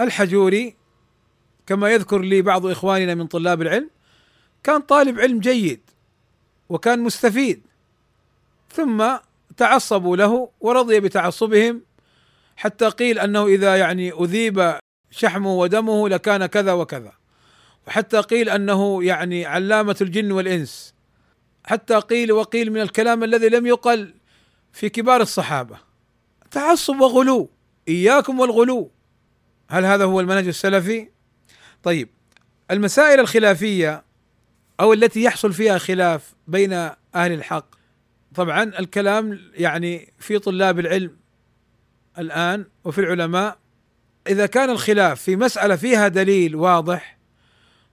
الحجوري 0.00 0.76
كما 1.66 1.90
يذكر 1.90 2.20
لي 2.20 2.42
بعض 2.42 2.66
إخواننا 2.66 3.14
من 3.14 3.26
طلاب 3.26 3.62
العلم 3.62 3.90
كان 4.62 4.80
طالب 4.80 5.20
علم 5.20 5.40
جيد 5.40 5.80
وكان 6.68 7.00
مستفيد 7.00 7.62
ثم 8.72 9.16
تعصبوا 9.56 10.16
له 10.16 10.50
ورضي 10.60 11.00
بتعصبهم 11.00 11.82
حتى 12.56 12.88
قيل 12.88 13.18
أنه 13.18 13.46
إذا 13.46 13.76
يعني 13.76 14.12
أذيب 14.12 14.78
شحمه 15.10 15.54
ودمه 15.54 16.08
لكان 16.08 16.46
كذا 16.46 16.72
وكذا 16.72 17.12
وحتى 17.86 18.20
قيل 18.20 18.48
أنه 18.48 19.04
يعني 19.04 19.46
علامة 19.46 19.96
الجن 20.00 20.32
والإنس 20.32 20.94
حتى 21.64 21.94
قيل 21.94 22.32
وقيل 22.32 22.72
من 22.72 22.80
الكلام 22.80 23.24
الذي 23.24 23.48
لم 23.48 23.66
يقل 23.66 24.14
في 24.76 24.88
كبار 24.88 25.20
الصحابة 25.20 25.78
تعصب 26.50 27.00
وغلو 27.00 27.50
إياكم 27.88 28.40
والغلو 28.40 28.90
هل 29.70 29.84
هذا 29.84 30.04
هو 30.04 30.20
المنهج 30.20 30.46
السلفي؟ 30.46 31.08
طيب 31.82 32.08
المسائل 32.70 33.20
الخلافية 33.20 34.04
أو 34.80 34.92
التي 34.92 35.22
يحصل 35.22 35.52
فيها 35.52 35.78
خلاف 35.78 36.34
بين 36.46 36.72
أهل 36.72 37.32
الحق 37.32 37.66
طبعا 38.34 38.62
الكلام 38.62 39.40
يعني 39.54 40.12
في 40.18 40.38
طلاب 40.38 40.78
العلم 40.78 41.16
الآن 42.18 42.64
وفي 42.84 42.98
العلماء 42.98 43.58
إذا 44.28 44.46
كان 44.46 44.70
الخلاف 44.70 45.22
في 45.22 45.36
مسألة 45.36 45.76
فيها 45.76 46.08
دليل 46.08 46.56
واضح 46.56 47.18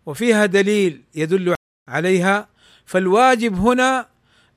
وفيها 0.06 0.46
دليل 0.46 1.04
يدل 1.16 1.56
عليها 1.90 2.50
فالواجب 2.86 3.56
هنا 3.56 4.10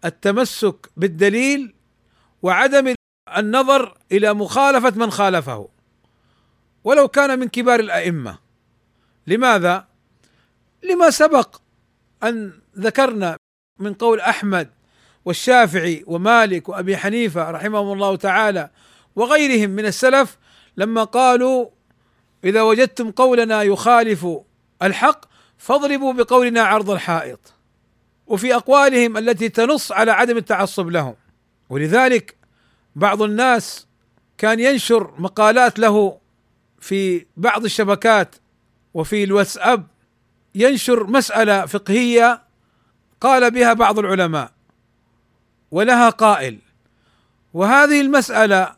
التمسك 0.05 0.91
بالدليل 0.97 1.76
وعدم 2.47 2.95
النظر 3.37 3.99
إلى 4.13 4.35
مخالفة 4.35 4.91
من 4.91 5.11
خالفه. 5.11 5.69
ولو 6.85 7.09
كان 7.09 7.39
من 7.39 7.49
كبار 7.49 7.81
الأئمة. 7.81 8.39
لماذا؟ 9.27 9.87
لما 10.83 11.11
سبق 11.11 11.61
أن 12.23 12.53
ذكرنا 12.79 13.37
من 13.81 13.95
قول 13.95 14.21
أحمد 14.21 14.71
والشافعي 15.25 16.05
ومالك 16.07 16.69
وأبي 16.69 16.97
حنيفة 16.97 17.51
رحمهم 17.51 17.93
الله 17.93 18.17
تعالى 18.17 18.71
وغيرهم 19.17 19.71
من 19.71 19.87
السلف 19.87 20.39
لما 20.77 21.05
قالوا 21.05 21.71
إذا 22.45 22.63
وجدتم 22.63 23.11
قولنا 23.11 23.63
يخالف 23.63 24.27
الحق 24.83 25.25
فاضربوا 25.59 26.13
بقولنا 26.13 26.63
عرض 26.63 26.91
الحائط. 26.91 27.53
وفي 28.27 28.55
أقوالهم 28.55 29.17
التي 29.17 29.49
تنص 29.49 29.93
على 29.93 30.13
عدم 30.13 30.37
التعصب 30.37 30.89
لهم. 30.89 31.15
ولذلك 31.71 32.36
بعض 32.97 33.23
الناس 33.23 33.87
كان 34.39 34.61
ينشر 34.61 35.15
مقالات 35.19 35.79
له 35.79 36.19
في 36.81 37.27
بعض 37.37 37.65
الشبكات 37.65 38.37
وفي 38.95 39.25
الواتساب 39.25 39.87
ينشر 40.55 41.07
مسألة 41.07 41.67
فقهية 41.67 42.43
قال 43.21 43.51
بها 43.51 43.73
بعض 43.73 43.99
العلماء 43.99 44.53
ولها 45.71 46.11
قائل. 46.11 46.59
وهذه 47.55 48.01
المسألة 48.01 48.77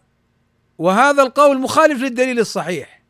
وهذا 0.79 1.23
القول 1.23 1.61
مخالف 1.61 2.03
للدليل 2.03 2.39
الصحيح. 2.39 3.03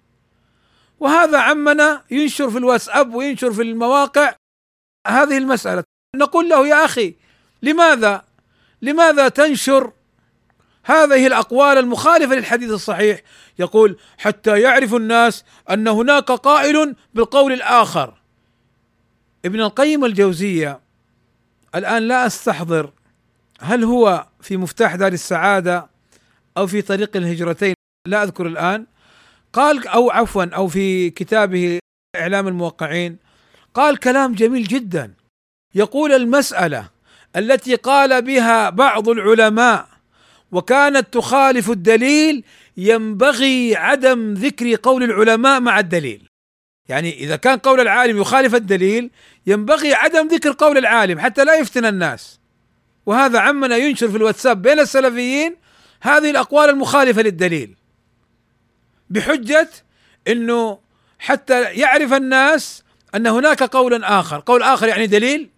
وهذا 1.00 1.38
عمنا 1.38 2.04
ينشر 2.10 2.50
في 2.50 2.58
الواتساب 2.58 3.14
وينشر 3.14 3.52
في 3.52 3.62
المواقع 3.62 4.34
هذه 5.06 5.38
المسألة. 5.38 5.84
نقول 6.16 6.48
له 6.48 6.66
يا 6.66 6.84
أخي 6.84 7.14
لماذا؟ 7.62 8.24
لماذا 8.82 9.28
تنشر 9.28 9.92
هذه 10.88 11.26
الأقوال 11.26 11.78
المخالفة 11.78 12.34
للحديث 12.34 12.70
الصحيح. 12.70 13.20
يقول 13.58 13.98
حتى 14.18 14.60
يعرف 14.60 14.94
الناس 14.94 15.44
أن 15.70 15.88
هناك 15.88 16.24
قائل 16.32 16.94
بالقول 17.14 17.52
الآخر. 17.52 18.14
ابن 19.44 19.60
القيم 19.60 20.04
الجوزية 20.04 20.80
الآن 21.74 22.02
لا 22.02 22.26
أستحضر 22.26 22.92
هل 23.60 23.84
هو 23.84 24.26
في 24.40 24.56
مفتاح 24.56 24.94
دار 24.94 25.12
السعادة 25.12 25.90
أو 26.56 26.66
في 26.66 26.82
طريق 26.82 27.16
الهجرتين 27.16 27.74
لا 28.06 28.22
أذكر 28.22 28.46
الآن. 28.46 28.86
قال 29.52 29.88
أو 29.88 30.10
عفوا 30.10 30.44
أو 30.44 30.68
في 30.68 31.10
كتابه 31.10 31.78
إعلام 32.16 32.48
الموقعين. 32.48 33.16
قال 33.74 33.96
كلام 33.96 34.34
جميل 34.34 34.64
جدا. 34.64 35.14
يقول 35.74 36.12
المسألة 36.12 36.88
التي 37.36 37.74
قال 37.74 38.22
بها 38.22 38.70
بعض 38.70 39.08
العلماء 39.08 39.97
وكانت 40.52 41.14
تخالف 41.14 41.70
الدليل 41.70 42.44
ينبغي 42.76 43.76
عدم 43.76 44.34
ذكر 44.34 44.74
قول 44.82 45.02
العلماء 45.02 45.60
مع 45.60 45.78
الدليل. 45.78 46.28
يعني 46.88 47.18
إذا 47.18 47.36
كان 47.36 47.58
قول 47.58 47.80
العالم 47.80 48.20
يخالف 48.20 48.54
الدليل 48.54 49.10
ينبغي 49.46 49.94
عدم 49.94 50.28
ذكر 50.28 50.52
قول 50.52 50.78
العالم 50.78 51.18
حتى 51.18 51.44
لا 51.44 51.54
يفتن 51.54 51.84
الناس. 51.84 52.40
وهذا 53.06 53.38
عمنا 53.38 53.76
ينشر 53.76 54.08
في 54.08 54.16
الواتساب 54.16 54.62
بين 54.62 54.80
السلفيين 54.80 55.56
هذه 56.00 56.30
الأقوال 56.30 56.70
المخالفة 56.70 57.22
للدليل. 57.22 57.74
بحجة 59.10 59.68
إنه 60.28 60.78
حتى 61.18 61.62
يعرف 61.62 62.12
الناس 62.12 62.82
أن 63.14 63.26
هناك 63.26 63.62
قولا 63.62 64.20
آخر، 64.20 64.42
قول 64.46 64.62
آخر 64.62 64.88
يعني 64.88 65.06
دليل. 65.06 65.48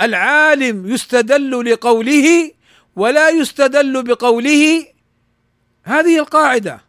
العالم 0.00 0.88
يستدل 0.88 1.72
لقوله 1.72 2.50
ولا 2.96 3.28
يستدل 3.28 4.02
بقوله 4.02 4.86
هذه 5.82 6.18
القاعدة. 6.18 6.80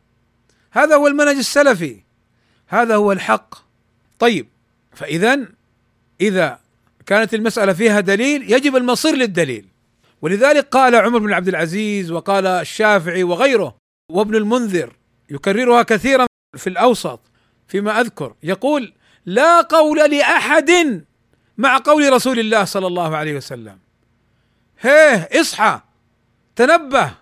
هذا 0.71 0.95
هو 0.95 1.07
المنهج 1.07 1.35
السلفي. 1.35 2.03
هذا 2.67 2.95
هو 2.95 3.11
الحق. 3.11 3.55
طيب 4.19 4.47
فاذا 4.93 5.39
إذا 6.21 6.59
كانت 7.05 7.33
المسألة 7.33 7.73
فيها 7.73 7.99
دليل 7.99 8.51
يجب 8.51 8.75
المصير 8.75 9.15
للدليل. 9.15 9.65
ولذلك 10.21 10.67
قال 10.67 10.95
عمر 10.95 11.19
بن 11.19 11.33
عبد 11.33 11.47
العزيز 11.47 12.11
وقال 12.11 12.47
الشافعي 12.47 13.23
وغيره 13.23 13.75
وابن 14.11 14.35
المنذر 14.35 14.93
يكررها 15.29 15.83
كثيرا 15.83 16.25
في 16.57 16.67
الأوسط 16.67 17.19
فيما 17.67 18.01
أذكر 18.01 18.35
يقول 18.43 18.93
لا 19.25 19.61
قول 19.61 20.11
لأحد 20.11 21.03
مع 21.57 21.77
قول 21.77 22.13
رسول 22.13 22.39
الله 22.39 22.63
صلى 22.63 22.87
الله 22.87 23.17
عليه 23.17 23.35
وسلم. 23.37 23.79
هيه 24.79 25.29
اصحى. 25.41 25.79
تنبه 26.55 27.13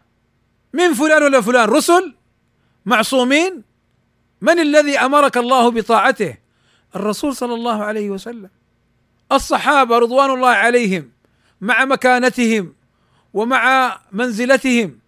من 0.73 0.93
فلان 0.93 1.23
ولا 1.23 1.41
فلان 1.41 1.69
رسل 1.69 2.13
معصومين؟ 2.86 3.63
من 4.41 4.59
الذي 4.59 4.99
أمرك 4.99 5.38
الله 5.38 5.71
بطاعته؟ 5.71 6.38
الرسول 6.95 7.36
صلى 7.36 7.53
الله 7.53 7.84
عليه 7.84 8.09
وسلم. 8.09 8.49
الصحابة 9.31 9.97
رضوان 9.97 10.29
الله 10.29 10.49
عليهم 10.49 11.11
مع 11.61 11.86
مكانتهم 11.86 12.73
ومع 13.34 13.99
منزلتهم. 14.11 14.99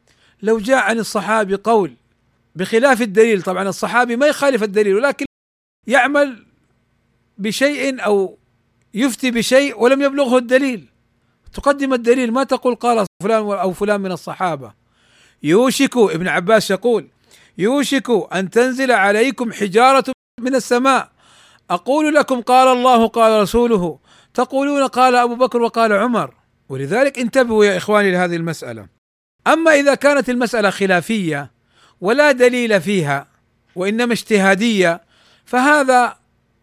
لو 0.41 0.59
جاء 0.59 0.77
عن 0.77 0.99
الصحابي 0.99 1.55
قول 1.55 1.95
بخلاف 2.55 3.01
الدليل 3.01 3.41
طبعا 3.41 3.69
الصحابي 3.69 4.15
ما 4.15 4.27
يخالف 4.27 4.63
الدليل 4.63 4.95
ولكن 4.95 5.25
يعمل 5.87 6.45
بشيء 7.37 8.05
أو 8.05 8.37
يفتي 8.93 9.31
بشيء 9.31 9.81
ولم 9.81 10.01
يبلغه 10.01 10.37
الدليل. 10.37 10.87
تقدم 11.55 11.93
الدليل 11.93 12.31
ما 12.31 12.43
تقول 12.43 12.75
قال 12.75 13.05
فلان 13.23 13.41
أو 13.41 13.73
فلان 13.73 14.01
من 14.01 14.11
الصحابة. 14.11 14.73
يوشك 15.43 15.97
ابن 15.97 16.27
عباس 16.27 16.71
يقول 16.71 17.07
يوشك 17.57 18.09
أن 18.33 18.49
تنزل 18.49 18.91
عليكم 18.91 19.51
حجارة 19.51 20.03
من 20.39 20.55
السماء. 20.55 21.09
أقول 21.69 22.15
لكم 22.15 22.41
قال 22.41 22.67
الله 22.67 23.07
قال 23.07 23.41
رسوله. 23.41 23.99
تقولون 24.33 24.87
قال 24.87 25.15
أبو 25.15 25.35
بكر 25.35 25.61
وقال 25.61 25.93
عمر. 25.93 26.33
ولذلك 26.69 27.19
انتبهوا 27.19 27.65
يا 27.65 27.77
إخواني 27.77 28.11
لهذه 28.11 28.35
المسألة. 28.35 28.87
أما 29.47 29.71
إذا 29.71 29.95
كانت 29.95 30.29
المسألة 30.29 30.69
خلافية 30.69 31.51
ولا 32.01 32.31
دليل 32.31 32.81
فيها 32.81 33.27
وإنما 33.75 34.13
اجتهادية 34.13 35.01
فهذا 35.45 36.17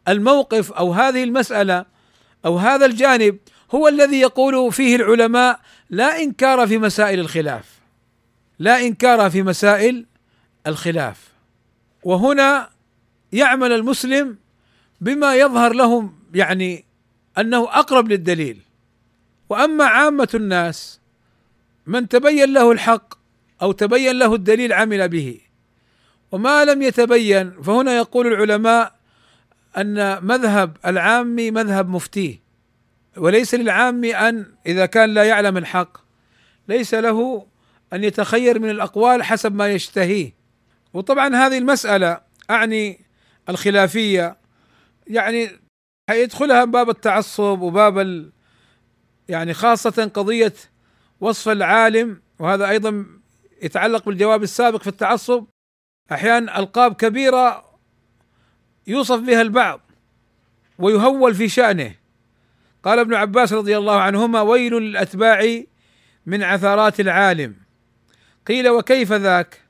الموقف 0.08 0.72
أو 0.72 0.92
هذه 0.92 1.24
المسألة 1.24 1.84
أو 2.44 2.56
هذا 2.58 2.86
الجانب 2.86 3.38
هو 3.74 3.88
الذي 3.88 4.20
يقول 4.20 4.72
فيه 4.72 4.96
العلماء 4.96 5.60
لا 5.90 6.22
إنكار 6.22 6.66
في 6.66 6.78
مسائل 6.78 7.20
الخلاف. 7.20 7.80
لا 8.58 8.80
إنكار 8.80 9.30
في 9.30 9.42
مسائل 9.42 10.06
الخلاف. 10.66 11.28
وهنا 12.02 12.70
يعمل 13.32 13.72
المسلم 13.72 14.36
بما 15.00 15.34
يظهر 15.34 15.72
لهم 15.72 16.18
يعني 16.34 16.84
أنه 17.38 17.62
أقرب 17.62 18.08
للدليل. 18.08 18.58
وأما 19.48 19.84
عامة 19.84 20.28
الناس 20.34 21.00
من 21.86 22.08
تبين 22.08 22.52
له 22.52 22.72
الحق 22.72 23.14
أو 23.62 23.72
تبين 23.72 24.18
له 24.18 24.34
الدليل 24.34 24.72
عمل 24.72 25.08
به. 25.08 25.40
وما 26.32 26.64
لم 26.64 26.82
يتبين 26.82 27.62
فهنا 27.62 27.96
يقول 27.96 28.26
العلماء 28.26 28.94
أن 29.76 30.24
مذهب 30.24 30.76
العامي 30.86 31.50
مذهب 31.50 31.88
مفتيه. 31.88 32.41
وليس 33.16 33.54
للعامي 33.54 34.16
أن 34.16 34.54
إذا 34.66 34.86
كان 34.86 35.14
لا 35.14 35.24
يعلم 35.24 35.56
الحق 35.56 35.98
ليس 36.68 36.94
له 36.94 37.46
أن 37.92 38.04
يتخير 38.04 38.58
من 38.58 38.70
الأقوال 38.70 39.22
حسب 39.22 39.54
ما 39.54 39.68
يشتهيه. 39.68 40.34
وطبعا 40.94 41.36
هذه 41.36 41.58
المسألة 41.58 42.20
أعني 42.50 43.00
الخلافية 43.48 44.36
يعني 45.06 45.48
حيدخلها 46.10 46.64
باب 46.64 46.90
التعصب 46.90 47.60
وباب 47.60 47.98
ال 47.98 48.32
يعني 49.28 49.54
خاصة 49.54 50.10
قضية 50.14 50.54
وصف 51.20 51.48
العالم 51.48 52.22
وهذا 52.38 52.68
أيضا 52.68 53.06
يتعلق 53.62 54.04
بالجواب 54.06 54.42
السابق 54.42 54.82
في 54.82 54.86
التعصب. 54.88 55.44
أحيانا 56.12 56.58
ألقاب 56.58 56.94
كبيرة 56.94 57.64
يوصف 58.86 59.20
بها 59.20 59.40
البعض 59.42 59.80
ويهول 60.78 61.34
في 61.34 61.48
شأنه. 61.48 62.01
قال 62.82 62.98
ابن 62.98 63.14
عباس 63.14 63.52
رضي 63.52 63.78
الله 63.78 64.00
عنهما 64.00 64.40
ويل 64.40 64.72
للأتباع 64.72 65.62
من 66.26 66.42
عثرات 66.42 67.00
العالم. 67.00 67.54
قيل 68.46 68.68
وكيف 68.68 69.12
ذاك؟ 69.12 69.60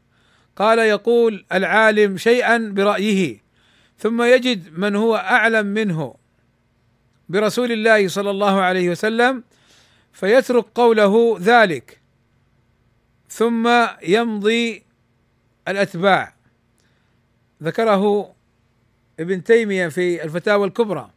قال 0.56 0.78
يقول 0.78 1.44
العالم 1.52 2.16
شيئا 2.16 2.58
برأيه 2.58 3.42
ثم 3.98 4.22
يجد 4.22 4.78
من 4.78 4.96
هو 4.96 5.16
أعلم 5.16 5.66
منه 5.66 6.14
برسول 7.28 7.72
الله 7.72 8.08
صلى 8.08 8.30
الله 8.30 8.60
عليه 8.60 8.90
وسلم 8.90 9.44
فيترك 10.12 10.66
قوله 10.74 11.36
ذلك 11.40 12.00
ثم 13.28 13.86
يمضي 14.02 14.82
الأتباع. 15.68 16.34
ذكره 17.62 18.34
ابن 19.20 19.44
تيمية 19.44 19.88
في 19.88 20.24
الفتاوى 20.24 20.66
الكبرى. 20.66 21.10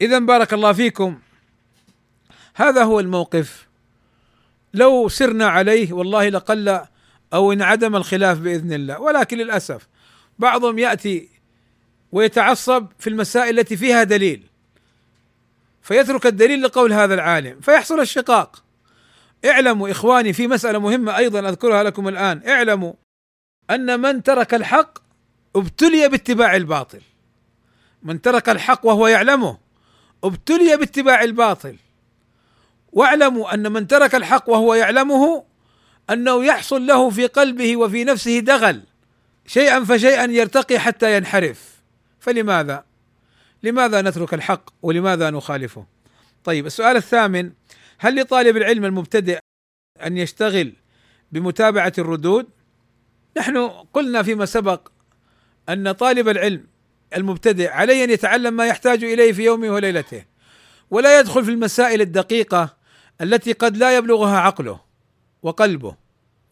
اذا 0.00 0.18
بارك 0.18 0.52
الله 0.52 0.72
فيكم. 0.72 1.18
هذا 2.54 2.82
هو 2.82 3.00
الموقف. 3.00 3.66
لو 4.74 5.08
سرنا 5.08 5.46
عليه 5.46 5.92
والله 5.92 6.28
لقل 6.28 6.80
أو 7.32 7.52
انعدم 7.52 7.96
الخلاف 7.96 8.38
بإذن 8.38 8.72
الله. 8.72 9.00
ولكن 9.00 9.38
للأسف 9.38 9.88
بعضهم 10.38 10.78
يأتي 10.78 11.28
ويتعصب 12.12 12.86
في 12.98 13.10
المسائل 13.10 13.58
التي 13.58 13.76
فيها 13.76 14.02
دليل 14.02 14.42
فيترك 15.82 16.26
الدليل 16.26 16.62
لقول 16.62 16.92
هذا 16.92 17.14
العالم 17.14 17.60
فيحصل 17.60 18.00
الشقاق. 18.00 18.62
اعلموا 19.44 19.90
إخواني 19.90 20.32
في 20.32 20.46
مسألة 20.46 20.78
مهمة 20.78 21.16
أيضا 21.16 21.48
أذكرها 21.48 21.82
لكم 21.82 22.08
الآن. 22.08 22.48
اعلموا 22.48 22.92
أن 23.70 24.00
من 24.00 24.22
ترك 24.22 24.54
الحق 24.54 24.98
ابتلي 25.56 26.08
باتباع 26.08 26.56
الباطل. 26.56 27.00
من 28.02 28.22
ترك 28.22 28.48
الحق 28.48 28.86
وهو 28.86 29.06
يعلمه. 29.06 29.65
ابتلي 30.24 30.76
باتباع 30.76 31.22
الباطل 31.22 31.76
واعلموا 32.92 33.54
أن 33.54 33.72
من 33.72 33.86
ترك 33.86 34.14
الحق 34.14 34.48
وهو 34.48 34.74
يعلمه 34.74 35.44
أنه 36.10 36.44
يحصل 36.44 36.86
له 36.86 37.10
في 37.10 37.26
قلبه 37.26 37.76
وفي 37.76 38.04
نفسه 38.04 38.38
دغل 38.38 38.82
شيئا 39.46 39.84
فشيئا 39.84 40.24
يرتقي 40.24 40.78
حتى 40.78 41.16
ينحرف 41.16 41.76
فلماذا؟ 42.20 42.84
لماذا 43.62 44.02
نترك 44.02 44.34
الحق 44.34 44.70
ولماذا 44.82 45.30
نخالفه؟ 45.30 45.86
طيب 46.44 46.66
السؤال 46.66 46.96
الثامن 46.96 47.52
هل 47.98 48.20
لطالب 48.20 48.56
العلم 48.56 48.84
المبتدئ 48.84 49.38
أن 50.06 50.18
يشتغل 50.18 50.72
بمتابعة 51.32 51.92
الردود؟ 51.98 52.46
نحن 53.36 53.56
قلنا 53.92 54.22
فيما 54.22 54.46
سبق 54.46 54.88
أن 55.68 55.92
طالب 55.92 56.28
العلم 56.28 56.66
المبتدئ 57.16 57.70
عليه 57.70 58.04
أن 58.04 58.10
يتعلم 58.10 58.54
ما 58.54 58.66
يحتاج 58.66 59.04
إليه 59.04 59.32
في 59.32 59.44
يومه 59.44 59.70
وليلته 59.70 60.24
ولا 60.90 61.20
يدخل 61.20 61.44
في 61.44 61.50
المسائل 61.50 62.00
الدقيقة 62.00 62.76
التي 63.20 63.52
قد 63.52 63.76
لا 63.76 63.96
يبلغها 63.96 64.38
عقله 64.38 64.80
وقلبه. 65.42 65.96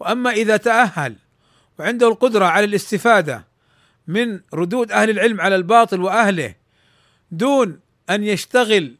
وأما 0.00 0.30
إذا 0.30 0.56
تأهل 0.56 1.16
وعنده 1.78 2.08
القدرة 2.08 2.44
على 2.44 2.64
الاستفادة 2.64 3.44
من 4.06 4.40
ردود 4.54 4.92
أهل 4.92 5.10
العلم 5.10 5.40
على 5.40 5.56
الباطل 5.56 6.00
وأهله 6.00 6.54
دون 7.30 7.80
أن 8.10 8.24
يشتغل 8.24 8.94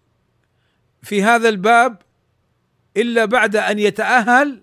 في 1.03 1.23
هذا 1.23 1.49
الباب 1.49 1.97
إلا 2.97 3.25
بعد 3.25 3.57
أن 3.57 3.79
يتأهل 3.79 4.63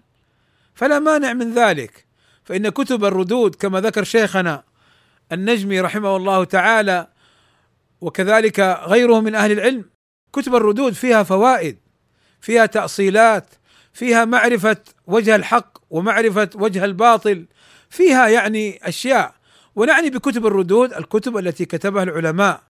فلا 0.74 1.00
مانع 1.00 1.34
من 1.34 1.54
ذلك. 1.54 2.06
فإن 2.44 2.70
كتب 2.70 3.06
الردود 3.06 3.56
كما 3.56 3.82
ذكر 3.82 4.04
شيخنا 4.04 4.64
النجمي 5.32 5.80
رحمه 5.82 6.16
الله 6.16 6.44
تعالى 6.44 7.08
وكذلك 8.02 8.60
غيره 8.60 9.20
من 9.20 9.36
أهل 9.36 9.52
العلم 9.52 9.86
كتب 10.34 10.56
الردود 10.56 10.94
فيها 10.94 11.24
فوائد 11.24 11.78
فيها 12.42 12.66
تأصيلات 12.66 13.46
فيها 13.94 14.26
معرفة 14.26 14.78
وجه 15.08 15.36
الحق 15.36 15.78
ومعرفة 15.90 16.50
وجه 16.56 16.86
الباطل 16.86 17.46
فيها 17.90 18.28
يعني 18.28 18.88
أشياء. 18.88 19.36
ونعني 19.76 20.10
بكتب 20.10 20.46
الردود 20.46 20.94
الكتب 20.94 21.38
التي 21.38 21.66
كتبها 21.66 22.04
العلماء 22.04 22.64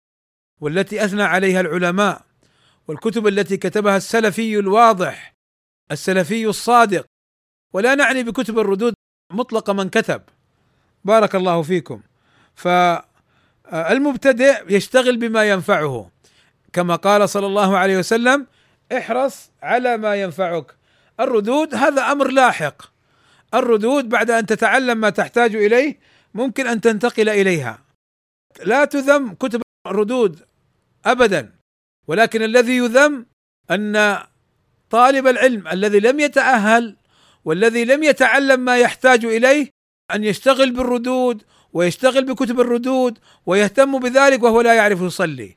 والتي 0.62 1.06
أثنى 1.06 1.24
عليها 1.24 1.62
العلماء 1.62 2.22
والكتب 2.88 3.28
التي 3.28 3.58
كتبها 3.58 3.98
السلفي 3.98 4.60
الواضح 4.60 5.34
السلفي 5.92 6.46
الصادق. 6.48 7.06
ولا 7.74 7.96
نعني 7.96 8.24
بكتب 8.24 8.60
الردود 8.60 8.94
مطلق 9.34 9.70
من 9.70 9.90
كتب. 9.90 10.22
بارك 11.06 11.36
الله 11.36 11.62
فيكم. 11.62 12.02
فالمبتدئ 12.56 14.64
يشتغل 14.70 15.18
بما 15.18 15.50
ينفعه. 15.50 16.12
كما 16.74 16.96
قال 16.96 17.30
صلى 17.30 17.46
الله 17.46 17.78
عليه 17.78 17.98
وسلم 17.98 18.48
احرص 18.98 19.52
على 19.64 19.98
ما 19.98 20.16
ينفعك. 20.16 20.76
الردود 21.20 21.76
هذا 21.76 22.12
أمر 22.12 22.28
لاحق. 22.28 22.82
الردود 23.54 24.10
بعد 24.10 24.32
أن 24.32 24.46
تتعلم 24.46 24.98
ما 24.98 25.10
تحتاج 25.10 25.56
إليه 25.56 26.00
ممكن 26.34 26.68
أن 26.68 26.82
تنتقل 26.82 27.30
إليها. 27.30 27.80
لا 28.66 28.86
تذم 28.86 29.34
كتب 29.34 29.62
الردود 29.88 30.40
ابدا. 31.06 31.52
ولكن 32.08 32.42
الذي 32.42 32.78
يذم 32.78 33.26
أن 33.72 34.18
طالب 34.90 35.28
العلم 35.28 35.68
الذي 35.68 36.00
لم 36.00 36.20
يتأهل 36.20 36.96
والذي 37.46 37.86
لم 37.86 38.04
يتعلم 38.04 38.60
ما 38.60 38.78
يحتاج 38.78 39.26
إليه 39.26 39.70
أن 40.14 40.24
يشتغل 40.24 40.72
بالردود 40.72 41.44
ويشتغل 41.74 42.26
بكتب 42.26 42.60
الردود 42.60 43.18
ويهتم 43.46 44.00
بذلك 44.00 44.44
وهو 44.44 44.62
لا 44.62 44.74
يعرف 44.74 45.02
يصلي 45.02 45.56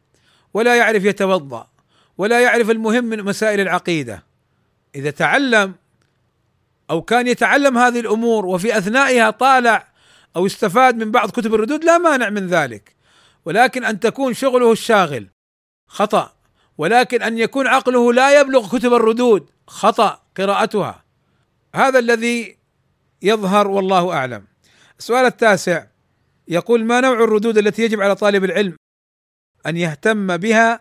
ولا 0.55 0.77
يعرف 0.77 1.05
يتوضأ 1.05 1.69
ولا 2.19 2.41
يعرف 2.41 2.71
المهم 2.71 3.05
من 3.05 3.23
مسائل 3.23 3.61
العقيدة. 3.61 4.25
إذا 4.95 5.11
تعلم 5.11 5.75
أو 6.91 7.03
كان 7.03 7.27
يتعلم 7.27 7.79
هذه 7.79 8.01
الأمور 8.01 8.47
وفي 8.47 8.79
أثنائها 8.79 9.31
طالع 9.31 9.89
أو 10.37 10.47
استفاد 10.47 10.97
من 10.97 11.11
بعض 11.11 11.31
كتب 11.31 11.55
الردود 11.55 11.85
لا 11.85 11.99
مانع 11.99 12.31
من 12.31 12.47
ذلك. 12.47 12.95
ولكن 13.45 13.85
أن 13.85 14.01
تكون 14.01 14.35
شغله 14.35 14.73
الشاغل 14.73 15.29
خطأ. 15.87 16.33
ولكن 16.79 17.23
أن 17.23 17.39
يكون 17.39 17.67
عقله 17.67 18.13
لا 18.13 18.41
يبلغ 18.41 18.79
كتب 18.79 18.95
الردود 18.95 19.51
خطأ 19.67 20.21
قراءتها. 20.37 21.05
هذا 21.75 21.99
الذي 21.99 22.57
يظهر 23.23 23.69
والله 23.69 24.13
أعلم. 24.13 24.45
السؤال 24.99 25.27
التاسع. 25.27 25.85
يقول 26.49 26.85
ما 26.85 27.01
نوع 27.01 27.25
الردود 27.25 27.59
التي 27.59 27.83
يجب 27.83 28.01
على 28.01 28.15
طالب 28.17 28.45
العلم 28.45 28.77
أن 29.67 29.77
يهتم 29.77 30.37
بها 30.37 30.81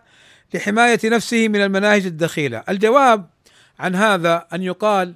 لحماية 0.54 1.00
نفسه 1.04 1.48
من 1.48 1.62
المناهج 1.62 2.06
الدخيلة؟ 2.06 2.64
الجواب 2.68 3.30
عن 3.78 3.94
هذا 3.94 4.46
أن 4.52 4.62
يقال 4.62 5.14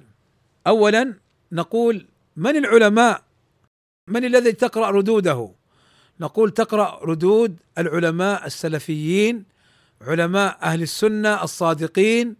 اولا 0.67 1.13
نقول 1.51 2.07
من 2.35 2.55
العلماء؟ 2.55 3.23
من 4.07 4.25
الذي 4.25 4.51
تقرأ 4.51 4.91
ردوده؟ 4.91 5.51
نقول 6.19 6.51
تقرأ 6.51 6.99
ردود 7.03 7.59
العلماء 7.77 8.45
السلفيين 8.45 9.45
علماء 10.01 10.57
أهل 10.61 10.81
السنة 10.81 11.43
الصادقين 11.43 12.35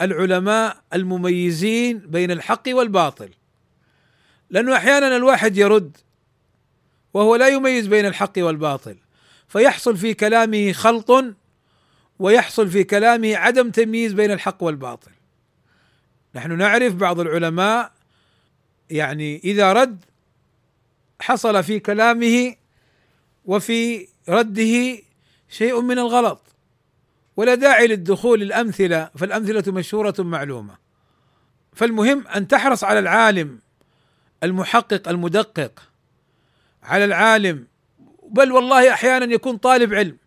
العلماء 0.00 0.76
المميزين 0.94 1.98
بين 1.98 2.30
الحق 2.30 2.62
والباطل 2.68 3.28
لأنه 4.50 4.76
أحيانا 4.76 5.16
الواحد 5.16 5.56
يرد 5.56 5.96
وهو 7.14 7.36
لا 7.36 7.48
يميز 7.48 7.86
بين 7.86 8.06
الحق 8.06 8.32
والباطل. 8.36 8.96
فيحصل 9.48 9.96
في 9.96 10.14
كلامه 10.14 10.72
خلط 10.72 11.24
ويحصل 12.18 12.68
في 12.68 12.84
كلامه 12.84 13.36
عدم 13.36 13.70
تمييز 13.70 14.12
بين 14.12 14.30
الحق 14.30 14.62
والباطل. 14.62 15.10
نحن 16.34 16.58
نعرف 16.58 16.94
بعض 16.94 17.20
العلماء 17.20 17.92
يعني 18.90 19.40
إذا 19.44 19.72
رد 19.72 20.04
حصل 21.20 21.62
في 21.64 21.80
كلامه 21.80 22.54
وفي 23.44 24.08
رده 24.28 24.98
شيء 25.48 25.80
من 25.80 25.98
الغلط. 25.98 26.40
ولا 27.36 27.54
داعي 27.54 27.86
للدخول 27.86 28.42
الأمثلة 28.42 29.10
فالأمثلة 29.18 29.72
مشهورة 29.72 30.14
معلومة. 30.18 30.76
فالمهم 31.72 32.26
أن 32.28 32.48
تحرص 32.48 32.84
على 32.84 32.98
العالم 32.98 33.58
المحقق 34.42 35.08
المدقق. 35.08 35.93
على 36.84 37.04
العالم 37.04 37.66
بل 38.28 38.52
والله 38.52 38.92
أحيانا 38.92 39.34
يكون 39.34 39.56
طالب 39.56 39.94
علم 39.94 40.18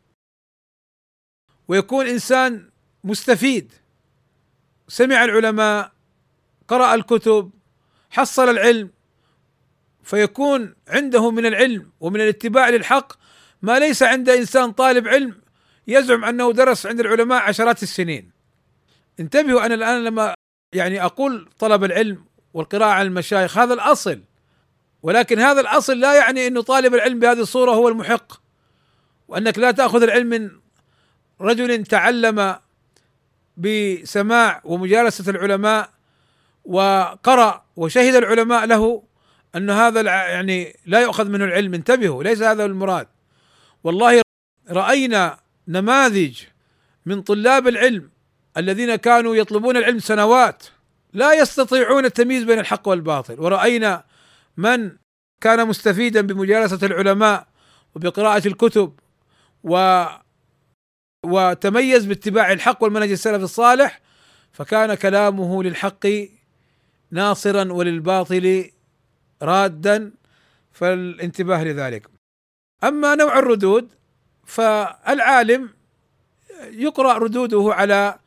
ويكون 1.67 2.07
إنسان 2.07 2.69
مستفيد. 3.03 3.73
سمع 4.87 5.23
العلماء 5.23 5.91
قرأ 6.67 6.95
الكتب 6.95 7.51
حصل 8.09 8.49
العلم 8.49 8.89
فيكون 10.03 10.75
عنده 10.87 11.31
من 11.31 11.45
العلم 11.45 11.91
ومن 11.99 12.21
الاتباع 12.21 12.69
للحق. 12.69 13.13
ما 13.61 13.79
ليس 13.79 14.03
عند 14.03 14.29
إنسان 14.29 14.71
طالب 14.71 15.07
علم 15.07 15.41
يزعم 15.87 16.25
أنه 16.25 16.53
درس 16.53 16.85
عند 16.85 16.99
العلماء 16.99 17.41
عشرات 17.41 17.83
السنين. 17.83 18.31
انتبهوا 19.19 19.65
أنا 19.65 19.73
الآن 19.75 20.03
لما 20.03 20.33
يعني 20.73 21.05
أقول 21.05 21.49
طلب 21.59 21.83
العلم 21.83 22.25
والقراءة 22.53 22.89
على 22.89 23.07
المشايخ 23.07 23.57
هذا 23.57 23.73
الأصل. 23.73 24.21
ولكن 25.03 25.39
هذا 25.39 25.61
الأصل 25.61 25.99
لا 25.99 26.13
يعني 26.13 26.47
إنه 26.47 26.61
طالب 26.61 26.93
العلم 26.93 27.19
بهذه 27.19 27.39
الصورة 27.39 27.71
هو 27.71 27.87
المحق 27.87 28.33
وأنك 29.27 29.59
لا 29.59 29.71
تأخذ 29.71 30.03
العلم 30.03 30.27
من 30.27 30.49
رجل 31.41 31.85
تعلم 31.85 32.55
بسماع 33.57 34.61
ومجالسة 34.65 35.31
العلماء 35.31 35.89
وقرأ 36.65 37.65
وشهد 37.75 38.15
العلماء 38.15 38.65
له 38.65 39.03
أن 39.55 39.69
هذا 39.69 40.01
يعني 40.01 40.75
لا 40.85 40.99
يؤخذ 40.99 41.29
منه 41.29 41.45
العلم 41.45 41.73
انتبهوا 41.73 42.23
ليس 42.23 42.41
هذا 42.41 42.65
المراد. 42.65 43.07
والله 43.83 44.21
رأينا 44.69 45.39
نماذج 45.67 46.41
من 47.05 47.21
طلاب 47.21 47.67
العلم 47.67 48.09
الذين 48.57 48.95
كانوا 48.95 49.35
يطلبون 49.35 49.77
العلم 49.77 49.99
سنوات 49.99 50.63
لا 51.13 51.33
يستطيعون 51.33 52.05
التمييز 52.05 52.43
بين 52.43 52.59
الحق 52.59 52.87
والباطل 52.87 53.39
ورأينا 53.39 54.03
من 54.57 54.97
كان 55.41 55.67
مستفيدا 55.67 56.21
بمجالسة 56.21 56.85
العلماء 56.85 57.47
وبقراءة 57.95 58.47
الكتب 58.47 58.99
و 59.63 60.05
وتميز 61.25 62.05
باتباع 62.05 62.51
الحق 62.51 62.83
والمنهج 62.83 63.11
السلف 63.11 63.43
الصالح 63.43 64.01
فكان 64.51 64.93
كلامه 64.93 65.63
للحق 65.63 66.07
ناصرا 67.11 67.71
وللباطل 67.73 68.71
رادا 69.41 70.11
فالانتباه 70.71 71.63
لذلك. 71.63 72.07
أما 72.83 73.15
نوع 73.15 73.39
الردود 73.39 73.89
فالعالم 74.45 75.69
يقرأ 76.71 77.17
ردوده 77.17 77.73
على 77.73 78.19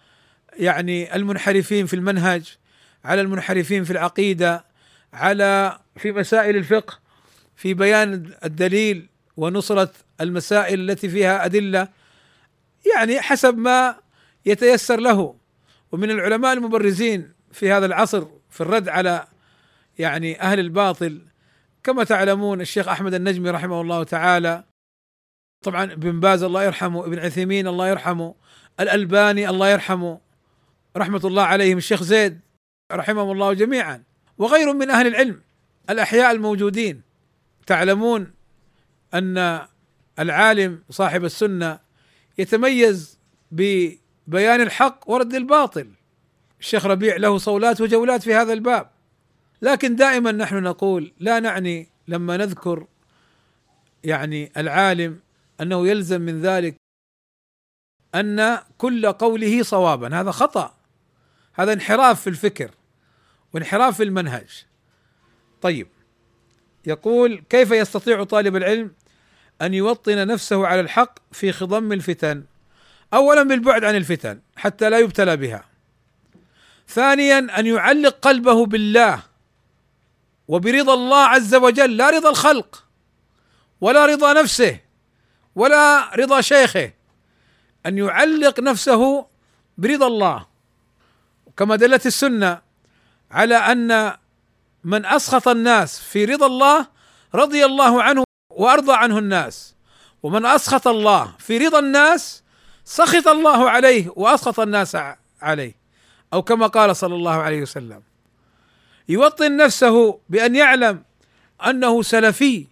يعني 0.52 1.16
المنحرفين 1.16 1.86
في 1.86 1.94
المنهج 1.94 2.56
على 3.04 3.20
المنحرفين 3.20 3.84
في 3.84 3.90
العقيدة 3.90 4.64
على 5.12 5.78
في 5.96 6.12
مسائل 6.12 6.56
الفقه 6.56 6.98
في 7.56 7.74
بيان 7.74 8.32
الدليل 8.44 9.08
ونصرة 9.36 9.92
المسائل 10.20 10.90
التي 10.90 11.08
فيها 11.08 11.44
أدلة 11.44 11.88
يعني 12.94 13.20
حسب 13.20 13.58
ما 13.58 13.96
يتيسر 14.46 15.00
له. 15.00 15.34
ومن 15.92 16.10
العلماء 16.10 16.52
المبرزين 16.52 17.32
في 17.52 17.72
هذا 17.72 17.86
العصر 17.86 18.26
في 18.50 18.60
الرد 18.60 18.88
على 18.88 19.26
يعني 19.98 20.40
أهل 20.40 20.60
الباطل 20.60 21.22
كما 21.84 22.04
تعلمون 22.04 22.60
الشيخ 22.60 22.88
أحمد 22.88 23.14
النجمي 23.14 23.50
رحمه 23.50 23.80
الله 23.80 24.02
تعالى 24.04 24.64
طبعا 25.64 25.84
ابن 25.84 26.20
باز 26.20 26.42
الله 26.42 26.64
يرحمه 26.64 27.06
ابن 27.06 27.18
عثيمين 27.18 27.66
الله 27.66 27.88
يرحمه 27.88 28.34
الألباني 28.80 29.48
الله 29.48 29.68
يرحمه 29.68 30.20
رحمة 30.96 31.20
الله 31.24 31.42
عليهم 31.42 31.78
الشيخ 31.78 32.02
زيد 32.02 32.40
رحمهم 32.92 33.30
الله 33.30 33.52
جميعا. 33.52 34.02
وغير 34.40 34.72
من 34.72 34.90
أهل 34.90 35.06
العلم 35.06 35.40
الأحياء 35.90 36.30
الموجودين. 36.30 37.02
تعلمون 37.66 38.32
أن 39.14 39.66
العالم 40.18 40.82
صاحب 40.90 41.24
السنة 41.24 41.78
يتميز 42.38 43.18
ببيان 43.50 44.60
الحق 44.60 45.10
ورد 45.10 45.34
الباطل. 45.34 45.90
الشيخ 46.60 46.86
ربيع 46.86 47.16
له 47.16 47.38
صولات 47.38 47.80
وجولات 47.80 48.22
في 48.22 48.34
هذا 48.34 48.52
الباب. 48.52 48.90
لكن 49.62 49.96
دائما 49.96 50.32
نحن 50.32 50.62
نقول 50.62 51.12
لا 51.18 51.40
نعني 51.40 51.88
لما 52.08 52.36
نذكر 52.36 52.86
يعني 54.04 54.52
العالم 54.56 55.20
أنه 55.60 55.88
يلزم 55.88 56.20
من 56.20 56.40
ذلك 56.40 56.76
أن 58.14 58.58
كل 58.78 59.12
قوله 59.12 59.62
صوابا. 59.62 60.20
هذا 60.20 60.30
خطأ. 60.30 60.74
هذا 61.54 61.72
انحراف 61.72 62.20
في 62.20 62.26
الفكر. 62.30 62.70
وانحراف 63.54 63.96
في 63.96 64.02
المنهج. 64.02 64.64
طيب 65.62 65.88
يقول 66.86 67.42
كيف 67.50 67.70
يستطيع 67.70 68.24
طالب 68.24 68.56
العلم 68.56 68.92
أن 69.62 69.74
يوطن 69.74 70.26
نفسه 70.26 70.66
على 70.66 70.80
الحق 70.80 71.18
في 71.32 71.52
خضم 71.52 71.92
الفتن؟ 71.92 72.44
اولا 73.14 73.42
بالبعد 73.42 73.84
عن 73.84 73.96
الفتن 73.96 74.40
حتى 74.56 74.90
لا 74.90 74.98
يبتلى 74.98 75.36
بها. 75.36 75.64
ثانيا 76.88 77.58
أن 77.58 77.66
يعلق 77.66 78.18
قلبه 78.22 78.66
بالله 78.66 79.22
وبرضا 80.48 80.94
الله 80.94 81.24
عز 81.24 81.54
وجل 81.54 81.96
لا 81.96 82.10
رضا 82.10 82.30
الخلق 82.30 82.84
ولا 83.80 84.06
رضا 84.06 84.32
نفسه 84.32 84.80
ولا 85.54 86.14
رضا 86.14 86.40
شيخه 86.40 86.92
أن 87.86 87.98
يعلق 87.98 88.60
نفسه 88.60 89.26
برضا 89.78 90.06
الله. 90.06 90.46
كما 91.56 91.76
دلت 91.76 92.06
السنة 92.06 92.62
على 93.30 93.56
أن 93.56 94.16
من 94.84 95.06
أسخط 95.06 95.48
الناس 95.48 96.00
في 96.00 96.24
رضا 96.24 96.46
الله 96.46 96.86
رضي 97.34 97.64
الله 97.64 98.02
عنه 98.02 98.24
وأرضى 98.50 98.92
عنه 98.92 99.18
الناس. 99.18 99.74
ومن 100.22 100.46
أسخط 100.46 100.88
الله 100.88 101.34
في 101.38 101.58
رضا 101.58 101.78
الناس 101.78 102.42
سخط 102.84 103.28
الله 103.28 103.70
عليه 103.70 104.12
وأسخط 104.16 104.60
الناس 104.60 104.96
عليه. 105.42 105.74
أو 106.32 106.42
كما 106.42 106.66
قال 106.66 106.96
صلى 106.96 107.14
الله 107.14 107.34
عليه 107.34 107.62
وسلم 107.62 108.02
يوطن 109.08 109.56
نفسه 109.56 110.18
بأن 110.28 110.54
يعلم 110.56 111.02
أنه 111.66 112.02
سلفي 112.02 112.66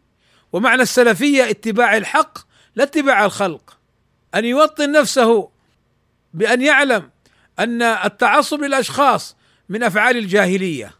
ومعنى 0.52 0.82
السلفية 0.82 1.50
اتباع 1.50 1.96
الحق 1.96 2.38
لا 2.74 2.84
اتباع 2.84 3.24
الخلق. 3.24 3.76
أن 4.34 4.44
يوطن 4.44 4.92
نفسه 4.92 5.48
بأن 6.34 6.62
يعلم 6.62 7.10
أن 7.58 7.82
التعصب 7.82 8.60
للأشخاص 8.60 9.36
من 9.68 9.82
أفعال 9.82 10.16
الجاهلية. 10.16 10.94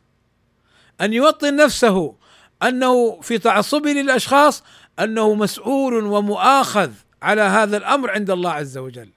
أن 1.01 1.13
يوطن 1.13 1.57
نفسه 1.57 2.15
أنه 2.63 3.21
في 3.21 3.39
تعصبه 3.39 3.91
للأشخاص 3.91 4.65
أنه 4.99 5.35
مسؤول 5.35 6.05
ومؤاخذ 6.05 6.91
على 7.23 7.43
هذا 7.43 7.77
الأمر 7.77 8.11
عند 8.11 8.31
الله 8.31 8.51
عز 8.51 8.79
وجل. 8.79 9.11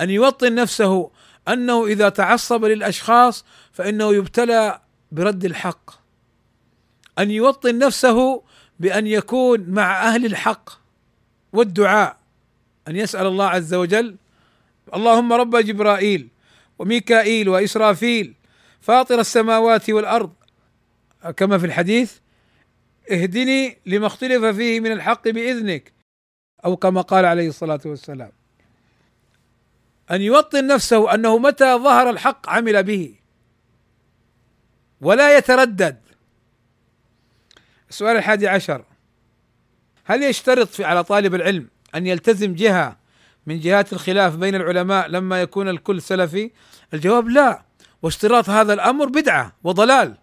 أن 0.00 0.10
يوطن 0.10 0.54
نفسه 0.54 1.10
أنه 1.48 1.86
إذا 1.86 2.08
تعصب 2.08 2.64
للأشخاص 2.64 3.44
فإنه 3.72 4.14
يبتلى 4.14 4.80
برد 5.12 5.44
الحق. 5.44 5.90
أن 7.18 7.30
يوطن 7.30 7.78
نفسه 7.78 8.42
بأن 8.80 9.06
يكون 9.06 9.60
مع 9.68 10.08
أهل 10.08 10.26
الحق 10.26 10.70
والدعاء. 11.52 12.16
أن 12.88 12.96
يسأل 12.96 13.26
الله 13.26 13.46
عز 13.46 13.74
وجل 13.74 14.16
اللهم 14.94 15.32
رب 15.32 15.56
جبرائيل 15.56 16.28
وميكائيل 16.78 17.48
وإسرافيل 17.48 18.34
فاطر 18.80 19.20
السماوات 19.20 19.90
والأرض. 19.90 20.32
كما 21.36 21.58
في 21.58 21.66
الحديث 21.66 22.18
اهدني 23.12 23.78
لما 23.86 24.06
اختلف 24.06 24.44
فيه 24.44 24.80
من 24.80 24.92
الحق 24.92 25.28
بإذنك. 25.28 25.92
أو 26.64 26.76
كما 26.76 27.00
قال 27.00 27.24
عليه 27.24 27.48
الصلاة 27.48 27.80
والسلام. 27.84 28.32
أن 30.10 30.20
يوطن 30.20 30.66
نفسه 30.66 31.14
أنه 31.14 31.38
متى 31.38 31.74
ظهر 31.74 32.10
الحق 32.10 32.50
عمل 32.50 32.82
به. 32.82 33.14
ولا 35.00 35.36
يتردد. 35.36 36.00
السؤال 37.90 38.16
الحادي 38.16 38.48
عشر. 38.48 38.84
هل 40.04 40.22
يشترط 40.22 40.80
على 40.80 41.04
طالب 41.04 41.34
العلم 41.34 41.68
أن 41.94 42.06
يلتزم 42.06 42.54
جهة 42.54 42.96
من 43.46 43.60
جهات 43.60 43.92
الخلاف 43.92 44.36
بين 44.36 44.54
العلماء 44.54 45.08
لما 45.08 45.42
يكون 45.42 45.68
الكل 45.68 46.02
سلفي؟ 46.02 46.50
الجواب 46.94 47.28
لا. 47.28 47.69
واشتراط 48.02 48.50
هذا 48.50 48.72
الأمر 48.72 49.06
بدعة 49.06 49.52
وضلال 49.64 50.14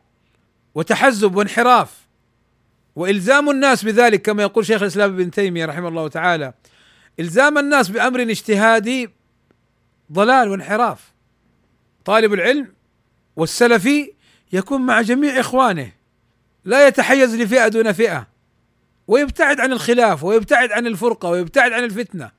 وتحزب 0.76 1.36
وانحراف. 1.36 2.08
وإلزام 2.96 3.50
الناس 3.50 3.86
بذلك 3.86 4.22
كما 4.22 4.44
يقول 4.44 4.66
شيخ 4.66 4.82
الإسلام 4.82 5.14
ابن 5.14 5.32
تيمية 5.32 5.66
رحمه 5.66 5.88
الله 5.88 6.08
تعالى 6.08 6.54
إلزام 7.20 7.58
الناس 7.58 7.90
بأمر 7.90 8.22
اجتهادي 8.22 9.10
ضلال 10.12 10.50
وانحراف. 10.50 11.14
طالب 12.06 12.34
العلم 12.34 12.74
والسلفي 13.36 14.14
يكون 14.54 14.82
مع 14.82 15.02
جميع 15.02 15.40
إخوانه 15.40 15.92
لا 16.66 16.88
يتحيز 16.88 17.36
لفئة 17.36 17.68
دون 17.68 17.92
فئة 17.92 18.28
ويبتعد 19.08 19.60
عن 19.60 19.72
الخلاف 19.72 20.24
ويبتعد 20.24 20.72
عن 20.72 20.88
الفرقة 20.88 21.30
ويبتعد 21.30 21.72
عن 21.72 21.84
الفتنة. 21.84 22.32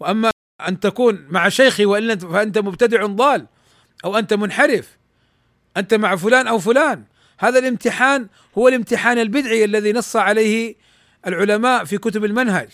وأما 0.00 0.30
أن 0.68 0.80
تكون 0.80 1.26
مع 1.30 1.48
شيخي 1.48 1.84
والا 1.84 2.16
فأنت 2.16 2.58
مبتدع 2.58 3.06
ضال 3.06 3.46
أو 4.04 4.18
أنت 4.18 4.34
منحرف. 4.34 4.96
أنت 5.76 5.94
مع 5.94 6.16
فلان 6.16 6.46
أو 6.46 6.58
فلان. 6.58 7.04
هذا 7.38 7.58
الامتحان 7.58 8.26
هو 8.58 8.68
الامتحان 8.68 9.18
البدعي 9.18 9.64
الذي 9.64 9.92
نص 9.92 10.16
عليه 10.16 10.74
العلماء 11.26 11.84
في 11.84 11.98
كتب 11.98 12.24
المنهج. 12.24 12.70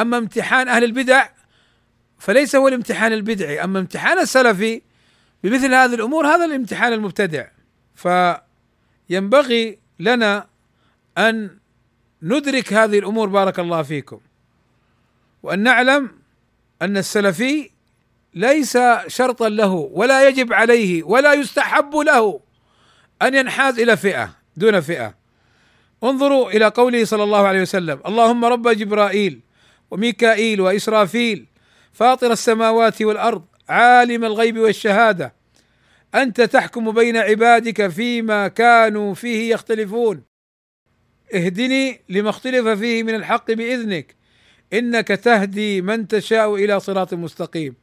أما 0.00 0.18
امتحان 0.18 0.68
أهل 0.68 0.84
البدع 0.84 1.28
فليس 2.18 2.56
هو 2.56 2.68
الامتحان 2.68 3.12
البدعي. 3.12 3.64
أما 3.64 3.78
امتحان 3.78 4.18
السلفي 4.18 4.82
بمثل 5.44 5.74
هذه 5.74 5.94
الأمور 5.94 6.26
هذا 6.26 6.44
الامتحان 6.44 6.92
المبتدع. 6.92 7.46
فينبغي 9.08 9.78
لنا 9.98 10.46
أن 11.18 11.58
ندرك 12.22 12.72
هذه 12.72 12.98
الأمور. 12.98 13.28
بارك 13.28 13.58
الله 13.60 13.82
فيكم. 13.82 14.20
وأن 15.42 15.58
نعلم 15.58 16.10
أن 16.82 16.96
السلفي 16.96 17.70
ليس 18.34 18.78
شرطا 19.06 19.48
له 19.48 19.72
ولا 19.72 20.28
يجب 20.28 20.52
عليه 20.52 21.02
ولا 21.02 21.32
يستحب 21.32 21.96
له 21.96 22.40
أن 23.22 23.34
ينحاز 23.34 23.78
إلى 23.78 23.96
فئة 23.96 24.30
دون 24.56 24.80
فئة. 24.80 25.14
انظروا 26.04 26.50
إلى 26.50 26.64
قوله 26.64 27.04
صلى 27.04 27.22
الله 27.22 27.46
عليه 27.46 27.62
وسلم 27.62 28.00
اللهم 28.06 28.44
رب 28.44 28.68
جبرائيل 28.68 29.40
وميكائيل 29.90 30.60
وإسرافيل 30.60 31.46
فاطر 31.92 32.32
السماوات 32.32 33.02
والأرض 33.02 33.44
عالم 33.68 34.24
الغيب 34.24 34.58
والشهادة. 34.58 35.34
أنت 36.14 36.40
تحكم 36.40 36.90
بين 36.90 37.16
عبادك 37.16 37.88
فيما 37.88 38.48
كانوا 38.48 39.14
فيه 39.14 39.54
يختلفون. 39.54 40.22
اهدني 41.34 42.00
لما 42.08 42.30
اختلف 42.30 42.68
فيه 42.68 43.02
من 43.02 43.14
الحق 43.14 43.50
بإذنك 43.50 44.14
إنك 44.72 45.08
تهدي 45.08 45.82
من 45.82 46.08
تشاء 46.08 46.54
إلى 46.54 46.80
صراط 46.80 47.14
مستقيم. 47.14 47.74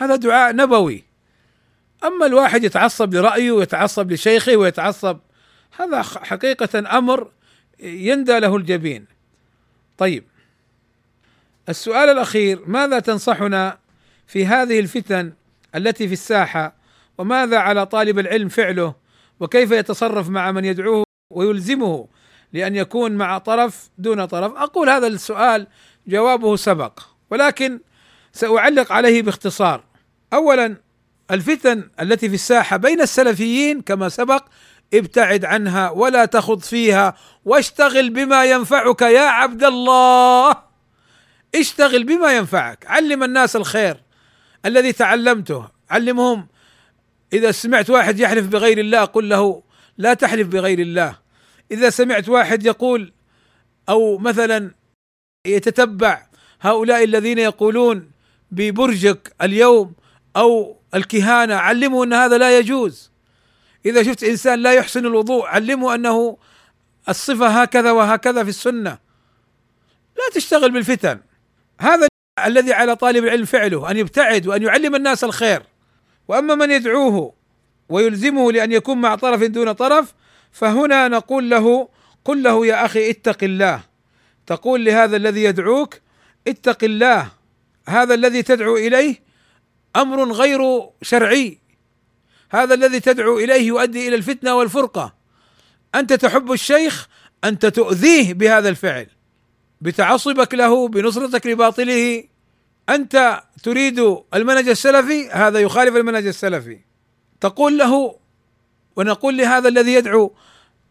هذا 0.00 0.16
دعاء 0.16 0.56
نبوي. 0.56 1.04
أما 2.04 2.26
الواحد 2.26 2.64
يتعصب 2.64 3.14
لرأيه 3.14 3.52
ويتعصب 3.52 4.12
لشيخه 4.12 4.56
ويتعصب 4.56 5.18
هذا 5.76 6.02
حقيقة 6.02 6.98
أمر 6.98 7.30
يندى 7.80 8.38
له 8.38 8.56
الجبين. 8.56 9.06
طيب 9.98 10.24
السؤال 11.68 12.08
الأخير 12.08 12.62
ماذا 12.66 12.98
تنصحنا 12.98 13.78
في 14.26 14.46
هذه 14.46 14.80
الفتن 14.80 15.32
التي 15.74 16.06
في 16.06 16.12
الساحة؟ 16.12 16.74
وماذا 17.18 17.58
على 17.58 17.86
طالب 17.86 18.18
العلم 18.18 18.48
فعله؟ 18.48 18.94
وكيف 19.40 19.70
يتصرف 19.70 20.28
مع 20.28 20.52
من 20.52 20.64
يدعوه 20.64 21.04
ويلزمه 21.30 22.08
لأن 22.52 22.76
يكون 22.76 23.12
مع 23.12 23.38
طرف 23.38 23.90
دون 23.98 24.24
طرف؟ 24.24 24.52
أقول 24.52 24.88
هذا 24.88 25.06
السؤال 25.06 25.66
جوابه 26.06 26.56
سبق 26.56 27.00
ولكن 27.30 27.80
سأعلق 28.32 28.92
عليه 28.92 29.22
باختصار. 29.22 29.89
اولا 30.32 30.76
الفتن 31.30 31.90
التي 32.00 32.28
في 32.28 32.34
الساحة 32.34 32.76
بين 32.76 33.00
السلفيين 33.00 33.80
كما 33.80 34.08
سبق 34.08 34.44
ابتعد 34.94 35.44
عنها 35.44 35.90
ولا 35.90 36.24
تخض 36.24 36.60
فيها 36.60 37.16
واشتغل 37.44 38.10
بما 38.10 38.44
ينفعك 38.44 39.02
يا 39.02 39.20
عبد 39.20 39.64
الله. 39.64 40.56
اشتغل 41.54 42.04
بما 42.04 42.36
ينفعك 42.36 42.86
علم 42.86 43.22
الناس 43.22 43.56
الخير 43.56 44.02
الذي 44.66 44.92
تعلمته 44.92 45.68
علمهم. 45.90 46.46
إذا 47.32 47.50
سمعت 47.50 47.90
واحد 47.90 48.20
يحلف 48.20 48.46
بغير 48.46 48.78
الله 48.78 49.04
قل 49.04 49.28
له 49.28 49.62
لا 49.98 50.14
تحلف 50.14 50.48
بغير 50.48 50.78
الله. 50.78 51.18
إذا 51.72 51.90
سمعت 51.90 52.28
واحد 52.28 52.66
يقول 52.66 53.12
أو 53.88 54.18
مثلا 54.18 54.70
يتتبع 55.46 56.26
هؤلاء 56.60 57.04
الذين 57.04 57.38
يقولون 57.38 58.10
ببرجك 58.50 59.34
اليوم 59.42 59.92
أو 60.36 60.76
الكهانة 60.94 61.54
علموا 61.54 62.04
أن 62.04 62.12
هذا 62.12 62.38
لا 62.38 62.58
يجوز. 62.58 63.10
إذا 63.86 64.02
شفت 64.02 64.24
إنسان 64.24 64.58
لا 64.58 64.72
يحسن 64.72 65.06
الوضوء 65.06 65.46
علموا 65.46 65.94
أنه 65.94 66.36
الصفة 67.08 67.48
هكذا 67.48 67.90
وهكذا 67.90 68.44
في 68.44 68.50
السنة. 68.50 68.98
لا 70.16 70.34
تشتغل 70.34 70.70
بالفتن. 70.70 71.20
هذا 71.80 72.08
الذي 72.46 72.72
على 72.72 72.96
طالب 72.96 73.24
العلم 73.24 73.44
فعله 73.44 73.90
أن 73.90 73.96
يبتعد 73.96 74.46
وأن 74.46 74.62
يعلم 74.62 74.94
الناس 74.94 75.24
الخير. 75.24 75.62
وأما 76.28 76.54
من 76.54 76.70
يدعوه 76.70 77.34
ويلزمه 77.88 78.52
لأن 78.52 78.72
يكون 78.72 79.00
مع 79.00 79.14
طرف 79.14 79.42
دون 79.42 79.72
طرف 79.72 80.14
فهنا 80.52 81.08
نقول 81.08 81.50
له 81.50 81.88
قل 82.24 82.42
له 82.42 82.66
يا 82.66 82.84
أخي 82.84 83.10
اتق 83.10 83.44
الله. 83.44 83.80
تقول 84.46 84.84
لهذا 84.84 85.16
الذي 85.16 85.44
يدعوك 85.44 85.94
اتق 86.48 86.84
الله. 86.84 87.28
هذا 87.88 88.14
الذي 88.14 88.42
تدعو 88.42 88.76
إليه 88.76 89.29
أمر 89.96 90.32
غير 90.32 90.60
شرعي. 91.02 91.58
هذا 92.50 92.74
الذي 92.74 93.00
تدعو 93.00 93.38
إليه 93.38 93.66
يؤدي 93.68 94.08
إلى 94.08 94.16
الفتنة 94.16 94.54
والفرقة. 94.54 95.14
أنت 95.94 96.12
تحب 96.12 96.52
الشيخ 96.52 97.08
أنت 97.44 97.66
تؤذيه 97.66 98.34
بهذا 98.34 98.68
الفعل. 98.68 99.06
بتعصبك 99.80 100.54
له 100.54 100.88
بنصرتك 100.88 101.46
لباطله. 101.46 102.24
أنت 102.88 103.42
تريد 103.62 104.16
المنهج 104.34 104.68
السلفي 104.68 105.30
هذا 105.30 105.58
يخالف 105.58 105.96
المنهج 105.96 106.26
السلفي. 106.26 106.80
تقول 107.40 107.78
له 107.78 108.16
ونقول 108.96 109.36
لهذا 109.36 109.68
الذي 109.68 109.94
يدعو 109.94 110.34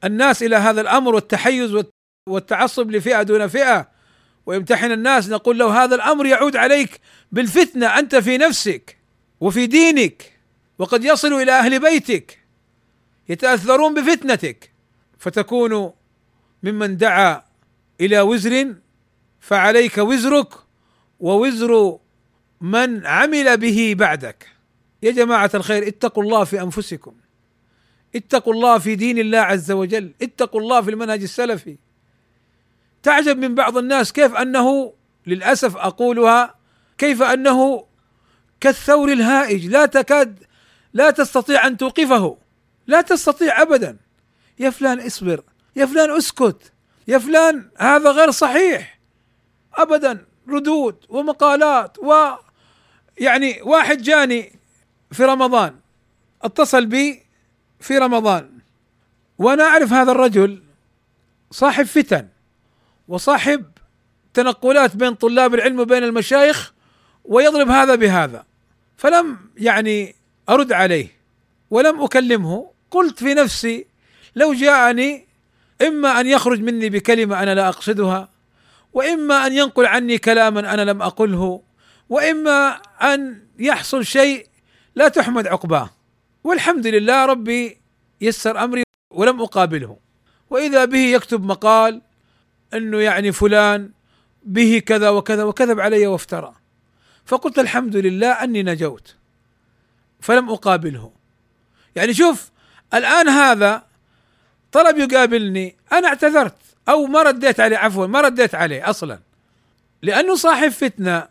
الناس 0.03 0.43
إلى 0.43 0.55
هذا 0.55 0.81
الأمر 0.81 1.15
والتحيز 1.15 1.84
والتعصب 2.30 2.91
لفئة 2.91 3.23
دون 3.23 3.47
فئة 3.47 3.98
ويمتحن 4.45 4.91
الناس 4.91 5.29
نقول 5.29 5.59
له 5.59 5.83
هذا 5.83 5.95
الأمر 5.95 6.25
يعود 6.25 6.55
عليك 6.55 6.99
بالفتنة 7.31 7.99
أنت 7.99 8.15
في 8.15 8.37
نفسك 8.37 8.97
وفي 9.39 9.67
دينك 9.67 10.39
وقد 10.77 11.03
يصل 11.03 11.33
إلى 11.33 11.51
أهل 11.51 11.79
بيتك 11.79 12.39
يتأثرون 13.29 13.93
بفتنتك 13.93 14.71
فتكون 15.19 15.93
ممن 16.63 16.97
دعا 16.97 17.43
إلى 18.01 18.21
وزر 18.21 18.75
فعليك 19.39 19.97
وزرك 19.97 20.53
ووزر 21.19 21.97
من 22.61 23.05
عمل 23.07 23.57
به 23.57 23.95
بعدك. 23.97 24.47
يا 25.03 25.11
جماعة 25.11 25.51
الخير 25.53 25.87
اتقوا 25.87 26.23
الله 26.23 26.43
في 26.43 26.61
أنفسكم 26.61 27.13
اتقوا 28.15 28.53
الله 28.53 28.77
في 28.77 28.95
دين 28.95 29.19
الله 29.19 29.39
عز 29.39 29.71
وجل 29.71 30.13
اتقوا 30.21 30.61
الله 30.61 30.81
في 30.81 30.89
المنهج 30.89 31.21
السلفي. 31.21 31.77
تعجب 33.03 33.38
من 33.38 33.55
بعض 33.55 33.77
الناس 33.77 34.13
كيف 34.13 34.35
أنه 34.35 34.93
للأسف 35.27 35.77
أقولها 35.77 36.55
كيف 36.97 37.21
أنه 37.21 37.85
كالثور 38.61 39.11
الهائج 39.11 39.65
لا 39.65 39.85
تكاد 39.85 40.43
لا 40.93 41.11
تستطيع 41.11 41.67
أن 41.67 41.77
توقفه. 41.77 42.38
لا 42.88 43.01
تستطيع 43.01 43.61
ابدا. 43.61 43.97
يا 44.59 44.69
فلان 44.69 44.99
اصبر. 44.99 45.43
يا 45.76 45.85
فلان 45.85 46.11
اسكت. 46.17 46.73
يا 47.07 47.17
فلان 47.17 47.69
هذا 47.77 48.11
غير 48.11 48.31
صحيح. 48.31 48.99
ابدا. 49.73 50.26
ردود 50.49 51.05
ومقالات 51.09 51.97
و 51.99 52.30
يعني 53.17 53.61
واحد 53.61 54.01
جاني 54.01 54.59
في 55.11 55.23
رمضان 55.23 55.80
اتصل 56.41 56.85
بي 56.85 57.23
في 57.80 57.97
رمضان. 57.97 58.59
وأنا 59.38 59.63
أعرف 59.63 59.93
هذا 59.93 60.11
الرجل 60.11 60.63
صاحب 61.51 61.85
فتن. 61.85 62.27
وصاحب 63.10 63.65
تنقلات 64.34 64.95
بين 64.95 65.14
طلاب 65.14 65.53
العلم 65.53 65.80
وبين 65.80 66.03
المشايخ 66.03 66.73
ويضرب 67.26 67.69
هذا 67.69 67.95
بهذا. 67.95 68.45
فلم 68.98 69.38
يعني 69.57 70.15
أرد 70.49 70.73
عليه 70.73 71.07
ولم 71.69 72.02
أكلمه. 72.02 72.72
قلت 72.91 73.19
في 73.19 73.34
نفسي 73.34 73.86
لو 74.36 74.53
جاءني 74.53 75.27
إما 75.81 76.19
أن 76.19 76.27
يخرج 76.27 76.61
مني 76.61 76.90
بكلمة 76.90 77.44
أنا 77.44 77.56
لا 77.56 77.69
أقصدها 77.69 78.30
وإما 78.94 79.48
أن 79.48 79.53
ينقل 79.53 79.86
عني 79.86 80.18
كلاما 80.18 80.73
أنا 80.73 80.81
لم 80.91 81.02
أقله 81.02 81.61
وإما 82.10 82.69
أن 83.02 83.41
يحصل 83.60 84.06
شيء 84.06 84.48
لا 84.95 85.07
تحمد 85.07 85.48
عقباه. 85.48 85.90
والحمد 86.44 86.88
لله 86.88 87.26
ربي 87.26 87.77
يسر 88.22 88.64
أمري 88.64 88.84
ولم 89.14 89.41
أقابله. 89.41 89.98
وإذا 90.49 90.86
به 90.86 90.99
يكتب 90.99 91.44
مقال 91.44 92.02
أنه 92.73 92.97
يعني 92.97 93.31
فلان 93.31 93.91
به 94.43 94.81
كذا 94.85 95.09
وكذا 95.09 95.43
وكذب 95.43 95.79
علي 95.79 96.07
وافترى. 96.07 96.53
فقلت 97.25 97.59
الحمد 97.59 97.95
لله 97.95 98.31
أني 98.31 98.63
نجوت. 98.63 99.15
فلم 100.19 100.49
أقابله. 100.49 101.11
يعني 101.95 102.13
شوف 102.13 102.49
الآن 102.93 103.29
هذا 103.29 103.83
طلب 104.71 104.97
يقابلني. 104.97 105.75
أنا 105.93 106.07
اعتذرت 106.07 106.55
أو 106.89 107.05
ما 107.05 107.23
رديت 107.23 107.59
عليه 107.59 107.77
عفوا 107.77 108.07
ما 108.07 108.21
رديت 108.21 108.55
عليه 108.55 108.89
أصلا. 108.89 109.19
لأنه 110.01 110.35
صاحب 110.35 110.69
فتنة. 110.69 111.27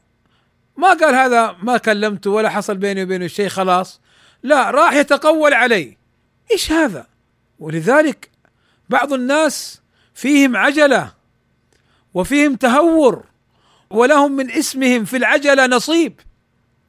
ما 0.77 0.89
قال 0.89 1.15
هذا 1.15 1.57
ما 1.63 1.77
كلمته 1.77 2.31
ولا 2.31 2.51
حصل 2.51 2.77
بيني 2.77 3.03
وبينه 3.03 3.27
شيء 3.27 3.49
خلاص. 3.49 4.01
لا 4.43 4.71
راح 4.71 4.93
يتقول 4.93 5.55
علي. 5.55 5.97
إيش 6.51 6.73
هذا؟ 6.73 7.07
ولذلك 7.59 8.31
بعض 8.89 9.13
الناس 9.13 9.81
فيهم 10.15 10.57
عجلة. 10.57 11.18
وفيهم 12.19 12.57
تهور 12.57 13.25
ولهم 13.91 14.33
من 14.33 14.51
اسمهم 14.51 15.05
في 15.05 15.17
العجلة 15.17 15.67
نصيب 15.67 16.21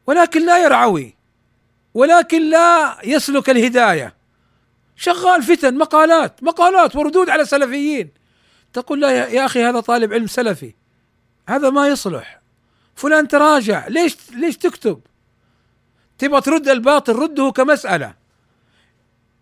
ولكن 0.08 0.46
لا 0.46 0.64
يرعوي 0.64 1.16
ولكن 1.94 2.50
لا 2.50 2.98
يسلك 3.04 3.50
الهداية. 3.50 4.16
شغال 4.96 5.44
فتن 5.44 5.78
مقالات 5.78 6.44
مقالات 6.44 6.96
وردود 6.96 7.30
على 7.30 7.42
السلفيين 7.42 8.10
تقول 8.74 9.02
لا 9.02 9.28
يا 9.28 9.46
أخي 9.46 9.64
هذا 9.64 9.80
طالب 9.80 10.14
علم 10.14 10.28
سلفي 10.28 10.74
هذا 11.50 11.70
ما 11.70 11.88
يصلح. 11.88 12.42
فلان 12.96 13.28
تراجع 13.28 13.88
ليش 13.88 14.18
ليش 14.32 14.58
تكتب؟ 14.58 15.02
تبغى 16.18 16.42
ترد 16.42 16.68
الباطل 16.68 17.16
رده 17.16 17.52
كمسألة. 17.52 18.14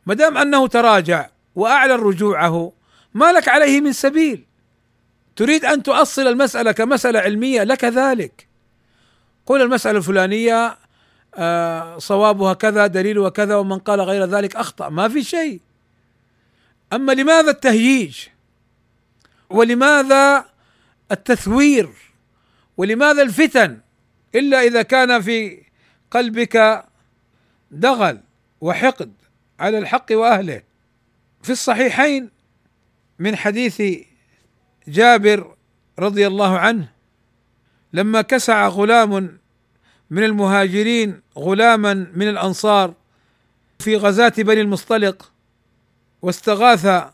ما 0.06 0.14
دام 0.14 0.38
أنه 0.38 0.68
تراجع 0.68 1.30
وأعلن 1.56 1.92
رجوعه 1.92 2.74
ما 3.14 3.32
لك 3.32 3.48
عليه 3.48 3.82
من 3.82 3.94
سبيل. 3.94 4.48
تريد 5.38 5.66
أن 5.66 5.84
تؤصل 5.84 6.28
المسألة 6.28 6.72
كمسألة 6.72 7.20
علمية 7.20 7.64
لك 7.64 7.86
ذلك. 7.86 8.48
قل 9.46 9.62
المسألة 9.62 9.98
الفلانية 9.98 10.78
آه، 11.36 11.98
صوابها 11.98 12.54
كذا 12.54 12.88
دليلها 12.88 13.30
كذا 13.30 13.56
ومن 13.56 13.80
قال 13.80 14.02
غير 14.02 14.26
ذلك 14.26 14.56
أخطأ. 14.56 14.90
ما 14.90 15.10
في 15.10 15.24
شيء. 15.24 15.60
أما 16.94 17.12
لماذا 17.12 17.52
التهييج؟ 17.52 18.18
ولماذا 19.50 20.46
التثوير؟ 21.12 21.90
ولماذا 22.78 23.22
الفتن؟ 23.22 23.80
إلا 24.36 24.62
إذا 24.62 24.82
كان 24.82 25.22
في 25.22 25.64
قلبك 26.12 26.86
دغل 27.72 28.20
وحقد 28.62 29.14
على 29.60 29.78
الحق 29.78 30.06
وأهله. 30.12 30.62
في 31.44 31.52
الصحيحين 31.52 32.30
من 33.20 33.36
حديث 33.36 33.82
جابر 34.88 35.56
رضي 36.00 36.28
الله 36.28 36.58
عنه 36.58 36.90
لما 37.94 38.22
كسع 38.22 38.68
غلام 38.68 39.38
من 40.10 40.24
المهاجرين 40.24 41.22
غلاما 41.38 41.94
من 41.94 42.30
الأنصار 42.30 42.94
في 43.80 43.98
غزاة 43.98 44.34
بني 44.38 44.62
المصطلق 44.62 45.32
واستغاث 46.22 47.12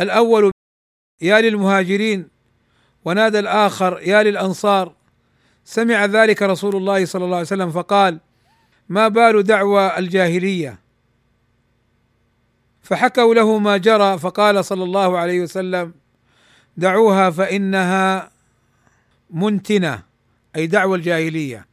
الأول 0.00 0.50
يا 1.20 1.40
للمهاجرين 1.40 2.28
ونادى 3.04 3.38
الآخر 3.38 4.00
يا 4.02 4.22
للأنصار 4.22 4.92
سمع 5.64 6.04
ذلك 6.04 6.42
رسول 6.42 6.76
الله 6.76 7.04
صلى 7.04 7.24
الله 7.24 7.36
عليه 7.36 7.46
وسلم 7.46 7.70
فقال 7.70 8.20
ما 8.88 9.08
بال 9.08 9.42
دعوى 9.42 9.98
الجاهلية؟ 9.98 10.78
فحكوا 12.82 13.34
له 13.34 13.58
ما 13.58 13.76
جرى 13.76 14.18
فقال 14.18 14.64
صلى 14.64 14.84
الله 14.84 15.18
عليه 15.18 15.40
وسلم 15.40 15.94
دعوها 16.76 17.30
فإنها 17.30 18.30
منتنة 19.30 20.02
أي 20.56 20.66
دعوى 20.66 20.98
الجاهلية. 20.98 21.66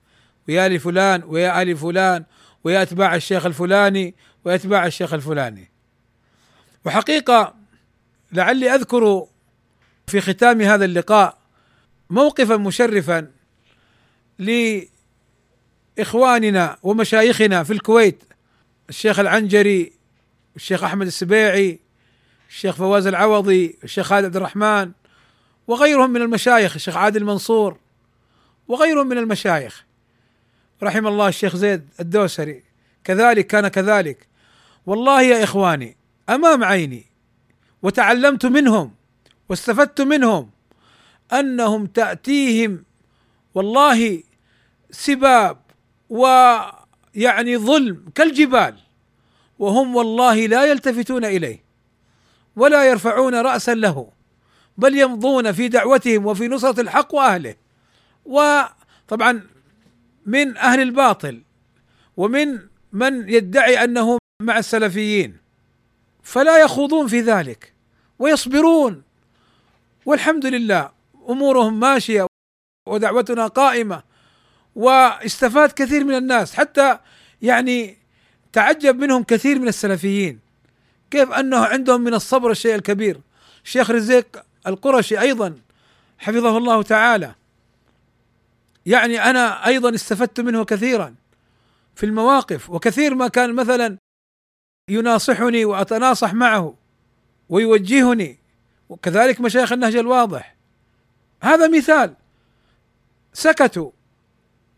ويا 0.47 0.67
لفلان 0.69 1.23
ويا 1.23 1.61
آل 1.61 1.77
فلان 1.77 2.23
ويا 2.63 2.81
أتباع 2.81 3.15
الشيخ 3.15 3.45
الفلاني 3.45 4.15
ويتباع 4.45 4.85
الشيخ 4.85 5.13
الفلاني. 5.13 5.71
وحقيقة 6.85 7.55
لعلي 8.31 8.75
أذكر 8.75 9.27
في 10.07 10.21
ختام 10.21 10.61
هذا 10.61 10.85
اللقاء 10.85 11.37
موقفا 12.09 12.57
مشرفا 12.57 13.27
لإخواننا 15.97 16.77
ومشايخنا 16.83 17.63
في 17.63 17.73
الكويت 17.73 18.23
الشيخ 18.89 19.19
العنجري 19.19 19.93
الشيخ 20.55 20.83
أحمد 20.83 21.07
السبيعي 21.07 21.79
الشيخ 22.49 22.75
فواز 22.75 23.07
العوضي 23.07 23.77
الشيخ 23.83 24.05
خالد 24.07 24.25
عبد 24.25 24.35
الرحمن 24.35 24.91
وغيرهم 25.67 26.09
من 26.09 26.21
المشايخ 26.21 26.75
الشيخ 26.75 26.97
عادل 26.97 27.23
منصور 27.23 27.77
وغيرهم 28.67 29.07
من 29.07 29.17
المشايخ. 29.17 29.85
رحم 30.83 31.07
الله 31.07 31.27
الشيخ 31.27 31.55
زيد 31.55 31.89
الدوسري. 31.99 32.63
كذلك 33.03 33.47
كان 33.47 33.67
كذلك. 33.67 34.27
والله 34.85 35.21
يا 35.21 35.43
إخواني 35.43 35.97
أمام 36.29 36.63
عيني 36.63 37.05
وتعلمت 37.81 38.45
منهم 38.45 38.93
واستفدت 39.49 40.01
منهم 40.01 40.49
أنهم 41.33 41.85
تأتيهم 41.85 42.83
والله 43.55 44.23
سباب 44.91 45.57
ويعني 46.09 47.57
ظلم 47.57 48.05
كالجبال 48.15 48.75
وهم 49.59 49.95
والله 49.95 50.45
لا 50.45 50.65
يلتفتون 50.65 51.25
إليه. 51.25 51.68
ولا 52.55 52.83
يرفعون 52.83 53.35
رأسا 53.35 53.73
له 53.75 54.11
بل 54.77 54.97
يمضون 54.97 55.51
في 55.51 55.67
دعوتهم 55.67 56.25
وفي 56.25 56.47
نصرة 56.47 56.81
الحق 56.81 57.15
وأهله. 57.15 57.55
وطبعا 58.25 59.41
من 60.25 60.57
أهل 60.57 60.81
الباطل 60.81 61.41
ومن 62.17 62.59
من 62.93 63.29
يدعي 63.29 63.83
أنه 63.83 64.17
مع 64.41 64.57
السلفيين 64.57 65.37
فلا 66.23 66.57
يخوضون 66.57 67.07
في 67.07 67.21
ذلك 67.21 67.73
ويصبرون. 68.19 69.03
والحمد 70.05 70.45
لله 70.45 70.91
أمورهم 71.29 71.79
ماشية 71.79 72.27
ودعوتنا 72.87 73.47
قائمة 73.47 74.03
واستفاد 74.75 75.71
كثير 75.71 76.03
من 76.03 76.15
الناس. 76.15 76.53
حتى 76.53 76.99
يعني 77.41 77.97
تعجب 78.53 78.99
منهم 78.99 79.23
كثير 79.23 79.59
من 79.59 79.67
السلفيين. 79.67 80.48
كيف 81.11 81.31
أنه 81.31 81.57
عندهم 81.57 82.01
من 82.01 82.13
الصبر 82.13 82.51
الشيء 82.51 82.75
الكبير. 82.75 83.21
الشيخ 83.65 83.91
رزيق 83.91 84.43
القرشي 84.67 85.19
أيضا 85.19 85.55
حفظه 86.17 86.57
الله 86.57 86.83
تعالى. 86.83 87.35
يعني 88.85 89.23
أنا 89.29 89.65
أيضا 89.65 89.95
استفدت 89.95 90.39
منه 90.39 90.65
كثيرا 90.65 91.15
في 91.95 92.05
المواقف 92.05 92.69
وكثير 92.69 93.15
ما 93.15 93.27
كان 93.27 93.55
مثلا 93.55 93.97
يناصحني 94.89 95.65
وأتناصح 95.65 96.33
معه 96.33 96.75
ويوجهني. 97.49 98.37
وكذلك 98.89 99.41
مشايخ 99.41 99.71
النهج 99.71 99.95
الواضح. 99.95 100.55
هذا 101.43 101.67
مثال. 101.67 102.15
سكتوا 103.33 103.91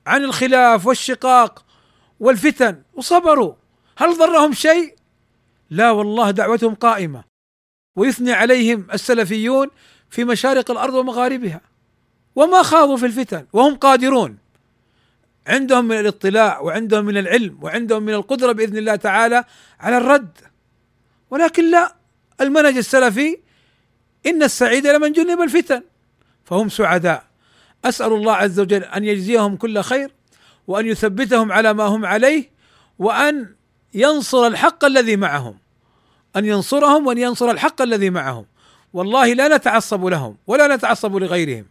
عن 0.07 0.23
الخلاف 0.23 0.85
والشقاق 0.85 1.65
والفتن 2.19 2.81
وصبروا. 2.93 3.53
هل 3.97 4.17
ضرهم 4.17 4.53
شيء؟ 4.53 5.00
لا 5.71 5.91
والله 5.91 6.31
دعوتهم 6.31 6.75
قائمة. 6.75 7.23
ويثني 7.95 8.33
عليهم 8.33 8.87
السلفيون 8.93 9.67
في 10.09 10.23
مشارق 10.23 10.71
الأرض 10.71 10.93
ومغاربها. 10.93 11.61
وما 12.35 12.63
خاضوا 12.63 12.97
في 12.97 13.05
الفتن 13.05 13.45
وهم 13.53 13.75
قادرون. 13.75 14.37
عندهم 15.47 15.85
من 15.85 15.99
الاطلاع 15.99 16.59
وعندهم 16.59 17.05
من 17.05 17.17
العلم 17.17 17.57
وعندهم 17.61 18.03
من 18.03 18.13
القدرة 18.13 18.51
بإذن 18.51 18.77
الله 18.77 18.95
تعالى 18.95 19.43
على 19.79 19.97
الرد. 19.97 20.37
ولكن 21.29 21.71
لا 21.71 21.95
المنهج 22.41 22.77
السلفي 22.77 23.37
إن 24.25 24.43
السعيد 24.43 24.87
لمن 24.87 25.11
جنب 25.11 25.41
الفتن. 25.41 25.83
فهم 26.45 26.69
سعداء. 26.69 27.23
أسأل 27.85 28.13
الله 28.13 28.33
عز 28.33 28.59
وجل 28.59 28.83
أن 28.83 29.03
يجزيهم 29.03 29.55
كل 29.55 29.81
خير 29.81 30.11
وأن 30.67 30.85
يثبتهم 30.85 31.51
على 31.51 31.73
ما 31.73 31.83
هم 31.83 32.05
عليه 32.05 32.49
وأن 32.99 33.55
ينصر 33.93 34.47
الحق 34.47 34.85
الذي 34.85 35.15
معهم. 35.15 35.60
أن 36.35 36.45
ينصرهم 36.45 37.07
وأن 37.07 37.17
ينصر 37.17 37.51
الحق 37.51 37.81
الذي 37.81 38.09
معهم. 38.09 38.45
والله 38.93 39.33
لا 39.33 39.57
نتعصب 39.57 40.05
لهم 40.05 40.37
ولا 40.47 40.75
نتعصب 40.75 41.15
لغيرهم. 41.15 41.65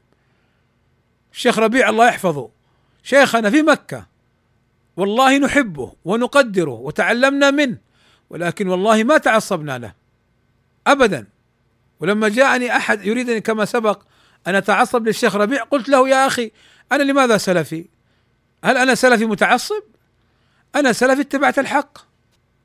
الشيخ 1.32 1.58
ربيع 1.58 1.88
الله 1.88 2.08
يحفظه. 2.08 2.50
شيخنا 3.02 3.50
في 3.50 3.62
مكة. 3.62 4.06
والله 4.96 5.38
نحبه 5.38 5.92
ونقدره 6.04 6.70
وتعلمنا 6.70 7.50
منه. 7.50 7.76
ولكن 8.30 8.68
والله 8.68 9.04
ما 9.04 9.18
تعصبنا 9.18 9.78
له. 9.78 9.92
ابدا. 10.86 11.26
ولما 12.00 12.28
جاءني 12.28 12.76
أحد 12.76 13.06
يريدني 13.06 13.40
كما 13.40 13.64
سبق 13.64 14.02
أن 14.46 14.54
أتعصب 14.54 15.06
للشيخ 15.06 15.36
ربيع 15.36 15.62
قلت 15.62 15.88
له 15.88 16.08
يا 16.08 16.26
أخي 16.26 16.50
أنا 16.92 17.02
لماذا 17.02 17.36
سلفي؟ 17.36 17.86
هل 18.64 18.76
أنا 18.76 18.94
سلفي 18.94 19.24
متعصب؟ 19.24 19.82
أنا 20.76 20.92
سلفي 20.92 21.20
اتبعت 21.20 21.58
الحق. 21.58 22.09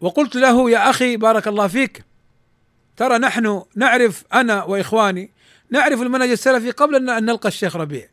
وقلت 0.02 0.36
له 0.36 0.70
يا 0.70 0.90
أخي 0.90 1.18
بارك 1.18 1.48
الله 1.48 1.68
فيك. 1.68 2.06
ترى 2.98 3.18
نحن 3.18 3.64
نعرف 3.76 4.24
أنا 4.34 4.64
وإخواني 4.64 5.32
نعرف 5.70 6.02
المنهج 6.02 6.30
السلفي 6.30 6.72
قبل 6.72 6.96
ان 6.96 7.26
نلقى 7.26 7.50
الشيخ 7.50 7.76
ربيع. 7.76 8.08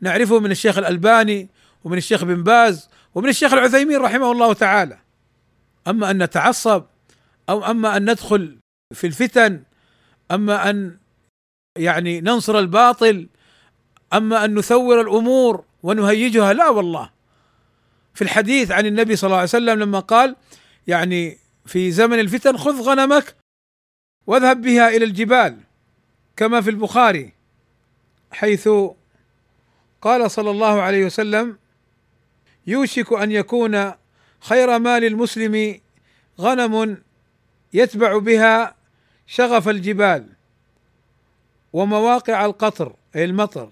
نعرفه 0.00 0.40
من 0.40 0.50
الشيخ 0.50 0.78
الألباني 0.78 1.48
ومن 1.84 1.98
الشيخ 1.98 2.24
بن 2.24 2.42
باز 2.42 2.88
ومن 3.14 3.28
الشيخ 3.28 3.52
العثيمين 3.52 4.00
رحمه 4.00 4.32
الله 4.32 4.52
تعالى. 4.52 4.98
أما 5.88 6.10
أن 6.10 6.22
نتعصب 6.22 6.84
أو 7.48 7.64
أما 7.64 7.96
أن 7.96 8.10
ندخل 8.10 8.58
في 8.94 9.06
الفتن 9.06 9.62
أما 10.30 10.70
أن 10.70 10.96
يعني 11.78 12.20
ننصر 12.20 12.58
الباطل 12.58 13.28
أما 14.12 14.44
أن 14.44 14.54
نثور 14.54 15.00
الأمور 15.00 15.64
ونهيجها 15.82 16.52
لا 16.52 16.68
والله. 16.68 17.10
في 18.14 18.22
الحديث 18.22 18.70
عن 18.70 18.86
النبي 18.86 19.16
صلى 19.16 19.28
الله 19.28 19.36
عليه 19.36 19.48
وسلم 19.48 19.80
لما 19.80 20.00
قال 20.00 20.36
يعني 20.90 21.38
في 21.66 21.90
زمن 21.90 22.18
الفتن 22.20 22.56
خذ 22.56 22.82
غنمك 22.82 23.36
واذهب 24.26 24.62
بها 24.62 24.88
إلى 24.88 25.04
الجبال 25.04 25.56
كما 26.36 26.60
في 26.60 26.70
البخاري 26.70 27.32
حيث 28.32 28.68
قال 30.02 30.30
صلى 30.30 30.50
الله 30.50 30.80
عليه 30.80 31.06
وسلم 31.06 31.58
يوشك 32.66 33.12
أن 33.12 33.32
يكون 33.32 33.92
خير 34.40 34.78
مال 34.78 35.04
المسلم 35.04 35.80
غنم 36.40 37.02
يتبع 37.72 38.18
بها 38.18 38.74
شغف 39.26 39.68
الجبال 39.68 40.26
ومواقع 41.72 42.44
القطر 42.44 42.92
أي 43.16 43.24
المطر 43.24 43.70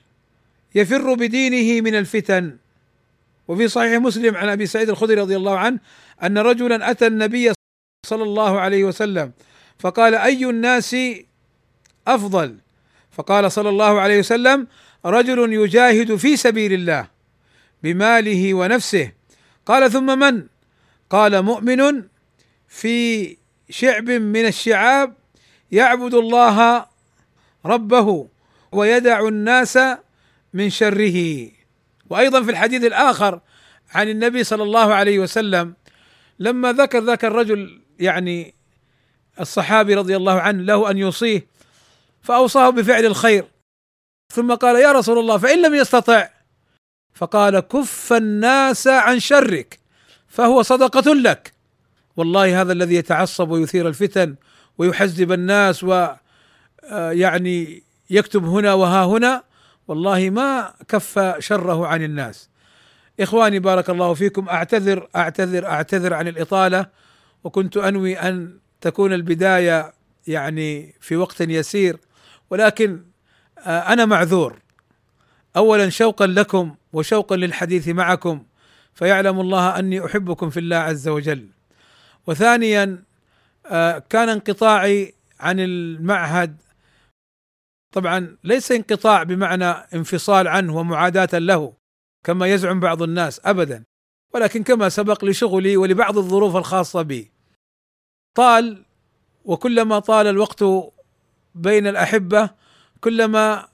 يفر 0.74 1.14
بدينه 1.14 1.80
من 1.80 1.94
الفتن 1.94 2.56
وفي 3.48 3.68
صحيح 3.68 4.00
مسلم 4.00 4.36
عن 4.36 4.48
أبي 4.48 4.66
سعيد 4.66 4.88
الخدري 4.88 5.20
رضي 5.20 5.36
الله 5.36 5.58
عنه 5.58 5.78
أن 6.22 6.38
رجلا 6.38 6.90
أتى 6.90 7.06
النبي 7.06 7.52
صلى 8.06 8.22
الله 8.22 8.60
عليه 8.60 8.84
وسلم 8.84 9.32
فقال 9.78 10.14
أي 10.14 10.44
الناس 10.44 10.96
أفضل؟ 12.06 12.56
فقال 13.10 13.52
صلى 13.52 13.68
الله 13.68 14.00
عليه 14.00 14.18
وسلم 14.18 14.66
رجل 15.04 15.52
يجاهد 15.52 16.16
في 16.16 16.36
سبيل 16.36 16.72
الله 16.72 17.08
بماله 17.82 18.54
ونفسه. 18.54 19.12
قال 19.66 19.90
ثم 19.90 20.18
من؟ 20.18 20.46
قال 21.10 21.42
مؤمن 21.42 22.02
في 22.68 23.36
شعب 23.70 24.10
من 24.10 24.46
الشعاب 24.46 25.14
يعبد 25.72 26.14
الله 26.14 26.86
ربه 27.64 28.28
ويدع 28.72 29.28
الناس 29.28 29.78
من 30.54 30.70
شره. 30.70 31.48
وأيضا 32.10 32.42
في 32.42 32.50
الحديث 32.50 32.84
الآخر 32.84 33.40
عن 33.94 34.08
النبي 34.08 34.44
صلى 34.44 34.62
الله 34.62 34.94
عليه 34.94 35.18
وسلم 35.18 35.74
لما 36.38 36.72
ذكر 36.72 37.04
ذاك 37.04 37.24
الرجل 37.24 37.80
يعني 38.00 38.54
الصحابي 39.40 39.94
رضي 39.94 40.16
الله 40.16 40.40
عنه 40.40 40.62
له 40.62 40.90
أن 40.90 40.98
يوصيه 40.98 41.46
فأوصاه 42.22 42.70
بفعل 42.70 43.06
الخير. 43.06 43.44
ثم 44.34 44.54
قال 44.54 44.76
يا 44.76 44.92
رسول 44.92 45.18
الله 45.18 45.38
فإن 45.38 45.62
لم 45.62 45.74
يستطع؟ 45.74 46.28
فقال 47.14 47.60
كف 47.60 48.12
الناس 48.12 48.86
عن 48.86 49.20
شرك 49.20 49.78
فهو 50.28 50.62
صدقة 50.62 51.14
لك. 51.14 51.52
والله 52.16 52.60
هذا 52.60 52.72
الذي 52.72 52.94
يتعصب 52.94 53.50
ويثير 53.50 53.88
الفتن 53.88 54.34
ويحزب 54.78 55.32
الناس 55.32 55.84
و 55.84 55.92
آه، 56.84 57.10
يعني 57.10 57.82
يكتب 58.10 58.44
هنا 58.44 58.74
وها 58.74 59.04
هنا. 59.04 59.42
والله 59.88 60.30
ما 60.30 60.74
كف 60.88 61.34
شره 61.38 61.86
عن 61.86 62.02
الناس. 62.02 62.50
إخواني 63.20 63.58
بارك 63.58 63.90
الله 63.90 64.14
فيكم 64.14 64.48
أعتذر 64.48 65.08
أعتذر 65.16 65.66
أعتذر 65.66 66.14
عن 66.14 66.28
الإطالة 66.28 66.86
وكنت 67.44 67.76
أنوي 67.76 68.18
أن 68.18 68.58
تكون 68.80 69.12
البداية 69.12 69.92
يعني 70.26 70.94
في 71.00 71.16
وقت 71.16 71.40
يسير 71.40 71.96
ولكن 72.50 73.02
آه، 73.58 73.78
أنا 73.78 74.04
معذور. 74.04 74.58
اولا 75.56 75.88
شوقا 75.88 76.26
لكم 76.26 76.74
وشوقا 76.92 77.36
للحديث 77.36 77.88
معكم 77.88 78.42
فيعلم 78.94 79.40
الله 79.40 79.78
أني 79.78 80.06
أحبكم 80.06 80.50
في 80.50 80.60
الله 80.60 80.76
عز 80.76 81.08
وجل. 81.08 81.48
وثانيا 82.26 83.02
آه، 83.66 84.02
كان 84.10 84.28
انقطاعي 84.28 85.14
عن 85.40 85.60
المعهد 85.60 86.56
طبعا 87.94 88.36
ليس 88.44 88.72
انقطاع 88.72 89.22
بمعنى 89.22 89.64
انفصال 89.64 90.48
عنه 90.48 90.76
ومعاداة 90.76 91.38
له 91.38 91.72
كما 92.24 92.46
يزعم 92.46 92.80
بعض 92.80 93.02
الناس 93.02 93.40
ابدا 93.44 93.84
ولكن 94.34 94.62
كما 94.62 94.88
سبق 94.88 95.24
لشغلي 95.24 95.76
ولبعض 95.76 96.18
الظروف 96.18 96.56
الخاصة 96.56 97.02
بي. 97.02 97.30
طال 98.36 98.84
وكلما 99.44 99.98
طال 99.98 100.26
الوقت 100.26 100.64
بين 101.54 101.86
الأحبة 101.86 102.50
كلما 103.00 103.68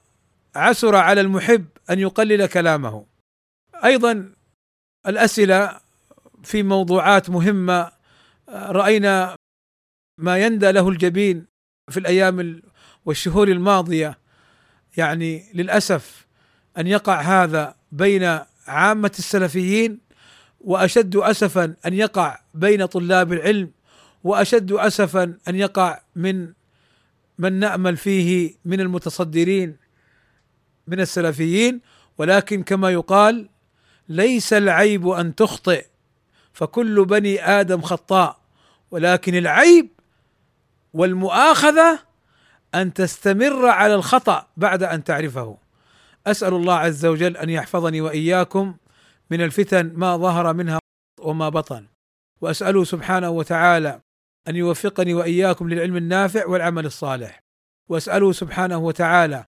عسر 0.55 0.97
على 0.97 1.21
المحب 1.21 1.67
أن 1.91 1.99
يقلل 1.99 2.47
كلامه. 2.47 3.07
أيضا 3.85 4.33
الأسئلة 5.07 5.81
في 6.43 6.63
موضوعات 6.63 7.31
مهمة 7.31 7.93
رأينا 8.49 9.37
ما 10.21 10.39
يندى 10.39 10.73
له 10.73 10.89
الجبين 10.89 11.47
في 11.91 11.97
الأيام 12.01 12.63
والشهور 13.05 13.49
الماضية 13.49 14.19
يعني 14.97 15.45
للأسف 15.55 16.27
أن 16.79 16.87
يقع 16.87 17.21
هذا 17.21 17.75
بين 17.93 18.39
عامة 18.67 19.13
السلفيين 19.19 19.99
وأشد 20.61 21.17
اسفا 21.17 21.75
أن 21.87 21.95
يقع 21.95 22.39
بين 22.55 22.87
طلاب 22.87 23.33
العلم 23.33 23.71
وأشد 24.25 24.73
اسفا 24.73 25.39
أن 25.49 25.55
يقع 25.57 26.01
من 26.17 26.53
من 27.39 27.53
نأمل 27.53 27.97
فيه 27.97 28.55
من 28.65 28.81
المتصدرين 28.81 29.77
من 30.87 31.01
السلفيين. 31.01 31.81
ولكن 32.19 32.63
كما 32.63 32.91
يقال 32.91 33.49
ليس 34.09 34.53
العيب 34.53 35.09
أن 35.09 35.35
تخطئ 35.35 35.87
فكل 36.53 37.05
بني 37.05 37.45
آدم 37.61 37.81
خطاء. 37.81 38.41
ولكن 38.91 39.35
العيب 39.35 39.89
والمؤاخذة 40.93 41.99
أن 42.75 42.95
تستمر 42.95 43.67
على 43.67 43.95
الخطأ 43.95 44.47
بعد 44.57 44.83
أن 44.83 45.05
تعرفه. 45.05 45.59
أسأل 46.27 46.55
الله 46.55 46.75
عز 46.75 47.07
وجل 47.07 47.37
أن 47.37 47.51
يحفظني 47.51 48.01
وإياكم 48.01 48.77
من 49.31 49.41
الفتن 49.41 49.93
ما 49.95 50.17
ظهر 50.17 50.53
منها 50.53 50.79
وما 51.21 51.49
بطن. 51.49 51.87
وأسأله 52.41 52.85
سبحانه 52.85 53.31
وتعالى 53.31 54.01
أن 54.49 54.57
يوفقني 54.57 55.15
وإياكم 55.15 55.69
للعلم 55.69 55.97
النافع 55.97 56.47
والعمل 56.47 56.87
الصالح. 56.87 57.41
وأسأله 57.89 58.33
سبحانه 58.33 58.79
وتعالى 58.79 59.45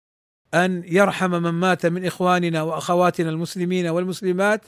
أن 0.53 0.83
يرحم 0.85 1.31
من 1.31 1.49
مات 1.49 1.85
من 1.85 2.05
إخواننا 2.05 2.61
وأخواتنا 2.61 3.29
المسلمين 3.29 3.87
والمسلمات 3.87 4.65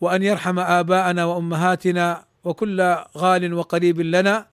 وأن 0.00 0.22
يرحم 0.22 0.58
آباءنا 0.58 1.24
وأمهاتنا 1.24 2.24
وكل 2.44 2.80
غال 3.16 3.54
وقريب 3.54 4.00
لنا. 4.00 4.48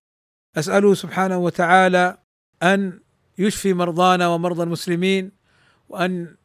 أسأله 0.57 0.93
سبحانه 0.93 1.37
وتعالى 1.37 2.17
أن 2.63 3.02
يشفي 3.37 3.73
مرضانا 3.73 4.27
ومرضى 4.27 4.63
المسلمين 4.63 5.31
وأن 5.89 6.35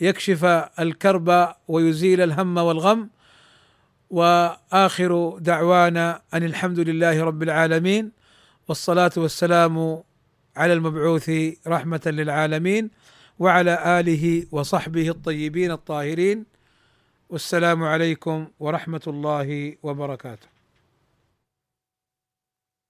يكشف 0.00 0.44
الكرب 0.80 1.54
ويزيل 1.68 2.20
الهم 2.20 2.56
والغم. 2.56 3.10
وآخر 4.10 5.38
دعوانا 5.38 6.22
أن 6.34 6.42
الحمد 6.42 6.78
لله 6.78 7.24
رب 7.24 7.42
العالمين 7.42 8.12
والصلاة 8.68 9.10
والسلام 9.16 10.02
على 10.56 10.72
المبعوث 10.72 11.30
رحمة 11.66 12.00
للعالمين 12.06 12.90
وعلى 13.38 14.00
آله 14.00 14.46
وصحبه 14.52 15.08
الطيبين 15.08 15.70
الطاهرين. 15.70 16.44
والسلام 17.30 17.82
عليكم 17.82 18.48
ورحمة 18.60 19.00
الله 19.06 19.76
وبركاته. 19.82 20.53